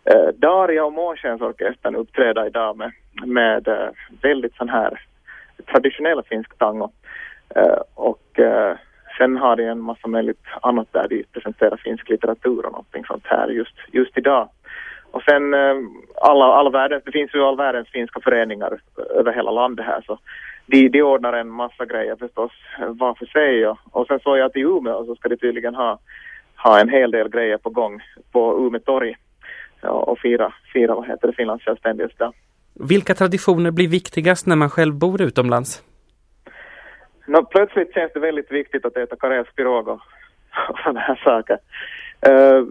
eh, 0.05 0.29
Daria 0.35 0.85
och 0.85 0.93
Månskensorkestern 0.93 1.97
uppträda 1.97 2.47
idag 2.47 2.77
med, 2.77 2.93
med 3.27 3.69
eh, 3.69 3.89
väldigt 4.23 4.55
sån 4.55 4.69
här 4.69 5.01
traditionell 5.67 6.23
finsk 6.23 6.59
tango. 6.59 6.91
Eh, 7.55 7.81
och 7.95 8.39
eh, 8.39 8.77
sen 9.19 9.37
har 9.37 9.57
de 9.57 9.65
en 9.65 9.81
massa 9.81 10.09
möjligt 10.09 10.45
annat 10.63 10.93
där 10.93 11.09
de 11.09 11.25
presenterar 11.33 11.77
finsk 11.77 12.09
litteratur 12.09 12.67
och 12.67 12.73
någonting 12.73 13.05
sånt 13.05 13.27
här 13.27 13.49
just, 13.49 13.75
just 13.93 14.19
idag. 14.19 14.49
Och 15.11 15.23
sen 15.23 15.55
eh, 15.55 15.77
alla, 16.21 16.45
all 16.45 16.73
världens, 16.73 17.05
det 17.05 17.13
finns 17.13 17.35
ju 17.35 17.43
all 17.43 17.57
världens 17.57 17.89
finska 17.89 18.21
föreningar 18.21 18.81
över 19.15 19.33
hela 19.33 19.51
landet 19.51 19.87
här 19.87 20.03
så 20.07 20.19
de, 20.71 20.89
de 20.89 21.03
ordnar 21.03 21.33
en 21.33 21.51
massa 21.51 21.87
grejer 21.87 22.17
förstås 22.17 22.53
var 22.89 23.15
för 23.15 23.27
sig 23.27 23.67
och, 23.67 23.79
och 23.91 24.07
sen 24.07 24.21
såg 24.21 24.39
jag 24.39 24.47
att 24.47 24.57
i 24.57 24.61
Umeå 24.61 25.05
så 25.05 25.15
ska 25.15 25.29
de 25.29 25.37
tydligen 25.37 25.75
ha, 25.75 25.99
ha 26.57 26.81
en 26.81 26.89
hel 26.89 27.11
del 27.11 27.29
grejer 27.29 27.59
på 27.59 27.71
gång 27.71 28.01
på 28.33 28.67
Umeå 28.67 28.81
torg 28.81 29.17
och, 29.83 30.09
och 30.09 30.19
fira, 30.19 30.55
fira 30.73 30.95
vad 30.95 31.07
heter 31.07 31.27
det, 31.29 31.33
Finlands 31.33 31.65
självständighetsdag. 31.65 32.33
Vilka 32.75 33.15
traditioner 33.15 33.71
blir 33.71 33.89
viktigast 33.89 34.47
när 34.47 34.57
man 34.57 34.71
själv 34.71 34.95
bor 34.95 35.23
utomlands? 35.23 35.83
No, 37.27 37.45
plötsligt 37.45 37.95
känns 37.95 38.13
det 38.13 38.21
väldigt 38.21 38.53
viktigt 38.53 38.85
att 38.85 38.97
äta 38.97 39.17
karelsk 39.17 39.57
pirog 39.57 39.89
och, 39.89 40.01
och 40.69 40.79
sådana 40.79 41.01
här 41.01 41.21
saker. 41.25 41.59
Uh, 42.27 42.65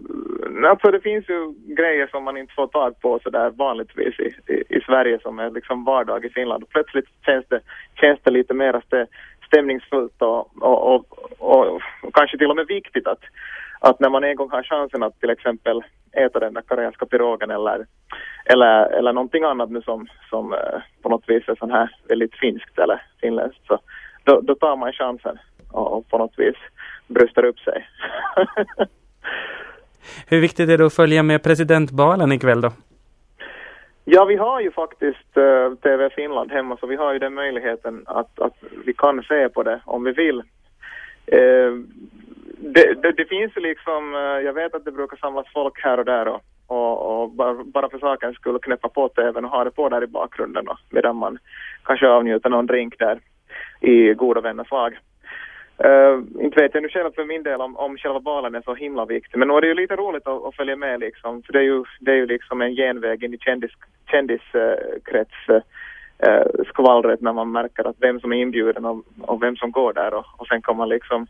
alltså 0.70 0.90
det 0.90 1.00
finns 1.00 1.28
ju 1.28 1.54
grejer 1.76 2.06
som 2.06 2.24
man 2.24 2.36
inte 2.36 2.54
får 2.54 2.66
tag 2.66 3.00
på 3.00 3.20
sådär 3.22 3.50
vanligtvis 3.50 4.20
i, 4.20 4.52
i, 4.52 4.64
i, 4.68 4.80
Sverige 4.80 5.18
som 5.22 5.38
är 5.38 5.50
liksom 5.50 5.84
vardag 5.84 6.24
i 6.24 6.28
Finland. 6.28 6.62
Och 6.62 6.68
plötsligt 6.68 7.08
känns 7.26 7.46
det, 7.48 7.60
känns 8.00 8.18
det 8.22 8.30
lite 8.30 8.54
mer 8.54 8.82
stämningsfullt 9.46 10.22
och, 10.22 10.62
och, 10.62 11.04
och, 11.38 11.66
och, 12.02 12.14
kanske 12.14 12.38
till 12.38 12.50
och 12.50 12.56
med 12.56 12.66
viktigt 12.66 13.06
att, 13.06 13.22
att 13.80 14.00
när 14.00 14.08
man 14.08 14.24
en 14.24 14.36
gång 14.36 14.50
har 14.50 14.62
chansen 14.62 15.02
att 15.02 15.20
till 15.20 15.30
exempel 15.30 15.82
äta 16.12 16.38
den 16.38 16.54
där 16.54 16.62
karelska 16.62 17.06
pirogen 17.06 17.50
eller, 17.50 17.86
eller, 18.44 18.86
eller 18.86 19.12
någonting 19.12 19.44
annat 19.44 19.70
nu 19.70 19.82
som, 19.82 20.06
som 20.30 20.52
uh, 20.52 20.80
på 21.02 21.08
något 21.08 21.28
vis 21.28 21.48
är 21.48 21.54
sån 21.54 21.70
här 21.70 21.90
väldigt 22.08 22.34
finskt 22.34 22.78
eller 22.78 23.02
finländskt 23.20 23.66
så 23.66 23.78
då, 24.24 24.40
då 24.40 24.54
tar 24.54 24.76
man 24.76 24.92
chansen 24.92 25.38
och, 25.72 25.98
och 25.98 26.08
på 26.08 26.18
något 26.18 26.38
vis 26.38 26.56
bröstar 27.06 27.44
upp 27.44 27.58
sig. 27.58 27.88
Hur 30.26 30.40
viktigt 30.40 30.68
är 30.68 30.78
det 30.78 30.86
att 30.86 30.94
följa 30.94 31.22
med 31.22 31.42
presidentvalen 31.42 32.32
ikväll 32.32 32.60
då? 32.60 32.72
Ja, 34.04 34.24
vi 34.24 34.36
har 34.36 34.60
ju 34.60 34.70
faktiskt 34.70 35.36
eh, 35.36 35.42
uh, 35.42 35.74
TV 35.74 36.10
Finland 36.10 36.52
hemma 36.52 36.76
så 36.76 36.86
vi 36.86 36.96
har 36.96 37.12
ju 37.12 37.18
den 37.18 37.34
möjligheten 37.34 38.02
att, 38.06 38.40
att 38.40 38.54
vi 38.84 38.92
kan 38.92 39.22
se 39.22 39.48
på 39.48 39.62
det 39.62 39.80
om 39.84 40.04
vi 40.04 40.12
vill. 40.12 40.38
Uh, 40.38 41.84
det, 42.58 43.02
det, 43.02 43.12
det, 43.12 43.24
finns 43.24 43.56
ju 43.56 43.60
liksom, 43.60 44.14
uh, 44.14 44.20
jag 44.20 44.52
vet 44.52 44.74
att 44.74 44.84
det 44.84 44.92
brukar 44.92 45.16
samlas 45.16 45.46
folk 45.52 45.80
här 45.82 45.98
och 45.98 46.04
där 46.04 46.28
och, 46.28 46.40
och, 46.66 47.22
och 47.22 47.30
bara, 47.30 47.54
bara 47.64 47.88
för 47.88 47.98
sakens 47.98 48.36
skull 48.36 48.58
knäppa 48.58 48.88
på 48.88 49.08
TVn 49.08 49.44
och 49.44 49.50
ha 49.50 49.64
det 49.64 49.70
på 49.70 49.88
där 49.88 50.04
i 50.04 50.06
bakgrunden 50.06 50.68
och, 50.68 50.78
medan 50.90 51.16
man 51.16 51.38
kanske 51.84 52.08
avnjuter 52.08 52.50
någon 52.50 52.66
drink 52.66 52.98
där 52.98 53.20
i 53.80 54.14
goda 54.14 54.40
vänners 54.40 54.70
lag. 54.70 54.98
Uh, 55.84 56.44
inte 56.44 56.60
vet 56.62 56.74
jag 56.74 56.82
nu 56.82 56.88
själv 56.88 57.12
för 57.12 57.24
min 57.24 57.42
del 57.42 57.60
om, 57.60 57.76
om 57.76 57.96
själva 57.98 58.18
valen 58.18 58.54
är 58.54 58.62
så 58.62 58.74
himla 58.74 59.04
viktig. 59.04 59.38
Men 59.38 59.48
nu 59.48 59.54
är 59.54 59.60
det 59.60 59.66
ju 59.66 59.74
lite 59.74 59.96
roligt 59.96 60.26
att, 60.26 60.44
att 60.44 60.56
följa 60.56 60.76
med 60.76 61.00
liksom. 61.00 61.42
För 61.42 61.52
det 61.52 61.58
är 61.58 61.62
ju, 61.62 61.84
det 62.00 62.10
är 62.10 62.16
ju 62.16 62.26
liksom 62.26 62.62
en 62.62 62.74
genväg 62.74 63.24
in 63.24 63.34
i 63.34 63.38
kändis, 63.38 64.42
uh, 64.54 64.60
uh, 64.60 65.60
när 67.20 67.32
man 67.32 67.52
märker 67.52 67.88
att 67.88 67.96
vem 67.98 68.20
som 68.20 68.32
är 68.32 68.36
inbjuden 68.36 68.84
och, 68.84 69.04
och 69.20 69.42
vem 69.42 69.56
som 69.56 69.70
går 69.70 69.92
där. 69.92 70.14
Och, 70.14 70.26
och 70.36 70.46
sen 70.46 70.62
kan 70.62 70.76
man 70.76 70.88
liksom 70.88 71.26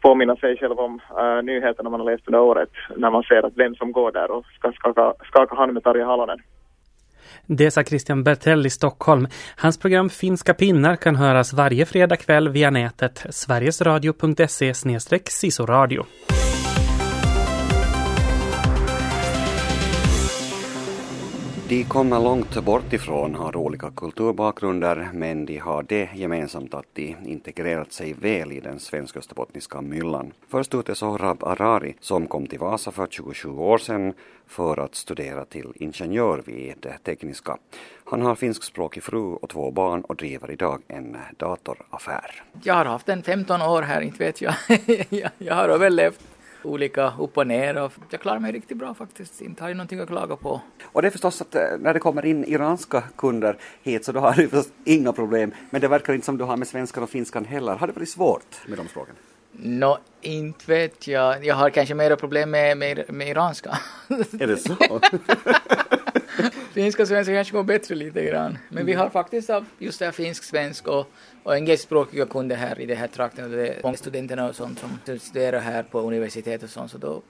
påminna 0.00 0.36
sig 0.36 0.56
själv 0.56 0.78
om 0.78 1.00
uh, 1.18 1.42
nyheterna 1.42 1.90
man 1.90 2.00
har 2.00 2.10
läst 2.10 2.28
under 2.28 2.40
året 2.40 2.70
när 2.96 3.10
man 3.10 3.22
ser 3.22 3.46
att 3.46 3.56
vem 3.56 3.74
som 3.74 3.92
går 3.92 4.12
där 4.12 4.30
och 4.30 4.46
ska 4.46 4.72
skaka, 4.72 5.14
skaka 5.24 5.54
hand 5.54 5.72
med 5.72 5.84
Tarja 5.84 6.06
Halonen. 6.06 6.38
Det 7.46 7.70
sa 7.70 7.82
Christian 7.82 8.22
Bertell 8.24 8.66
i 8.66 8.70
Stockholm. 8.70 9.28
Hans 9.56 9.78
program 9.78 10.10
Finska 10.10 10.54
pinnar 10.54 10.96
kan 10.96 11.16
höras 11.16 11.52
varje 11.52 11.86
fredag 11.86 12.16
kväll 12.16 12.48
via 12.48 12.70
nätet 12.70 13.26
sverigesradio.se 13.30 14.74
sisoradio. 15.28 16.04
De 21.72 21.84
kommer 21.84 22.20
långt 22.20 22.64
bort 22.64 22.92
ifrån, 22.92 23.34
har 23.34 23.56
olika 23.56 23.90
kulturbakgrunder, 23.90 25.10
men 25.12 25.46
de 25.46 25.58
har 25.58 25.82
det 25.82 26.08
gemensamt 26.14 26.74
att 26.74 26.86
de 26.92 27.16
integrerat 27.24 27.92
sig 27.92 28.12
väl 28.12 28.52
i 28.52 28.60
den 28.60 28.78
svensk-österbottniska 28.78 29.80
myllan. 29.80 30.32
Först 30.48 30.74
ut 30.74 30.88
är 30.88 30.94
Sohrab 30.94 31.44
Arari 31.44 31.94
som 32.00 32.26
kom 32.26 32.46
till 32.46 32.58
Vasa 32.58 32.90
för 32.90 33.06
27 33.10 33.48
år 33.48 33.78
sedan 33.78 34.14
för 34.46 34.80
att 34.80 34.94
studera 34.94 35.44
till 35.44 35.72
ingenjör 35.74 36.42
vid 36.46 36.86
Tekniska. 37.04 37.56
Han 38.04 38.22
har 38.22 38.34
finskspråkig 38.34 39.02
fru 39.02 39.34
och 39.34 39.48
två 39.48 39.70
barn 39.70 40.00
och 40.00 40.16
driver 40.16 40.50
idag 40.50 40.82
en 40.88 41.16
datoraffär. 41.36 42.42
Jag 42.62 42.74
har 42.74 42.84
haft 42.84 43.08
en 43.08 43.22
15 43.22 43.62
år 43.62 43.82
här, 43.82 44.00
inte 44.00 44.18
vet 44.18 44.40
jag. 44.40 44.54
jag 45.38 45.54
har 45.54 45.68
överlevt 45.68 46.20
olika 46.66 47.12
upp 47.18 47.38
och 47.38 47.46
ner 47.46 47.82
och 47.82 47.92
jag 48.10 48.20
klarar 48.20 48.38
mig 48.38 48.52
riktigt 48.52 48.76
bra 48.76 48.94
faktiskt. 48.94 49.40
Inte 49.40 49.62
har 49.64 49.68
jag 49.68 49.76
någonting 49.76 50.00
att 50.00 50.08
klaga 50.08 50.36
på. 50.36 50.60
Och 50.84 51.02
det 51.02 51.08
är 51.08 51.10
förstås 51.10 51.40
att 51.40 51.54
eh, 51.54 51.62
när 51.78 51.94
det 51.94 52.00
kommer 52.00 52.24
in 52.24 52.44
iranska 52.44 53.02
kunder 53.16 53.56
hit 53.82 54.04
så 54.04 54.12
då 54.12 54.20
har 54.20 54.32
du 54.32 54.48
förstås 54.48 54.72
inga 54.84 55.12
problem. 55.12 55.54
Men 55.70 55.80
det 55.80 55.88
verkar 55.88 56.12
inte 56.12 56.26
som 56.26 56.38
du 56.38 56.44
har 56.44 56.56
med 56.56 56.68
svenskan 56.68 57.02
och 57.02 57.10
finskan 57.10 57.44
heller. 57.44 57.74
Har 57.76 57.86
det 57.86 57.92
varit 57.92 58.08
svårt 58.08 58.56
med 58.66 58.78
de 58.78 58.88
språken? 58.88 59.14
Nå, 59.52 59.98
inte 60.20 60.64
vet 60.66 61.06
jag. 61.06 61.44
Jag 61.44 61.54
har 61.54 61.70
kanske 61.70 61.94
mera 61.94 62.16
problem 62.16 62.50
med, 62.50 62.78
med, 62.78 63.04
med 63.08 63.28
iranska. 63.28 63.78
Är 64.40 64.46
det 64.46 64.56
så? 64.56 64.76
Finska 66.72 67.02
och 67.02 67.08
svenska 67.08 67.34
kanske 67.34 67.52
går 67.52 67.62
bättre 67.62 67.94
lite 67.94 68.24
grann. 68.24 68.58
Men 68.68 68.86
vi 68.86 68.92
har 68.92 69.08
faktiskt 69.08 69.50
just 69.78 69.98
det 69.98 70.04
här 70.04 70.12
finsk, 70.12 70.44
svensk 70.44 70.88
och, 70.88 71.06
och 71.42 71.56
engelskspråkiga 71.56 72.26
kunder 72.26 72.56
här 72.56 72.80
i 72.80 72.86
den 72.86 72.96
här 72.96 73.08
trakten. 73.08 73.44
Och 73.44 73.50
det 73.50 73.68
är 73.68 73.80
många 73.82 73.96
studenterna 73.96 74.48
och 74.48 74.54
sånt 74.54 74.78
som 74.78 75.18
studerar 75.18 75.60
här 75.60 75.82
på 75.82 76.00
universitet 76.00 76.62
och 76.62 76.70
sånt. 76.70 76.90
Så 76.90 76.98
då 76.98 77.22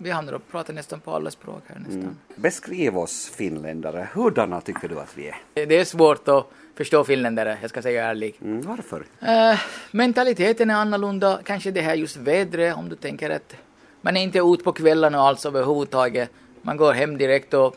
vi 0.00 0.10
hamnar 0.10 0.32
och 0.32 0.48
pratar 0.50 0.74
nästan 0.74 1.00
på 1.00 1.12
alla 1.12 1.30
språk 1.30 1.62
här 1.66 1.78
nästan. 1.78 2.02
Mm. 2.02 2.16
Beskriv 2.36 2.98
oss 2.98 3.32
finländare, 3.36 4.08
hurdana 4.12 4.60
tycker 4.60 4.88
du 4.88 5.00
att 5.00 5.18
vi 5.18 5.28
är? 5.28 5.66
Det 5.66 5.76
är 5.76 5.84
svårt 5.84 6.28
att 6.28 6.46
förstå 6.74 7.04
finländare, 7.04 7.58
jag 7.60 7.70
ska 7.70 7.82
säga 7.82 8.04
ärligt. 8.04 8.40
Mm, 8.40 8.60
varför? 8.60 9.00
Uh, 9.00 9.60
mentaliteten 9.90 10.70
är 10.70 10.74
annorlunda, 10.74 11.40
kanske 11.44 11.70
det 11.70 11.80
här 11.80 11.94
just 11.94 12.16
vädret, 12.16 12.76
om 12.76 12.88
du 12.88 12.96
tänker 12.96 13.30
att 13.30 13.56
man 14.00 14.16
är 14.16 14.22
inte 14.22 14.38
ute 14.38 14.64
på 14.64 14.72
kvällarna 14.72 15.18
alls 15.18 15.46
överhuvudtaget. 15.46 16.30
Man 16.62 16.76
går 16.76 16.92
hem 16.92 17.18
direkt 17.18 17.54
och 17.54 17.76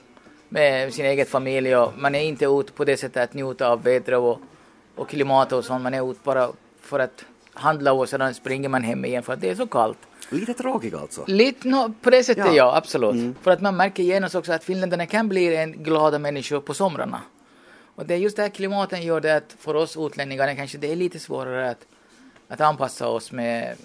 med 0.49 0.93
sin 0.93 1.05
egen 1.05 1.25
familj 1.25 1.75
och 1.75 1.93
man 1.97 2.15
är 2.15 2.21
inte 2.21 2.45
ute 2.45 2.71
på 2.71 2.85
det 2.85 2.97
sättet 2.97 3.23
att 3.23 3.33
njuta 3.33 3.69
av 3.69 3.83
vädret 3.83 4.19
och, 4.19 4.39
och 4.95 5.09
klimatet 5.09 5.53
och 5.53 5.65
sånt. 5.65 5.83
Man 5.83 5.93
är 5.93 6.11
ute 6.11 6.19
bara 6.23 6.49
för 6.81 6.99
att 6.99 7.25
handla 7.53 7.93
och 7.93 8.09
sedan 8.09 8.33
springer 8.33 8.69
man 8.69 8.83
hem 8.83 9.05
igen 9.05 9.23
för 9.23 9.33
att 9.33 9.41
det 9.41 9.49
är 9.49 9.55
så 9.55 9.67
kallt. 9.67 9.97
Lite 10.29 10.53
tråkig 10.53 10.95
alltså? 10.95 11.23
Lite, 11.27 11.67
no, 11.67 11.93
på 12.01 12.09
det 12.09 12.23
sättet 12.23 12.45
ja, 12.45 12.53
ja 12.53 12.75
absolut. 12.75 13.13
Mm. 13.13 13.35
För 13.41 13.51
att 13.51 13.61
man 13.61 13.77
märker 13.77 14.03
genast 14.03 14.35
också 14.35 14.53
att 14.53 14.63
finländarna 14.63 15.05
kan 15.05 15.29
bli 15.29 15.55
en 15.55 15.83
glada 15.83 16.19
människor 16.19 16.59
på 16.59 16.73
somrarna. 16.73 17.21
Och 17.95 18.05
det 18.05 18.13
är 18.13 18.17
just 18.17 18.35
det 18.35 18.41
här 18.41 18.49
klimatet 18.49 19.03
gör 19.03 19.21
det 19.21 19.35
att 19.35 19.55
för 19.59 19.75
oss 19.75 19.97
utlänningar 19.97 20.55
kanske 20.55 20.77
det 20.77 20.91
är 20.91 20.95
lite 20.95 21.19
svårare 21.19 21.69
att, 21.69 21.87
att 22.47 22.61
anpassa 22.61 23.07
oss 23.07 23.31
med, 23.31 23.75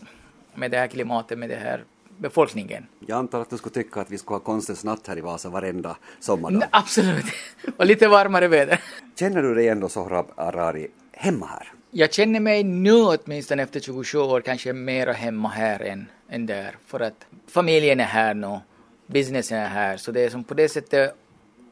med 0.55 0.71
det 0.71 0.79
här 0.79 0.87
klimatet, 0.87 1.39
med 1.39 1.49
det 1.49 1.57
här 1.57 1.85
befolkningen. 2.19 2.87
Jag 3.07 3.19
antar 3.19 3.41
att 3.41 3.51
du 3.51 3.57
skulle 3.57 3.75
tycka 3.75 4.01
att 4.01 4.11
vi 4.11 4.19
skulle 4.19 4.35
ha 4.35 4.41
konstens 4.41 4.85
natt 4.85 5.07
här 5.07 5.19
i 5.19 5.21
Vasa 5.21 5.49
varenda 5.49 5.97
sommardag? 6.21 6.59
Nej, 6.59 6.69
absolut, 6.73 7.25
och 7.77 7.87
lite 7.87 8.09
varmare 8.09 8.49
väder. 8.49 8.81
Känner 9.19 9.43
du 9.43 9.55
dig 9.55 9.69
ändå 9.69 9.89
Sohrab 9.89 10.27
Arari 10.37 10.89
hemma 11.13 11.47
här? 11.47 11.73
Jag 11.91 12.13
känner 12.13 12.41
mig 12.41 12.65
nu 12.65 13.03
åtminstone 13.03 13.63
efter 13.63 13.81
27 13.81 14.19
år 14.19 14.41
kanske 14.41 14.73
mer 14.73 15.07
hemma 15.07 15.49
här 15.49 15.81
än, 15.81 16.07
än 16.29 16.47
där. 16.47 16.77
För 16.87 17.01
att 17.01 17.27
familjen 17.49 18.01
är 18.01 18.05
här 18.05 18.35
nu, 18.35 18.61
businessen 19.07 19.59
är 19.59 19.69
här. 19.69 19.97
Så 19.97 20.13
det 20.13 20.21
är 20.21 20.31
som 20.31 20.45
på 20.45 20.55
det 20.55 20.69
sättet, 20.69 21.15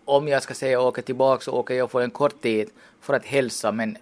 om 0.04 0.28
jag 0.28 0.42
ska 0.42 0.54
säga 0.54 0.80
åka 0.80 1.02
tillbaka 1.02 1.42
så 1.42 1.52
åker 1.52 1.74
jag 1.74 1.90
för 1.90 2.00
en 2.00 2.10
kort 2.10 2.42
tid 2.42 2.70
för 3.00 3.14
att 3.14 3.26
hälsa. 3.26 3.72
Men 3.72 3.96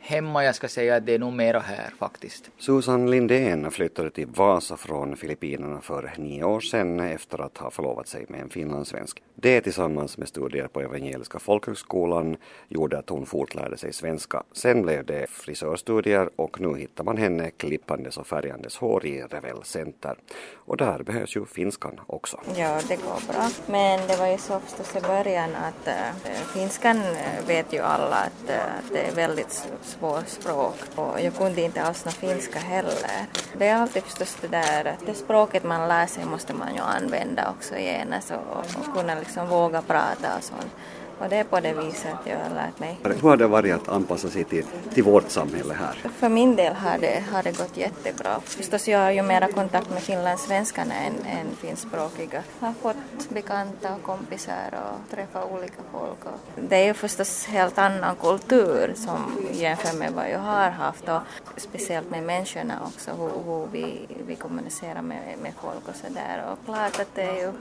hemma 0.00 0.44
jag 0.44 0.54
ska 0.54 0.68
säga 0.68 0.96
att 0.96 1.06
det 1.06 1.14
är 1.14 1.18
nog 1.18 1.32
mera 1.32 1.60
här 1.60 1.90
faktiskt. 1.98 2.50
Susan 2.58 3.10
Lindén 3.10 3.70
flyttade 3.70 4.10
till 4.10 4.26
Vasa 4.26 4.76
från 4.76 5.16
Filippinerna 5.16 5.80
för 5.80 6.12
nio 6.16 6.44
år 6.44 6.60
sedan 6.60 7.00
efter 7.00 7.40
att 7.40 7.58
ha 7.58 7.70
förlovat 7.70 8.08
sig 8.08 8.26
med 8.28 8.40
en 8.40 8.48
finlandssvensk. 8.48 9.22
Det 9.34 9.60
tillsammans 9.60 10.18
med 10.18 10.28
studier 10.28 10.68
på 10.68 10.80
Evangeliska 10.80 11.38
folkhögskolan 11.38 12.36
gjorde 12.68 12.98
att 12.98 13.10
hon 13.10 13.26
fortlärde 13.26 13.76
sig 13.76 13.92
svenska. 13.92 14.42
Sen 14.52 14.82
blev 14.82 15.06
det 15.06 15.30
frisörstudier 15.30 16.30
och 16.36 16.60
nu 16.60 16.78
hittar 16.78 17.04
man 17.04 17.16
henne 17.16 17.50
klippandes 17.50 18.16
och 18.16 18.26
färgandes 18.26 18.76
hår 18.76 19.06
i 19.06 19.22
Revel 19.22 19.62
Center. 19.64 20.16
Och 20.54 20.76
där 20.76 21.02
behövs 21.02 21.36
ju 21.36 21.44
finskan 21.44 22.00
också. 22.06 22.40
Ja, 22.56 22.80
det 22.88 22.96
går 22.96 23.32
bra. 23.32 23.48
Men 23.66 24.08
det 24.08 24.16
var 24.16 24.26
ju 24.26 24.38
så 24.38 24.60
förstås 24.60 24.96
i 24.96 25.00
början 25.00 25.50
att 25.54 25.88
äh, 25.88 26.34
finskan 26.54 26.96
eh, 26.96 27.46
vet 27.46 27.72
ju 27.72 27.78
alla 27.78 28.16
att, 28.16 28.50
äh, 28.50 28.56
att 28.56 28.92
det 28.92 29.00
är 29.00 29.14
väldigt 29.14 29.68
svårt 29.88 30.28
språk 30.28 30.76
och 30.94 31.20
jag 31.20 31.36
kunde 31.36 31.60
inte 31.60 31.82
alls 31.82 32.04
någon 32.04 32.14
finska 32.14 32.58
heller. 32.58 33.26
Det 33.58 33.68
är 33.68 33.74
alltid 33.74 34.02
förstås 34.02 34.36
det 34.40 34.48
där 34.48 34.84
att 34.84 35.06
det 35.06 35.14
språket 35.14 35.64
man 35.64 35.88
lär 35.88 36.06
sig 36.06 36.24
måste 36.24 36.54
man 36.54 36.74
ju 36.74 36.80
använda 36.80 37.50
också 37.50 37.76
genast 37.76 38.30
och, 38.30 38.56
och 38.80 38.94
kunna 38.94 39.14
liksom 39.14 39.48
våga 39.48 39.82
prata 39.82 40.36
och 40.38 40.44
sånt. 40.44 40.72
Och 41.18 41.28
det 41.28 41.36
är 41.36 41.44
på 41.44 41.60
det 41.60 41.72
viset 41.72 42.16
jag 42.24 42.38
har 42.38 42.54
lärt 42.54 42.78
mig. 42.78 42.98
Hur 43.02 43.28
har 43.28 43.36
det 43.36 43.46
varit 43.46 43.74
att 43.74 43.88
anpassa 43.88 44.28
sig 44.28 44.44
till, 44.44 44.64
till 44.94 45.02
vårt 45.04 45.30
samhälle 45.30 45.74
här? 45.74 45.94
För 46.18 46.28
min 46.28 46.56
del 46.56 46.74
har 46.74 46.98
det, 46.98 47.24
har 47.32 47.42
det 47.42 47.58
gått 47.58 47.76
jättebra. 47.76 48.40
Förstås 48.44 48.88
jag 48.88 48.98
har 48.98 49.10
ju 49.10 49.22
mera 49.22 49.48
kontakt 49.48 49.90
med 49.90 50.02
finlandssvenskarna 50.02 50.94
än, 50.94 51.12
än 51.12 51.46
finskspråkiga. 51.56 52.42
Jag 52.60 52.66
har 52.66 52.74
fått 52.74 53.28
bekanta 53.28 53.94
och 53.94 54.02
kompisar 54.02 54.70
och 54.72 55.10
träffat 55.10 55.52
olika 55.52 55.82
folk. 55.92 56.24
Och 56.24 56.62
det 56.68 56.76
är 56.76 56.84
ju 56.84 56.94
förstås 56.94 57.46
helt 57.46 57.78
annan 57.78 58.16
kultur 58.16 58.92
som 58.96 59.48
jämfört 59.52 59.94
med 59.94 60.12
vad 60.12 60.30
jag 60.30 60.38
har 60.38 60.70
haft 60.70 61.08
och 61.08 61.20
speciellt 61.56 62.10
med 62.10 62.22
människorna 62.22 62.74
också, 62.86 63.10
hur, 63.10 63.30
hur 63.44 63.66
vi, 63.72 64.06
vi 64.26 64.34
kommunicerar 64.34 65.02
med, 65.02 65.38
med 65.42 65.52
folk 65.62 65.88
och 65.88 65.96
sådär. 66.06 66.44
Och 66.52 66.64
klart 66.64 67.00
att 67.00 67.14
det 67.14 67.22
är 67.22 67.36
ju, 67.36 67.52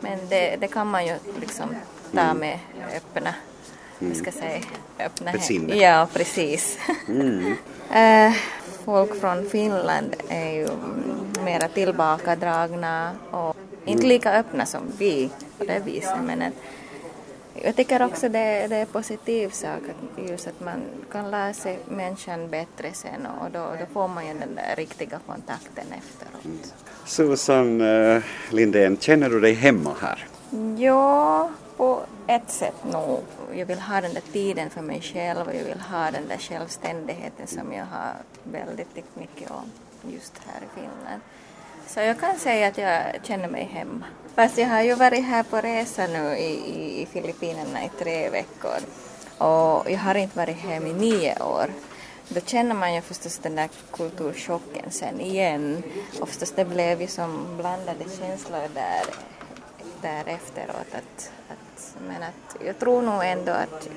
men 0.00 0.28
det, 0.28 0.56
det 0.60 0.68
kan 0.68 0.86
man 0.86 1.06
ju 1.06 1.14
liksom 1.40 1.74
ta 2.14 2.34
med 2.34 2.58
öppna, 2.96 3.34
mm. 4.00 4.14
ska 4.14 4.32
säga, 4.32 4.60
öppna 4.98 5.32
Besinne. 5.32 5.76
Ja, 5.76 6.08
precis. 6.12 6.78
Mm. 7.08 7.56
äh, 7.90 8.32
folk 8.84 9.20
från 9.20 9.48
Finland 9.48 10.16
är 10.28 10.50
ju 10.50 10.68
mera 11.44 11.68
tillbakadragna 11.68 13.12
och 13.30 13.56
inte 13.84 14.06
lika 14.06 14.32
öppna 14.32 14.66
som 14.66 14.82
vi 14.98 15.30
på 15.58 15.64
det 15.64 15.82
viset. 15.84 16.16
Men 16.24 16.42
att, 16.42 16.52
jag 17.54 17.76
tycker 17.76 18.02
också 18.02 18.28
det, 18.28 18.66
det 18.68 18.76
är 18.76 18.80
en 18.80 18.86
positiv 18.86 19.48
sak 19.50 19.80
att 19.88 20.28
just 20.28 20.46
att 20.46 20.60
man 20.60 20.82
kan 21.12 21.30
lära 21.30 21.54
sig 21.54 21.78
människan 21.88 22.50
bättre 22.50 22.92
sen 22.92 23.26
och 23.40 23.50
då, 23.50 23.58
då 23.58 23.86
får 23.92 24.08
man 24.08 24.26
ju 24.26 24.34
den 24.34 24.54
där 24.54 24.76
riktiga 24.76 25.18
kontakten 25.26 25.84
efteråt. 25.98 26.44
Mm. 26.44 26.58
Susan 27.04 27.80
uh, 27.80 28.22
Lindén, 28.50 28.96
känner 29.00 29.30
du 29.30 29.40
dig 29.40 29.54
hemma 29.54 29.94
här? 30.00 30.26
Ja, 30.78 31.50
på 31.82 32.00
ett 32.26 32.50
sätt 32.50 32.84
nog. 32.84 33.20
Jag 33.54 33.66
vill 33.66 33.80
ha 33.80 34.00
den 34.00 34.14
där 34.14 34.22
tiden 34.32 34.70
för 34.70 34.82
mig 34.82 35.00
själv 35.00 35.46
och 35.48 35.54
jag 35.54 35.64
vill 35.64 35.80
ha 35.80 36.10
den 36.10 36.28
där 36.28 36.38
självständigheten 36.38 37.46
som 37.46 37.72
jag 37.72 37.84
har 37.84 38.14
väldigt 38.44 39.16
mycket 39.16 39.50
om 39.50 39.72
just 40.12 40.32
här 40.46 40.60
i 40.60 40.80
Finland. 40.80 41.22
Så 41.86 42.00
jag 42.00 42.20
kan 42.20 42.38
säga 42.38 42.68
att 42.68 42.78
jag 42.78 43.02
känner 43.22 43.48
mig 43.48 43.64
hemma. 43.64 44.04
Fast 44.34 44.58
jag 44.58 44.68
har 44.68 44.82
ju 44.82 44.94
varit 44.94 45.24
här 45.24 45.42
på 45.42 45.56
resa 45.56 46.06
nu 46.06 46.36
i, 46.36 46.50
i, 46.50 47.02
i 47.02 47.06
Filippinerna 47.06 47.84
i 47.84 47.90
tre 47.98 48.30
veckor 48.30 48.80
och 49.38 49.90
jag 49.90 49.98
har 49.98 50.14
inte 50.14 50.38
varit 50.38 50.56
hem 50.56 50.86
i 50.86 50.92
nio 50.92 51.42
år. 51.42 51.70
Då 52.28 52.40
känner 52.40 52.74
man 52.74 52.94
ju 52.94 53.00
förstås 53.00 53.38
den 53.38 53.54
där 53.54 53.68
kulturchocken 53.92 54.90
sen 54.90 55.20
igen. 55.20 55.82
Och 56.20 56.28
förstås 56.28 56.52
det 56.52 56.64
blev 56.64 57.00
ju 57.00 57.06
som 57.06 57.56
blandade 57.56 58.04
känslor 58.18 58.68
där, 58.74 59.04
där 60.02 60.34
efteråt. 60.34 60.92
Att, 60.92 61.32
att, 61.48 61.61
men 62.08 62.22
att 62.22 62.56
jag 62.66 62.78
tror 62.78 63.02
nog 63.02 63.24
ändå 63.24 63.52
att 63.52 63.88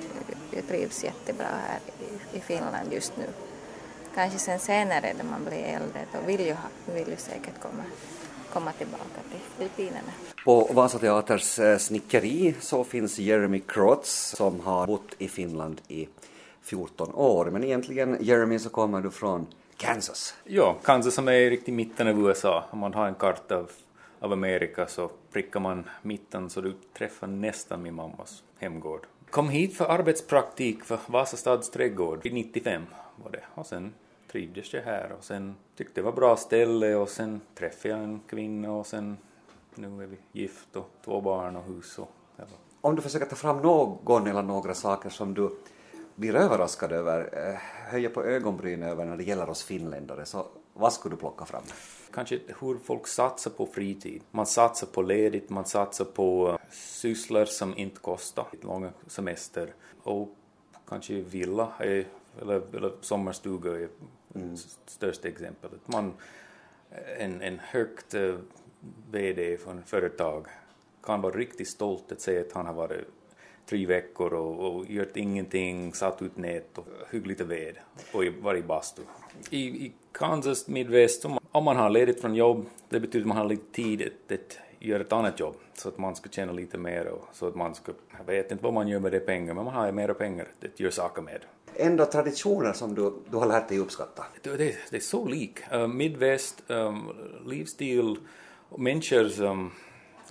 jag 0.52 0.68
trivs 0.68 1.04
jättebra 1.04 1.48
här 1.68 1.80
i, 2.00 2.38
i 2.38 2.39
Finland 2.39 2.93
just 2.93 3.18
nu. 3.18 3.26
Kanske 4.16 4.39
sen 4.39 4.60
senare 4.60 5.14
när 5.18 5.24
man 5.24 5.46
blir 5.46 5.64
äldre, 5.64 6.06
då 6.14 6.20
vill 6.28 6.46
jag, 6.46 6.58
vill 6.93 7.10
jag 7.10 7.20
säkert 7.20 7.62
komma, 7.62 7.84
komma 8.54 8.72
tillbaka 8.72 9.22
till 9.32 9.39
Filippinerna. 9.58 10.12
På 10.46 10.70
Vasa 10.72 11.00
Teaters 11.00 11.60
eh, 11.60 11.78
snickeri 11.78 12.56
så 12.60 12.84
finns 12.84 13.20
Jeremy 13.20 13.60
Krotz 13.60 14.36
som 14.38 14.60
har 14.60 14.88
bott 14.88 15.16
i 15.18 15.28
Finland 15.28 15.82
i 15.88 16.08
14 16.62 17.14
år. 17.14 17.46
Men 17.46 17.64
egentligen, 17.64 18.18
Jeremy, 18.20 18.60
så 18.60 18.70
kommer 18.70 19.02
du 19.02 19.12
från 19.12 19.48
Kansas. 19.78 20.34
Ja, 20.43 20.76
Kansas 20.84 21.14
som 21.14 21.28
är 21.28 21.50
riktigt 21.50 21.74
mitten 21.74 22.08
av 22.08 22.20
USA. 22.20 22.64
Om 22.70 22.80
man 22.80 22.93
har 22.93 23.08
en 23.08 23.16
karta 23.16 23.66
av, 24.20 24.34
Amerika 24.34 24.88
så 24.88 25.11
prickar 25.32 25.59
man 25.59 25.89
mitten 26.01 26.49
så 26.49 26.61
du 26.61 26.74
träffar 26.97 27.28
nästan 27.28 27.84
min 27.84 27.93
mammas 27.93 28.43
hemgård. 28.59 29.07
Kom 29.30 29.49
hit 29.49 29.78
för 29.78 29.86
arbetspraktik 29.86 30.84
för 30.84 30.99
Vasastads 31.07 31.70
trädgård 31.70 32.22
95 32.24 32.86
var 33.24 33.32
det. 33.32 33.43
Och 33.53 33.66
sen 33.66 33.93
trivdes 34.32 34.74
jag 34.74 34.82
här 34.82 35.11
och 35.18 35.24
sen 35.24 35.55
tyckte 35.76 36.01
det 36.01 36.05
var 36.05 36.11
bra 36.11 36.38
ställe 36.38 36.95
och 36.95 37.09
sen 37.09 37.41
träffade 37.55 37.93
jag 37.93 38.03
en 38.03 38.20
kvinna 38.28 38.72
och 38.72 38.88
sen 38.88 39.18
nu 39.76 40.03
är 40.03 40.07
vi 40.07 40.18
gift 40.32 40.76
och 40.76 40.89
två 41.05 41.22
barn 41.22 41.55
och 41.55 41.63
hus 41.63 41.99
och 41.99 42.11
ja. 42.38 42.43
Om 42.82 42.95
du 42.95 43.01
försöker 43.01 43.26
ta 43.26 43.36
fram 43.36 43.61
någon 43.61 44.28
eller 44.28 44.41
några 44.41 44.74
saker 44.74 45.09
som 45.09 45.34
du 45.34 45.49
blir 46.16 46.36
överraskad 46.36 46.91
över, 46.91 47.49
eh, 47.49 47.59
höjer 47.91 48.09
på 48.09 48.24
ögonbrynen 48.24 48.89
över 48.89 49.05
när 49.05 49.18
det 49.18 49.24
gäller 49.24 49.49
oss 49.49 49.63
finländare, 49.63 50.26
så 50.26 50.45
vad 50.78 50.94
skulle 50.94 51.16
du 51.16 51.20
plocka 51.20 51.46
fram? 51.46 51.64
Kanske 52.14 52.40
hur 52.60 52.78
folk 52.78 53.08
satsar 53.08 53.52
på 53.52 53.66
fritid. 53.66 54.22
Man 54.32 54.46
satsar 54.46 54.88
på 54.88 55.02
ledigt, 55.02 55.50
man 55.50 55.66
satsar 55.66 56.06
på 56.06 56.50
eh, 56.50 56.72
sysslor 56.72 57.46
som 57.46 57.78
inte 57.78 58.00
kostar 58.00 58.46
långa 58.62 58.92
semester 59.08 59.74
och 60.04 60.36
kanske 60.88 61.14
villa 61.14 61.74
är, 61.78 62.06
eller, 62.42 62.76
eller 62.76 62.92
sommarstuga 63.02 63.72
är 63.72 63.90
mm. 64.36 64.58
största 64.86 65.28
exemplet. 65.28 65.80
Man, 65.86 66.14
en, 67.18 67.42
en 67.42 67.60
högt 67.60 68.14
eh, 68.14 68.36
VD 69.12 69.58
för 69.58 69.80
ett 69.80 69.90
företag 69.90 70.48
kan 71.04 71.22
vara 71.22 71.38
riktigt 71.38 71.68
stolt 71.68 72.12
att 72.12 72.22
säga 72.22 72.42
att 72.42 72.52
han 72.52 72.66
har 72.66 72.74
varit 72.74 73.08
tre 73.66 73.86
veckor 73.86 74.34
och, 74.34 74.76
och 74.76 74.86
gjort 74.86 75.18
ingenting, 75.18 75.93
satt 75.93 76.22
ut 76.22 76.38
nät 76.38 76.78
och 76.78 76.88
hyggligt 77.11 77.41
ved 77.41 77.76
och 78.13 78.24
varit 78.41 78.63
i 78.63 78.68
bastu. 78.68 79.01
I, 79.49 79.59
I 79.59 79.93
Kansas 80.11 80.68
Midwest, 80.68 81.26
om 81.51 81.63
man 81.63 81.78
har 81.78 81.89
ledigt 81.89 82.22
från 82.22 82.36
jobb, 82.36 82.66
det 82.89 82.99
betyder 82.99 83.20
att 83.20 83.28
man 83.28 83.38
har 83.38 83.45
lite 83.45 83.74
tid 83.74 84.01
att, 84.01 84.32
att 84.32 84.57
göra 84.80 85.01
ett 85.01 85.13
annat 85.13 85.39
jobb 85.39 85.55
så 85.74 85.89
att 85.89 85.97
man 85.97 86.16
ska 86.16 86.30
tjäna 86.30 86.51
lite 86.51 86.78
mer 86.78 87.07
och 87.07 87.28
så 87.34 87.47
att 87.47 87.55
man 87.55 87.76
ska, 87.76 87.91
jag 88.18 88.26
vet 88.26 88.51
inte 88.51 88.63
vad 88.63 88.74
man 88.74 88.88
gör 88.88 88.99
med 88.99 89.11
de 89.11 89.20
pengar, 89.20 89.53
men 89.53 89.66
man 89.66 89.74
har 89.74 89.86
ju 89.86 89.91
mera 89.91 90.13
pengar 90.13 90.47
att 90.63 90.80
göra 90.80 90.91
saker 90.91 91.22
med. 91.22 91.39
Ändå 91.76 92.05
traditioner 92.05 92.74
som 92.74 92.95
du, 92.95 93.13
du 93.30 93.38
har 93.38 93.47
lärt 93.47 93.70
dig 93.70 93.80
uppskatta? 93.80 94.26
Det, 94.41 94.57
det, 94.57 94.76
det 94.89 94.95
är 94.97 95.01
så 95.01 95.26
lik. 95.26 95.59
Uh, 95.74 95.88
Midwest, 95.88 96.63
um, 96.68 97.09
livsstil 97.45 98.16
Och 98.70 98.80
människor 98.80 99.30
som 99.30 99.66
är 99.66 99.72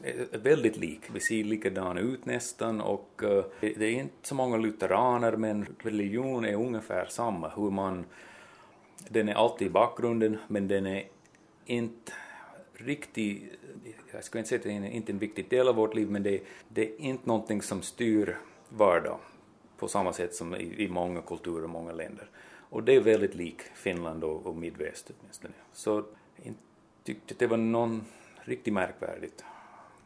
Eh, 0.02 0.40
väldigt 0.40 0.76
lik. 0.76 1.00
Vi 1.12 1.20
ser 1.20 1.44
likadana 1.44 2.00
ut 2.00 2.26
nästan 2.26 2.80
och 2.80 3.22
eh, 3.22 3.44
det 3.60 3.84
är 3.84 3.90
inte 3.90 4.28
så 4.28 4.34
många 4.34 4.56
lutheraner 4.56 5.36
men 5.36 5.66
religion 5.78 6.44
är 6.44 6.54
ungefär 6.54 7.06
samma. 7.06 7.48
Hur 7.48 7.70
man, 7.70 8.04
den 9.08 9.28
är 9.28 9.34
alltid 9.34 9.66
i 9.66 9.70
bakgrunden 9.70 10.38
men 10.48 10.68
den 10.68 10.86
är 10.86 11.04
inte 11.66 12.12
riktigt, 12.74 13.42
jag 14.12 14.24
ska 14.24 14.38
inte 14.38 14.48
säga 14.48 14.58
att 14.58 14.64
den 14.64 14.84
är 14.84 14.90
inte 14.90 15.12
en 15.12 15.18
viktig 15.18 15.48
del 15.48 15.68
av 15.68 15.74
vårt 15.74 15.94
liv 15.94 16.10
men 16.10 16.22
det, 16.22 16.42
det 16.68 16.82
är 16.82 17.00
inte 17.00 17.28
någonting 17.28 17.62
som 17.62 17.82
styr 17.82 18.38
vardag 18.68 19.18
på 19.78 19.88
samma 19.88 20.12
sätt 20.12 20.34
som 20.34 20.54
i, 20.54 20.84
i 20.84 20.88
många 20.88 21.22
kulturer 21.22 21.64
och 21.64 21.70
många 21.70 21.92
länder. 21.92 22.30
Och 22.70 22.82
det 22.82 22.94
är 22.94 23.00
väldigt 23.00 23.34
lik 23.34 23.60
Finland 23.74 24.24
och, 24.24 24.46
och 24.46 24.56
Midväst 24.56 25.10
åtminstone. 25.20 25.54
Så 25.72 26.04
jag 26.42 26.54
tyckte 27.04 27.34
det 27.38 27.46
var 27.46 27.56
någon 27.56 28.04
riktigt 28.44 28.74
märkvärdigt. 28.74 29.44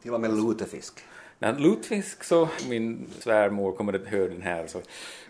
Till 0.02 0.14
och 0.14 0.20
med 0.20 0.36
lutefisk. 0.36 1.04
Nej, 1.38 1.54
lutefisk 1.58 2.24
så, 2.24 2.48
min 2.68 3.10
svärmor 3.20 3.72
kommer 3.72 3.92
att 3.92 4.06
höra 4.06 4.28
den 4.28 4.42
här 4.42 4.66
så 4.66 4.80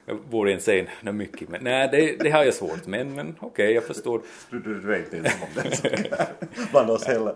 jag 0.06 0.18
borde 0.20 0.52
inte 0.52 0.64
säga 0.64 0.86
något 1.00 1.14
mycket 1.14 1.48
men 1.48 1.64
nej 1.64 1.88
det, 1.92 2.16
det 2.16 2.30
har 2.30 2.44
jag 2.44 2.54
svårt 2.54 2.86
med 2.86 3.06
men 3.06 3.30
okej 3.30 3.46
okay, 3.46 3.70
jag 3.70 3.84
förstår. 3.84 4.22
Du, 4.50 4.60
du, 4.60 4.80
du 4.80 4.94
är 4.94 4.98
inte 4.98 5.16
om 5.16 5.48
det 5.54 6.28
bland 6.70 6.90
oss 6.90 7.04
heller. 7.04 7.34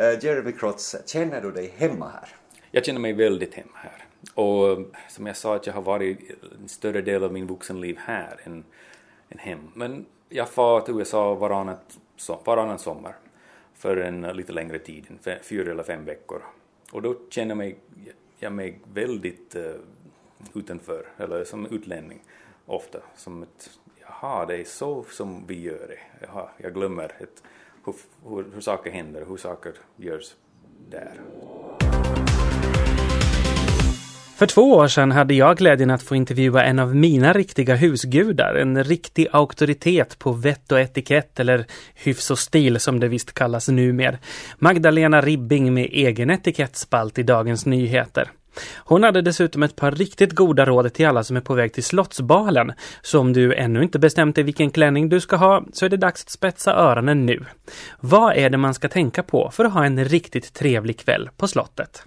Uh, 0.00 0.24
Jeremy 0.24 0.52
Krotz, 0.52 0.96
känner 1.06 1.40
du 1.40 1.50
dig 1.50 1.74
hemma 1.76 2.08
här? 2.08 2.28
Jag 2.70 2.84
känner 2.84 3.00
mig 3.00 3.12
väldigt 3.12 3.54
hemma 3.54 3.74
här 3.74 4.04
och 4.34 4.78
som 5.08 5.26
jag 5.26 5.36
sa 5.36 5.56
att 5.56 5.66
jag 5.66 5.74
har 5.74 5.82
varit 5.82 6.18
en 6.60 6.68
större 6.68 7.00
del 7.00 7.24
av 7.24 7.32
min 7.32 7.46
vuxenliv 7.46 7.96
här 7.98 8.40
än, 8.44 8.64
än 9.28 9.38
hem 9.38 9.70
men 9.74 10.06
jag 10.28 10.48
far 10.48 10.80
till 10.80 10.94
USA 10.94 11.34
varannat, 11.34 11.98
varannan 12.44 12.78
sommar 12.78 13.16
för 13.74 13.96
en 13.96 14.20
lite 14.22 14.52
längre 14.52 14.78
tid, 14.78 15.06
fyra 15.42 15.70
eller 15.70 15.82
fem 15.82 16.04
veckor 16.04 16.42
och 16.92 17.02
då 17.02 17.16
känner 17.30 17.54
mig, 17.54 17.78
jag 18.38 18.52
mig 18.52 18.80
väldigt 18.92 19.56
uh, 19.56 19.74
utanför, 20.54 21.06
eller 21.16 21.44
som 21.44 21.66
utlänning 21.66 22.22
ofta. 22.66 22.98
Som 23.16 23.42
ett, 23.42 23.70
jaha, 24.00 24.46
det 24.46 24.56
är 24.56 24.64
så 24.64 25.04
som 25.04 25.46
vi 25.46 25.60
gör 25.60 25.88
det. 25.88 26.26
Jaha, 26.26 26.48
jag 26.58 26.74
glömmer 26.74 27.04
ett, 27.04 27.42
hur, 27.84 27.94
hur, 28.30 28.44
hur 28.54 28.60
saker 28.60 28.90
händer, 28.90 29.24
hur 29.24 29.36
saker 29.36 29.74
görs 29.96 30.36
där. 30.90 31.20
För 34.38 34.46
två 34.46 34.72
år 34.72 34.88
sedan 34.88 35.12
hade 35.12 35.34
jag 35.34 35.56
glädjen 35.56 35.90
att 35.90 36.02
få 36.02 36.14
intervjua 36.16 36.64
en 36.64 36.78
av 36.78 36.96
mina 36.96 37.32
riktiga 37.32 37.74
husgudar, 37.74 38.54
en 38.54 38.84
riktig 38.84 39.28
auktoritet 39.32 40.18
på 40.18 40.32
vett 40.32 40.72
och 40.72 40.80
etikett 40.80 41.40
eller 41.40 41.66
hyfs 41.94 42.30
och 42.30 42.38
stil 42.38 42.80
som 42.80 43.00
det 43.00 43.08
visst 43.08 43.34
kallas 43.34 43.68
numer. 43.68 44.18
Magdalena 44.58 45.20
Ribbing 45.20 45.74
med 45.74 45.88
egen 45.92 46.30
etikettspalt 46.30 47.18
i 47.18 47.22
Dagens 47.22 47.66
Nyheter. 47.66 48.30
Hon 48.76 49.02
hade 49.02 49.22
dessutom 49.22 49.62
ett 49.62 49.76
par 49.76 49.90
riktigt 49.90 50.32
goda 50.32 50.64
råd 50.64 50.92
till 50.92 51.06
alla 51.06 51.24
som 51.24 51.36
är 51.36 51.40
på 51.40 51.54
väg 51.54 51.72
till 51.72 51.84
Slottsbalen. 51.84 52.72
Så 53.02 53.20
om 53.20 53.32
du 53.32 53.54
ännu 53.54 53.82
inte 53.82 53.98
bestämt 53.98 54.34
dig 54.34 54.44
vilken 54.44 54.70
klänning 54.70 55.08
du 55.08 55.20
ska 55.20 55.36
ha 55.36 55.64
så 55.72 55.84
är 55.84 55.90
det 55.90 55.96
dags 55.96 56.22
att 56.22 56.30
spetsa 56.30 56.74
öronen 56.74 57.26
nu. 57.26 57.44
Vad 58.00 58.36
är 58.36 58.50
det 58.50 58.58
man 58.58 58.74
ska 58.74 58.88
tänka 58.88 59.22
på 59.22 59.50
för 59.50 59.64
att 59.64 59.72
ha 59.72 59.84
en 59.84 60.04
riktigt 60.04 60.54
trevlig 60.54 60.98
kväll 60.98 61.30
på 61.36 61.48
slottet? 61.48 62.04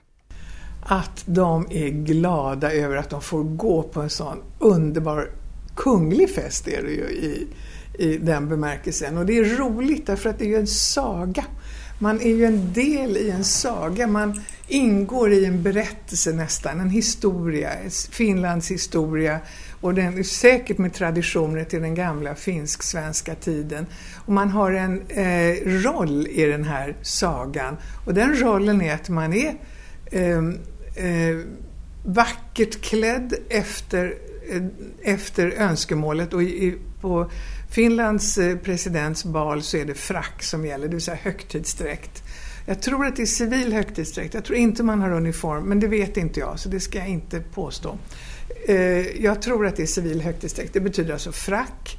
Att 0.82 1.24
de 1.26 1.68
är 1.70 1.90
glada 1.90 2.72
över 2.72 2.96
att 2.96 3.10
de 3.10 3.22
får 3.22 3.44
gå 3.44 3.84
på 3.84 4.02
en 4.02 4.10
sån 4.10 4.38
underbar 4.60 5.30
kunglig 5.76 6.30
fest 6.30 6.68
är 6.68 6.84
det 6.84 6.92
ju 6.92 7.04
i, 7.04 7.48
i 8.00 8.18
den 8.18 8.50
bemärkelsen. 8.50 9.18
Och 9.18 9.26
det 9.26 9.38
är 9.38 9.44
roligt 9.44 10.08
därför 10.08 10.30
att 10.30 10.40
det 10.40 10.46
är 10.46 10.50
ju 10.50 10.60
en 10.60 10.68
saga. 10.68 11.46
Man 12.00 12.22
är 12.22 12.36
ju 12.36 12.46
en 12.46 12.74
del 12.74 13.18
i 13.18 13.30
en 13.30 13.44
saga, 13.44 14.08
man 14.08 14.42
ingår 14.68 15.34
i 15.34 15.46
en 15.46 15.64
berättelse 15.64 16.34
nästan, 16.34 16.80
en 16.80 16.90
historia, 16.90 17.70
Finlands 18.12 18.72
historia 18.72 19.40
och 19.82 19.94
den 19.94 20.18
är 20.18 20.24
säkert 20.24 20.78
med 20.78 20.94
traditioner 20.94 21.64
till 21.64 21.82
den 21.82 21.96
gamla 21.96 22.36
finsk-svenska 22.36 23.36
tiden. 23.36 23.86
Och 24.26 24.34
man 24.34 24.50
har 24.50 24.72
en 24.72 25.02
eh, 25.08 25.56
roll 25.84 26.28
i 26.28 26.46
den 26.46 26.64
här 26.64 26.96
sagan 27.02 27.78
och 28.06 28.14
den 28.14 28.36
rollen 28.36 28.82
är 28.82 28.94
att 28.94 29.10
man 29.10 29.34
är 29.34 29.56
eh, 30.06 30.42
eh, 30.96 31.38
vackert 32.06 32.82
klädd 32.82 33.34
efter, 33.50 34.16
eh, 34.50 34.64
efter 35.02 35.52
önskemålet 35.52 36.34
och 36.34 36.44
i, 36.44 36.78
på 37.02 37.32
Finlands 37.70 38.38
eh, 38.38 38.58
presidents 38.58 39.26
bal 39.26 39.62
så 39.62 39.78
är 39.78 39.86
det 39.86 39.94
frack 39.94 40.44
som 40.44 40.66
gäller, 40.66 40.88
det 40.88 40.94
vill 40.94 41.04
säga 41.04 41.18
högtidsdräkt. 41.22 42.24
Jag 42.66 42.82
tror 42.82 43.06
att 43.06 43.16
det 43.16 43.22
är 43.22 43.26
civil 43.26 43.74
högtidsdräkt, 43.74 44.34
jag 44.34 44.46
tror 44.46 44.58
inte 44.58 44.84
man 44.84 45.02
har 45.02 45.12
uniform, 45.12 45.64
men 45.64 45.80
det 45.80 45.88
vet 45.88 46.18
inte 46.18 46.40
jag 46.40 46.60
så 46.60 46.70
det 46.70 46.80
ska 46.80 46.98
jag 46.98 47.08
inte 47.08 47.40
påstå. 47.40 47.98
Eh, 48.68 48.76
jag 49.24 49.42
tror 49.42 49.68
att 49.68 49.76
det 49.76 49.84
är 49.84 49.88
civil 49.88 50.22
högtidsdräkt, 50.22 50.74
det 50.74 50.80
betyder 50.80 51.14
alltså 51.14 51.32
frack, 51.32 51.98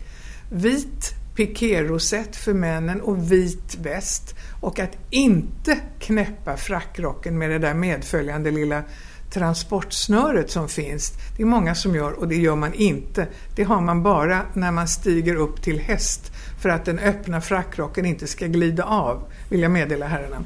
vit 0.50 1.14
pikérosett 1.36 2.36
för 2.36 2.54
männen 2.54 3.00
och 3.00 3.32
vit 3.32 3.76
väst 3.82 4.34
och 4.62 4.78
att 4.78 4.96
inte 5.10 5.78
knäppa 5.98 6.56
frackrocken 6.56 7.38
med 7.38 7.50
det 7.50 7.58
där 7.58 7.74
medföljande 7.74 8.50
lilla 8.50 8.82
transportsnöret 9.30 10.50
som 10.50 10.68
finns. 10.68 11.12
Det 11.36 11.42
är 11.42 11.46
många 11.46 11.74
som 11.74 11.94
gör 11.94 12.12
och 12.12 12.28
det 12.28 12.36
gör 12.36 12.56
man 12.56 12.74
inte. 12.74 13.26
Det 13.56 13.62
har 13.62 13.80
man 13.80 14.02
bara 14.02 14.42
när 14.54 14.70
man 14.70 14.88
stiger 14.88 15.34
upp 15.34 15.62
till 15.62 15.80
häst 15.80 16.32
för 16.62 16.68
att 16.68 16.84
den 16.84 16.98
öppna 16.98 17.40
frackrocken 17.40 18.06
inte 18.06 18.26
ska 18.26 18.46
glida 18.46 18.84
av, 18.84 19.22
vill 19.48 19.60
jag 19.60 19.70
meddela 19.70 20.06
herrarna. 20.06 20.44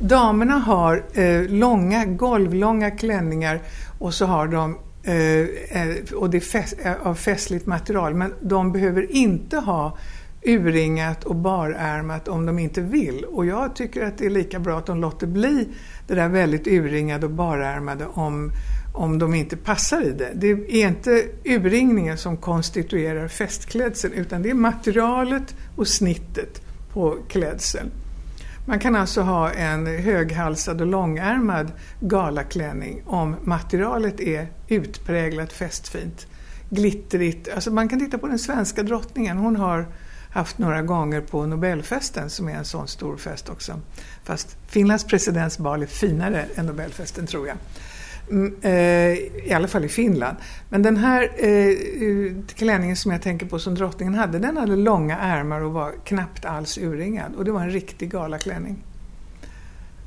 Damerna 0.00 0.54
har 0.54 1.04
eh, 1.12 1.42
långa, 1.42 2.04
golvlånga 2.04 2.90
klänningar 2.90 3.60
och 3.98 4.14
så 4.14 4.26
har 4.26 4.46
de 4.46 4.78
eh, 5.02 5.14
eh 5.82 6.14
och 6.14 6.30
det 6.30 6.36
är 6.36 6.40
fäst, 6.40 6.74
eh, 6.84 7.06
av 7.06 7.14
festligt 7.14 7.66
material 7.66 8.14
men 8.14 8.34
de 8.40 8.72
behöver 8.72 9.12
inte 9.12 9.56
ha 9.56 9.96
urringat 10.44 11.24
och 11.24 11.36
barärmat 11.36 12.28
om 12.28 12.46
de 12.46 12.58
inte 12.58 12.80
vill. 12.80 13.24
Och 13.24 13.46
jag 13.46 13.76
tycker 13.76 14.06
att 14.06 14.18
det 14.18 14.26
är 14.26 14.30
lika 14.30 14.58
bra 14.58 14.78
att 14.78 14.86
de 14.86 15.00
låter 15.00 15.26
bli 15.26 15.68
det 16.06 16.14
där 16.14 16.28
väldigt 16.28 16.66
urringade 16.66 17.26
och 17.26 17.32
barärmade 17.32 18.06
om, 18.06 18.52
om 18.94 19.18
de 19.18 19.34
inte 19.34 19.56
passar 19.56 20.02
i 20.02 20.10
det. 20.10 20.30
Det 20.34 20.50
är 20.50 20.88
inte 20.88 21.24
urringningen 21.44 22.18
som 22.18 22.36
konstituerar 22.36 23.28
festklädseln 23.28 24.14
utan 24.14 24.42
det 24.42 24.50
är 24.50 24.54
materialet 24.54 25.54
och 25.76 25.88
snittet 25.88 26.62
på 26.92 27.18
klädseln. 27.28 27.90
Man 28.66 28.78
kan 28.78 28.96
alltså 28.96 29.20
ha 29.20 29.50
en 29.50 29.86
höghalsad 29.86 30.80
och 30.80 30.86
långärmad 30.86 31.72
galaklänning 32.00 33.02
om 33.06 33.36
materialet 33.42 34.20
är 34.20 34.46
utpräglat 34.68 35.52
festfint, 35.52 36.26
glittrigt. 36.70 37.48
Alltså 37.54 37.70
man 37.70 37.88
kan 37.88 38.00
titta 38.00 38.18
på 38.18 38.26
den 38.26 38.38
svenska 38.38 38.82
drottningen. 38.82 39.36
Hon 39.36 39.56
har 39.56 39.86
haft 40.32 40.58
några 40.58 40.82
gånger 40.82 41.20
på 41.20 41.46
Nobelfesten 41.46 42.30
som 42.30 42.48
är 42.48 42.54
en 42.54 42.64
sån 42.64 42.88
stor 42.88 43.16
fest 43.16 43.48
också. 43.48 43.80
Fast 44.24 44.56
Finlands 44.68 45.04
presidentsbal 45.04 45.82
är 45.82 45.86
finare 45.86 46.46
än 46.54 46.66
Nobelfesten 46.66 47.26
tror 47.26 47.48
jag. 47.48 47.56
Mm, 48.30 48.56
eh, 48.62 48.72
I 49.48 49.52
alla 49.54 49.68
fall 49.68 49.84
i 49.84 49.88
Finland. 49.88 50.36
Men 50.68 50.82
den 50.82 50.96
här 50.96 51.22
eh, 51.22 51.76
klänningen 52.54 52.96
som 52.96 53.12
jag 53.12 53.22
tänker 53.22 53.46
på 53.46 53.58
som 53.58 53.74
drottningen 53.74 54.14
hade, 54.14 54.38
den 54.38 54.56
hade 54.56 54.76
långa 54.76 55.18
ärmar 55.18 55.60
och 55.60 55.72
var 55.72 55.92
knappt 56.04 56.44
alls 56.44 56.78
urringad. 56.78 57.34
Och 57.34 57.44
det 57.44 57.52
var 57.52 57.60
en 57.60 57.70
riktig 57.70 58.10
galaklänning. 58.10 58.76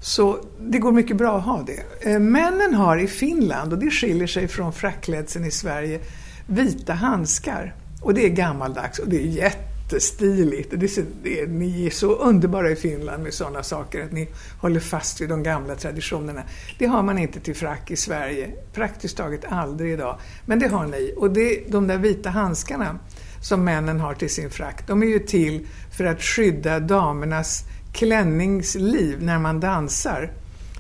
Så 0.02 0.40
det 0.60 0.80
går 0.80 0.92
mycket 0.92 1.18
bra 1.18 1.38
att 1.38 1.46
ha 1.46 1.66
det. 1.66 2.12
Eh, 2.12 2.20
männen 2.20 2.74
har 2.74 2.98
i 2.98 3.08
Finland, 3.08 3.74
och 3.74 3.80
det 3.80 3.92
skiljer 3.92 4.28
sig 4.28 4.48
från 4.48 4.74
frackklädseln 4.74 5.46
i 5.46 5.52
Sverige, 5.52 6.00
vita 6.48 6.94
handskar. 6.94 7.76
Och 8.02 8.14
det 8.14 8.26
är 8.26 8.30
gammaldags 8.30 9.00
och 9.00 9.10
det 9.10 9.18
är 9.18 9.28
jätte 9.28 9.75
jättestiligt. 9.86 10.74
Det 10.80 10.86
är 10.86 10.88
så, 10.88 11.02
det 11.24 11.40
är, 11.40 11.48
ni 11.48 11.86
är 11.86 11.90
så 11.90 12.16
underbara 12.16 12.72
i 12.72 12.76
Finland 12.76 13.24
med 13.24 13.34
sådana 13.34 13.64
saker, 13.64 14.04
att 14.04 14.12
ni 14.12 14.28
håller 14.62 14.80
fast 14.80 15.22
vid 15.22 15.30
de 15.30 15.44
gamla 15.44 15.76
traditionerna. 15.76 16.44
Det 16.80 16.86
har 16.86 17.04
man 17.04 17.18
inte 17.18 17.40
till 17.40 17.56
frack 17.56 17.92
i 17.92 17.96
Sverige, 17.96 18.50
praktiskt 18.74 19.18
taget 19.18 19.46
aldrig 19.50 19.94
idag. 19.94 20.20
Men 20.46 20.60
det 20.60 20.68
har 20.68 20.86
ni. 20.86 21.14
Och 21.18 21.32
det, 21.32 21.72
de 21.72 21.88
där 21.88 21.98
vita 21.98 22.30
handskarna 22.30 23.00
som 23.42 23.64
männen 23.64 24.00
har 24.00 24.14
till 24.14 24.30
sin 24.30 24.50
frack, 24.50 24.88
de 24.88 25.04
är 25.04 25.08
ju 25.08 25.20
till 25.20 25.68
för 25.98 26.06
att 26.06 26.22
skydda 26.22 26.80
damernas 26.80 27.64
klänningsliv 27.94 29.24
när 29.24 29.40
man 29.40 29.60
dansar. 29.60 30.32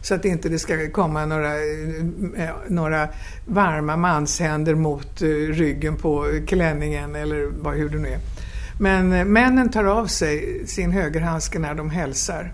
Så 0.02 0.16
att 0.16 0.26
inte 0.26 0.50
det 0.50 0.60
ska 0.60 0.92
komma 0.92 1.26
några, 1.26 1.54
eh, 1.54 2.56
några 2.68 3.10
varma 3.46 3.98
manshänder 3.98 4.76
mot 4.76 5.22
eh, 5.22 5.28
ryggen 5.28 5.98
på 5.98 6.26
klänningen 6.48 7.16
eller 7.16 7.72
hur 7.76 7.90
det 7.90 7.98
nu 7.98 8.10
är. 8.10 8.20
Men 8.80 9.14
eh, 9.14 9.26
männen 9.26 9.70
tar 9.70 9.84
av 9.84 10.08
sig 10.08 10.62
sin 10.68 10.92
högerhandske 10.92 11.60
när 11.60 11.76
de 11.76 11.90
hälsar. 11.90 12.54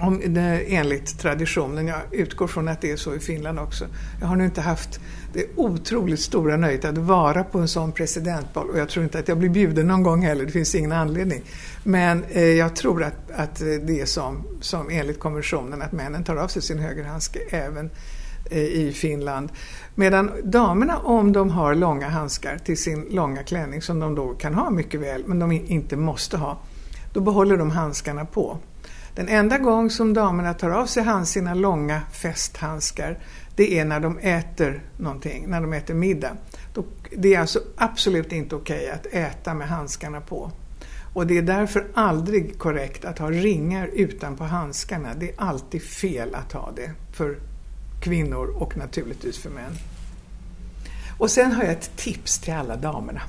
Om 0.00 0.20
enligt 0.66 1.18
traditionen. 1.18 1.86
Jag 1.86 2.00
utgår 2.10 2.46
från 2.46 2.68
att 2.68 2.80
det 2.80 2.90
är 2.90 2.96
så 2.96 3.14
i 3.14 3.18
Finland 3.18 3.58
också. 3.58 3.86
Jag 4.20 4.26
har 4.26 4.36
nu 4.36 4.44
inte 4.44 4.60
haft 4.60 5.00
det 5.32 5.46
otroligt 5.56 6.20
stora 6.20 6.56
nöjet 6.56 6.84
att 6.84 6.98
vara 6.98 7.44
på 7.44 7.58
en 7.58 7.68
sån 7.68 7.92
presidentbal 7.92 8.70
och 8.70 8.78
jag 8.78 8.88
tror 8.88 9.04
inte 9.04 9.18
att 9.18 9.28
jag 9.28 9.38
blir 9.38 9.48
bjuden 9.48 9.86
någon 9.86 10.02
gång 10.02 10.22
heller, 10.22 10.44
det 10.44 10.52
finns 10.52 10.74
ingen 10.74 10.92
anledning. 10.92 11.42
Men 11.84 12.24
eh, 12.24 12.42
jag 12.42 12.76
tror 12.76 13.02
att, 13.02 13.30
att 13.34 13.58
det 13.58 14.00
är 14.00 14.06
som, 14.06 14.46
som 14.60 14.90
enligt 14.90 15.18
konventionen 15.18 15.82
att 15.82 15.92
männen 15.92 16.24
tar 16.24 16.36
av 16.36 16.48
sig 16.48 16.62
sin 16.62 16.78
högerhandske 16.78 17.40
även 17.50 17.90
Eh, 18.50 18.58
i 18.58 18.92
Finland. 18.92 19.52
Medan 19.94 20.30
damerna, 20.44 20.98
om 20.98 21.32
de 21.32 21.50
har 21.50 21.74
långa 21.74 22.08
handskar 22.08 22.58
till 22.58 22.82
sin 22.82 23.06
långa 23.10 23.42
klänning, 23.42 23.82
som 23.82 24.00
de 24.00 24.14
då 24.14 24.28
kan 24.28 24.54
ha 24.54 24.70
mycket 24.70 25.00
väl, 25.00 25.24
men 25.26 25.38
de 25.38 25.52
inte 25.52 25.96
måste 25.96 26.36
ha, 26.36 26.58
då 27.12 27.20
behåller 27.20 27.56
de 27.56 27.70
handskarna 27.70 28.24
på. 28.24 28.58
Den 29.14 29.28
enda 29.28 29.58
gång 29.58 29.90
som 29.90 30.14
damerna 30.14 30.54
tar 30.54 30.70
av 30.70 30.86
sig 30.86 31.04
sina 31.24 31.54
långa 31.54 32.02
festhandskar, 32.12 33.18
det 33.56 33.78
är 33.78 33.84
när 33.84 34.00
de 34.00 34.18
äter 34.18 34.82
någonting, 34.96 35.44
när 35.48 35.60
de 35.60 35.72
äter 35.72 35.94
middag. 35.94 36.36
Det 37.16 37.34
är 37.34 37.40
alltså 37.40 37.60
absolut 37.76 38.32
inte 38.32 38.56
okej 38.56 38.76
okay 38.76 38.90
att 38.90 39.06
äta 39.06 39.54
med 39.54 39.68
handskarna 39.68 40.20
på. 40.20 40.50
Och 41.12 41.26
det 41.26 41.38
är 41.38 41.42
därför 41.42 41.86
aldrig 41.94 42.58
korrekt 42.58 43.04
att 43.04 43.18
ha 43.18 43.30
ringar 43.30 43.90
utanpå 43.92 44.44
handskarna. 44.44 45.08
Det 45.16 45.28
är 45.28 45.34
alltid 45.36 45.82
fel 45.82 46.34
att 46.34 46.52
ha 46.52 46.70
det 46.76 46.90
för 47.12 47.36
kvinnor 48.00 48.54
och 48.56 48.76
naturligtvis 48.76 49.38
för 49.38 49.50
män. 49.50 49.72
Och 51.18 51.30
sen 51.30 51.52
har 51.52 51.62
jag 51.62 51.72
ett 51.72 51.96
tips 51.96 52.38
till 52.38 52.54
alla 52.54 52.76
damerna 52.76 53.22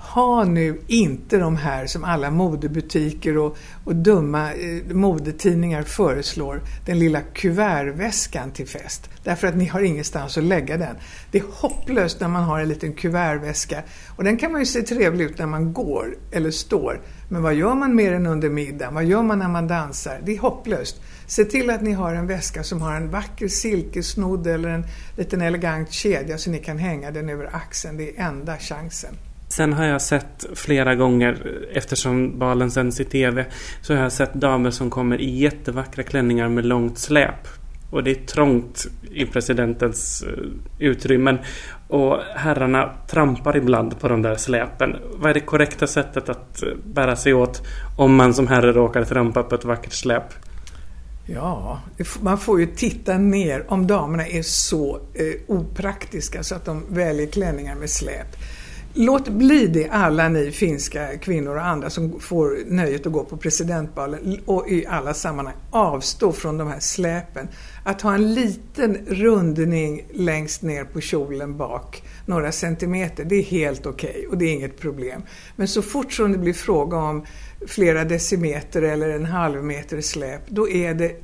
ha 0.00 0.44
nu 0.44 0.80
inte 0.86 1.38
de 1.38 1.56
här 1.56 1.86
som 1.86 2.04
alla 2.04 2.30
modebutiker 2.30 3.36
och, 3.36 3.56
och 3.84 3.96
dumma 3.96 4.52
eh, 4.52 4.94
modetidningar 4.94 5.82
föreslår, 5.82 6.60
den 6.86 6.98
lilla 6.98 7.20
kuvertväskan 7.20 8.50
till 8.50 8.68
fest. 8.68 9.10
Därför 9.24 9.48
att 9.48 9.56
ni 9.56 9.66
har 9.66 9.80
ingenstans 9.80 10.38
att 10.38 10.44
lägga 10.44 10.76
den. 10.76 10.96
Det 11.30 11.38
är 11.38 11.44
hopplöst 11.52 12.20
när 12.20 12.28
man 12.28 12.42
har 12.42 12.60
en 12.60 12.68
liten 12.68 12.92
kuvertväska. 12.92 13.82
Och 14.16 14.24
den 14.24 14.36
kan 14.36 14.52
man 14.52 14.60
ju 14.60 14.66
se 14.66 14.82
trevlig 14.82 15.24
ut 15.24 15.38
när 15.38 15.46
man 15.46 15.72
går 15.72 16.16
eller 16.32 16.50
står. 16.50 17.00
Men 17.28 17.42
vad 17.42 17.54
gör 17.54 17.74
man 17.74 17.94
med 17.94 18.12
den 18.12 18.26
under 18.26 18.50
middagen? 18.50 18.94
Vad 18.94 19.04
gör 19.04 19.22
man 19.22 19.38
när 19.38 19.48
man 19.48 19.68
dansar? 19.68 20.20
Det 20.24 20.32
är 20.32 20.38
hopplöst. 20.38 21.00
Se 21.30 21.44
till 21.44 21.70
att 21.70 21.82
ni 21.82 21.92
har 21.92 22.14
en 22.14 22.26
väska 22.26 22.62
som 22.62 22.82
har 22.82 22.96
en 22.96 23.10
vacker 23.10 23.48
silkesnodd 23.48 24.46
eller 24.46 24.68
en 24.68 24.84
liten 25.16 25.42
elegant 25.42 25.92
kedja 25.92 26.38
så 26.38 26.50
ni 26.50 26.58
kan 26.58 26.78
hänga 26.78 27.10
den 27.10 27.28
över 27.28 27.50
axeln. 27.52 27.96
Det 27.96 28.18
är 28.18 28.24
enda 28.24 28.56
chansen. 28.56 29.14
Sen 29.48 29.72
har 29.72 29.84
jag 29.84 30.02
sett 30.02 30.46
flera 30.54 30.94
gånger, 30.94 31.60
eftersom 31.72 32.38
balen 32.38 32.70
sänds 32.70 33.00
i 33.00 33.04
TV, 33.04 33.46
så 33.82 33.94
har 33.94 34.02
jag 34.02 34.12
sett 34.12 34.34
damer 34.34 34.70
som 34.70 34.90
kommer 34.90 35.20
i 35.20 35.38
jättevackra 35.38 36.02
klänningar 36.02 36.48
med 36.48 36.66
långt 36.66 36.98
släp. 36.98 37.48
Och 37.90 38.04
det 38.04 38.10
är 38.10 38.26
trångt 38.26 38.86
i 39.12 39.26
presidentens 39.26 40.22
eh, 40.22 40.44
utrymmen. 40.78 41.38
Och 41.88 42.16
herrarna 42.36 42.92
trampar 43.08 43.56
ibland 43.56 44.00
på 44.00 44.08
de 44.08 44.22
där 44.22 44.36
släpen. 44.36 44.96
Vad 45.14 45.30
är 45.30 45.34
det 45.34 45.40
korrekta 45.40 45.86
sättet 45.86 46.28
att 46.28 46.62
eh, 46.62 46.68
bära 46.84 47.16
sig 47.16 47.34
åt 47.34 47.62
om 47.96 48.14
man 48.14 48.34
som 48.34 48.46
herre 48.46 48.72
råkar 48.72 49.04
trampa 49.04 49.42
på 49.42 49.54
ett 49.54 49.64
vackert 49.64 49.92
släp? 49.92 50.24
Ja, 51.34 51.80
man 52.20 52.38
får 52.38 52.60
ju 52.60 52.66
titta 52.66 53.18
ner 53.18 53.64
om 53.68 53.86
damerna 53.86 54.26
är 54.26 54.42
så 54.42 55.00
eh, 55.14 55.56
opraktiska 55.56 56.42
så 56.42 56.54
att 56.54 56.64
de 56.64 56.84
väljer 56.88 57.26
klänningar 57.26 57.74
med 57.74 57.90
släp. 57.90 58.36
Låt 58.94 59.28
bli 59.28 59.66
det 59.66 59.88
alla 59.88 60.28
ni 60.28 60.50
finska 60.50 61.18
kvinnor 61.18 61.56
och 61.56 61.66
andra 61.66 61.90
som 61.90 62.20
får 62.20 62.58
nöjet 62.66 63.06
att 63.06 63.12
gå 63.12 63.24
på 63.24 63.36
presidentbalen 63.36 64.40
och 64.44 64.68
i 64.68 64.86
alla 64.86 65.14
sammanhang. 65.14 65.54
Avstå 65.70 66.32
från 66.32 66.58
de 66.58 66.68
här 66.68 66.80
släpen. 66.80 67.48
Att 67.82 68.02
ha 68.02 68.14
en 68.14 68.34
liten 68.34 68.98
rundning 69.06 70.06
längst 70.12 70.62
ner 70.62 70.84
på 70.84 71.00
kjolen 71.00 71.56
bak, 71.56 72.02
några 72.26 72.52
centimeter, 72.52 73.24
det 73.24 73.36
är 73.36 73.42
helt 73.42 73.86
okej 73.86 74.10
okay 74.10 74.26
och 74.26 74.38
det 74.38 74.44
är 74.44 74.52
inget 74.52 74.80
problem. 74.80 75.22
Men 75.56 75.68
så 75.68 75.82
fort 75.82 76.12
som 76.12 76.32
det 76.32 76.38
blir 76.38 76.52
fråga 76.52 76.96
om 76.96 77.24
flera 77.66 78.04
decimeter 78.04 78.82
eller 78.82 79.08
en 79.08 79.24
halv 79.24 79.64
meter 79.64 80.00
släp, 80.00 80.48
då 80.48 80.68
är 80.68 80.94
det 80.94 81.16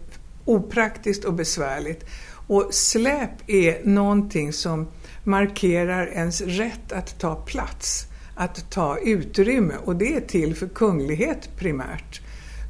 opraktiskt 0.44 1.24
och 1.24 1.34
besvärligt. 1.34 2.04
Och 2.46 2.68
släp 2.70 3.30
är 3.50 3.84
någonting 3.84 4.52
som 4.52 4.88
markerar 5.24 6.06
ens 6.06 6.40
rätt 6.40 6.92
att 6.92 7.18
ta 7.18 7.34
plats, 7.34 8.06
att 8.34 8.70
ta 8.70 8.98
utrymme 8.98 9.74
och 9.84 9.96
det 9.96 10.16
är 10.16 10.20
till 10.20 10.56
för 10.56 10.68
kunglighet 10.68 11.48
primärt. 11.58 12.20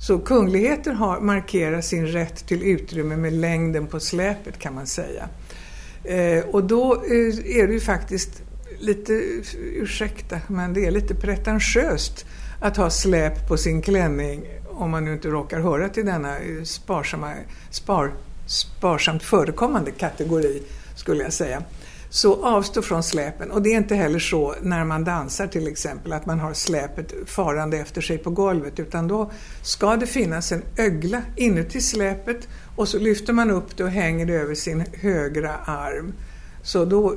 Så 0.07 0.19
kungligheter 0.19 0.93
har, 0.93 1.21
markerar 1.21 1.81
sin 1.81 2.07
rätt 2.07 2.47
till 2.47 2.63
utrymme 2.63 3.17
med 3.17 3.33
längden 3.33 3.87
på 3.87 4.01
släpet 4.01 4.59
kan 4.59 4.75
man 4.75 4.87
säga. 4.87 5.29
Eh, 6.05 6.45
och 6.45 6.65
då 6.65 6.95
eh, 6.95 7.59
är 7.59 7.67
det 7.67 7.73
ju 7.73 7.81
faktiskt 7.81 8.43
lite, 8.79 9.13
ursäkta, 9.63 10.41
men 10.47 10.75
det 10.75 10.87
är 10.87 10.91
lite 10.91 11.15
pretentiöst 11.15 12.27
att 12.61 12.77
ha 12.77 12.91
släp 12.91 13.49
på 13.49 13.57
sin 13.57 13.83
klänning 13.83 14.45
om 14.69 14.91
man 14.91 15.05
nu 15.05 15.13
inte 15.13 15.29
råkar 15.29 15.61
höra 15.61 15.89
till 15.89 16.07
denna 16.07 16.39
eh, 16.39 16.63
sparsamma, 16.65 17.33
spar, 17.71 18.13
sparsamt 18.47 19.23
förekommande 19.23 19.91
kategori 19.91 20.63
skulle 20.97 21.23
jag 21.23 21.33
säga. 21.33 21.63
Så 22.11 22.45
avstå 22.45 22.83
från 22.83 23.03
släpen. 23.03 23.51
Och 23.51 23.63
det 23.63 23.73
är 23.73 23.77
inte 23.77 23.95
heller 23.95 24.19
så 24.19 24.55
när 24.63 24.85
man 24.85 25.05
dansar 25.05 25.47
till 25.47 25.69
exempel 25.69 26.13
att 26.13 26.27
man 26.27 26.41
har 26.41 26.55
släpet 26.55 27.15
farande 27.27 27.79
efter 27.79 28.01
sig 28.01 28.19
på 28.19 28.31
golvet 28.31 28.81
utan 28.81 29.09
då 29.09 29.31
ska 29.63 29.97
det 29.97 30.07
finnas 30.07 30.53
en 30.53 30.63
ögla 30.77 31.23
inuti 31.37 31.81
släpet 31.81 32.49
och 32.77 32.89
så 32.89 32.99
lyfter 32.99 33.33
man 33.33 33.51
upp 33.51 33.77
det 33.77 33.85
och 33.85 33.91
hänger 33.91 34.27
det 34.27 34.35
över 34.35 34.55
sin 34.55 34.85
högra 34.93 35.57
arm. 35.57 36.13
Så 36.63 36.85
då, 36.85 37.17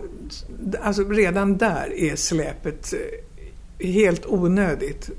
alltså 0.81 1.03
redan 1.03 1.57
där 1.57 1.93
är 1.95 2.15
släpet 2.15 2.93
eh, 2.93 3.87
helt 3.87 4.25
onödigt. 4.25 5.09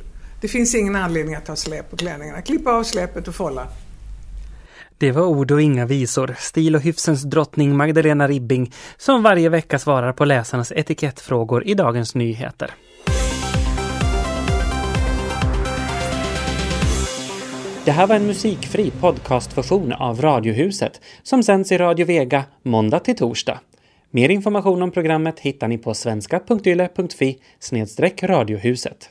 Det 0.41 0.49
finns 0.49 0.75
ingen 0.75 0.97
anledning 0.97 1.35
att 1.35 1.49
ha 1.49 1.57
släp 1.57 1.91
på 1.91 1.97
klänningarna. 1.97 2.43
Klippa 2.43 2.73
av 2.73 2.83
släpet 2.83 3.29
och 3.29 3.35
folla. 3.35 3.69
Det 5.01 5.13
var 5.13 5.23
ord 5.23 5.51
och 5.51 5.63
inga 5.63 5.87
visor. 5.87 6.35
Stil 6.39 6.77
och 6.77 6.83
hyfsens 6.83 7.23
drottning 7.23 7.77
Magdalena 7.77 8.29
Ribbing 8.29 8.73
som 8.97 9.23
varje 9.23 9.49
vecka 9.49 9.79
svarar 9.79 10.13
på 10.13 10.25
läsarnas 10.25 10.73
etikettfrågor 10.73 11.67
i 11.67 11.75
Dagens 11.75 12.15
Nyheter. 12.15 12.71
Det 17.85 17.91
här 17.91 18.07
var 18.07 18.17
en 18.17 18.27
musikfri 18.27 18.91
podcastversion 18.91 19.93
av 19.93 20.21
Radiohuset 20.21 21.01
som 21.23 21.43
sänds 21.43 21.73
i 21.73 21.79
Radio 21.79 22.07
Vega 22.07 22.45
måndag 22.63 23.01
till 23.01 23.17
torsdag. 23.17 23.61
Mer 24.11 24.29
information 24.29 24.83
om 24.83 24.91
programmet 24.91 25.41
hittar 25.41 25.69
ni 25.69 25.79
på 25.79 25.95
svenska.yle.fi 25.95 27.39
radiohuset. 28.23 29.11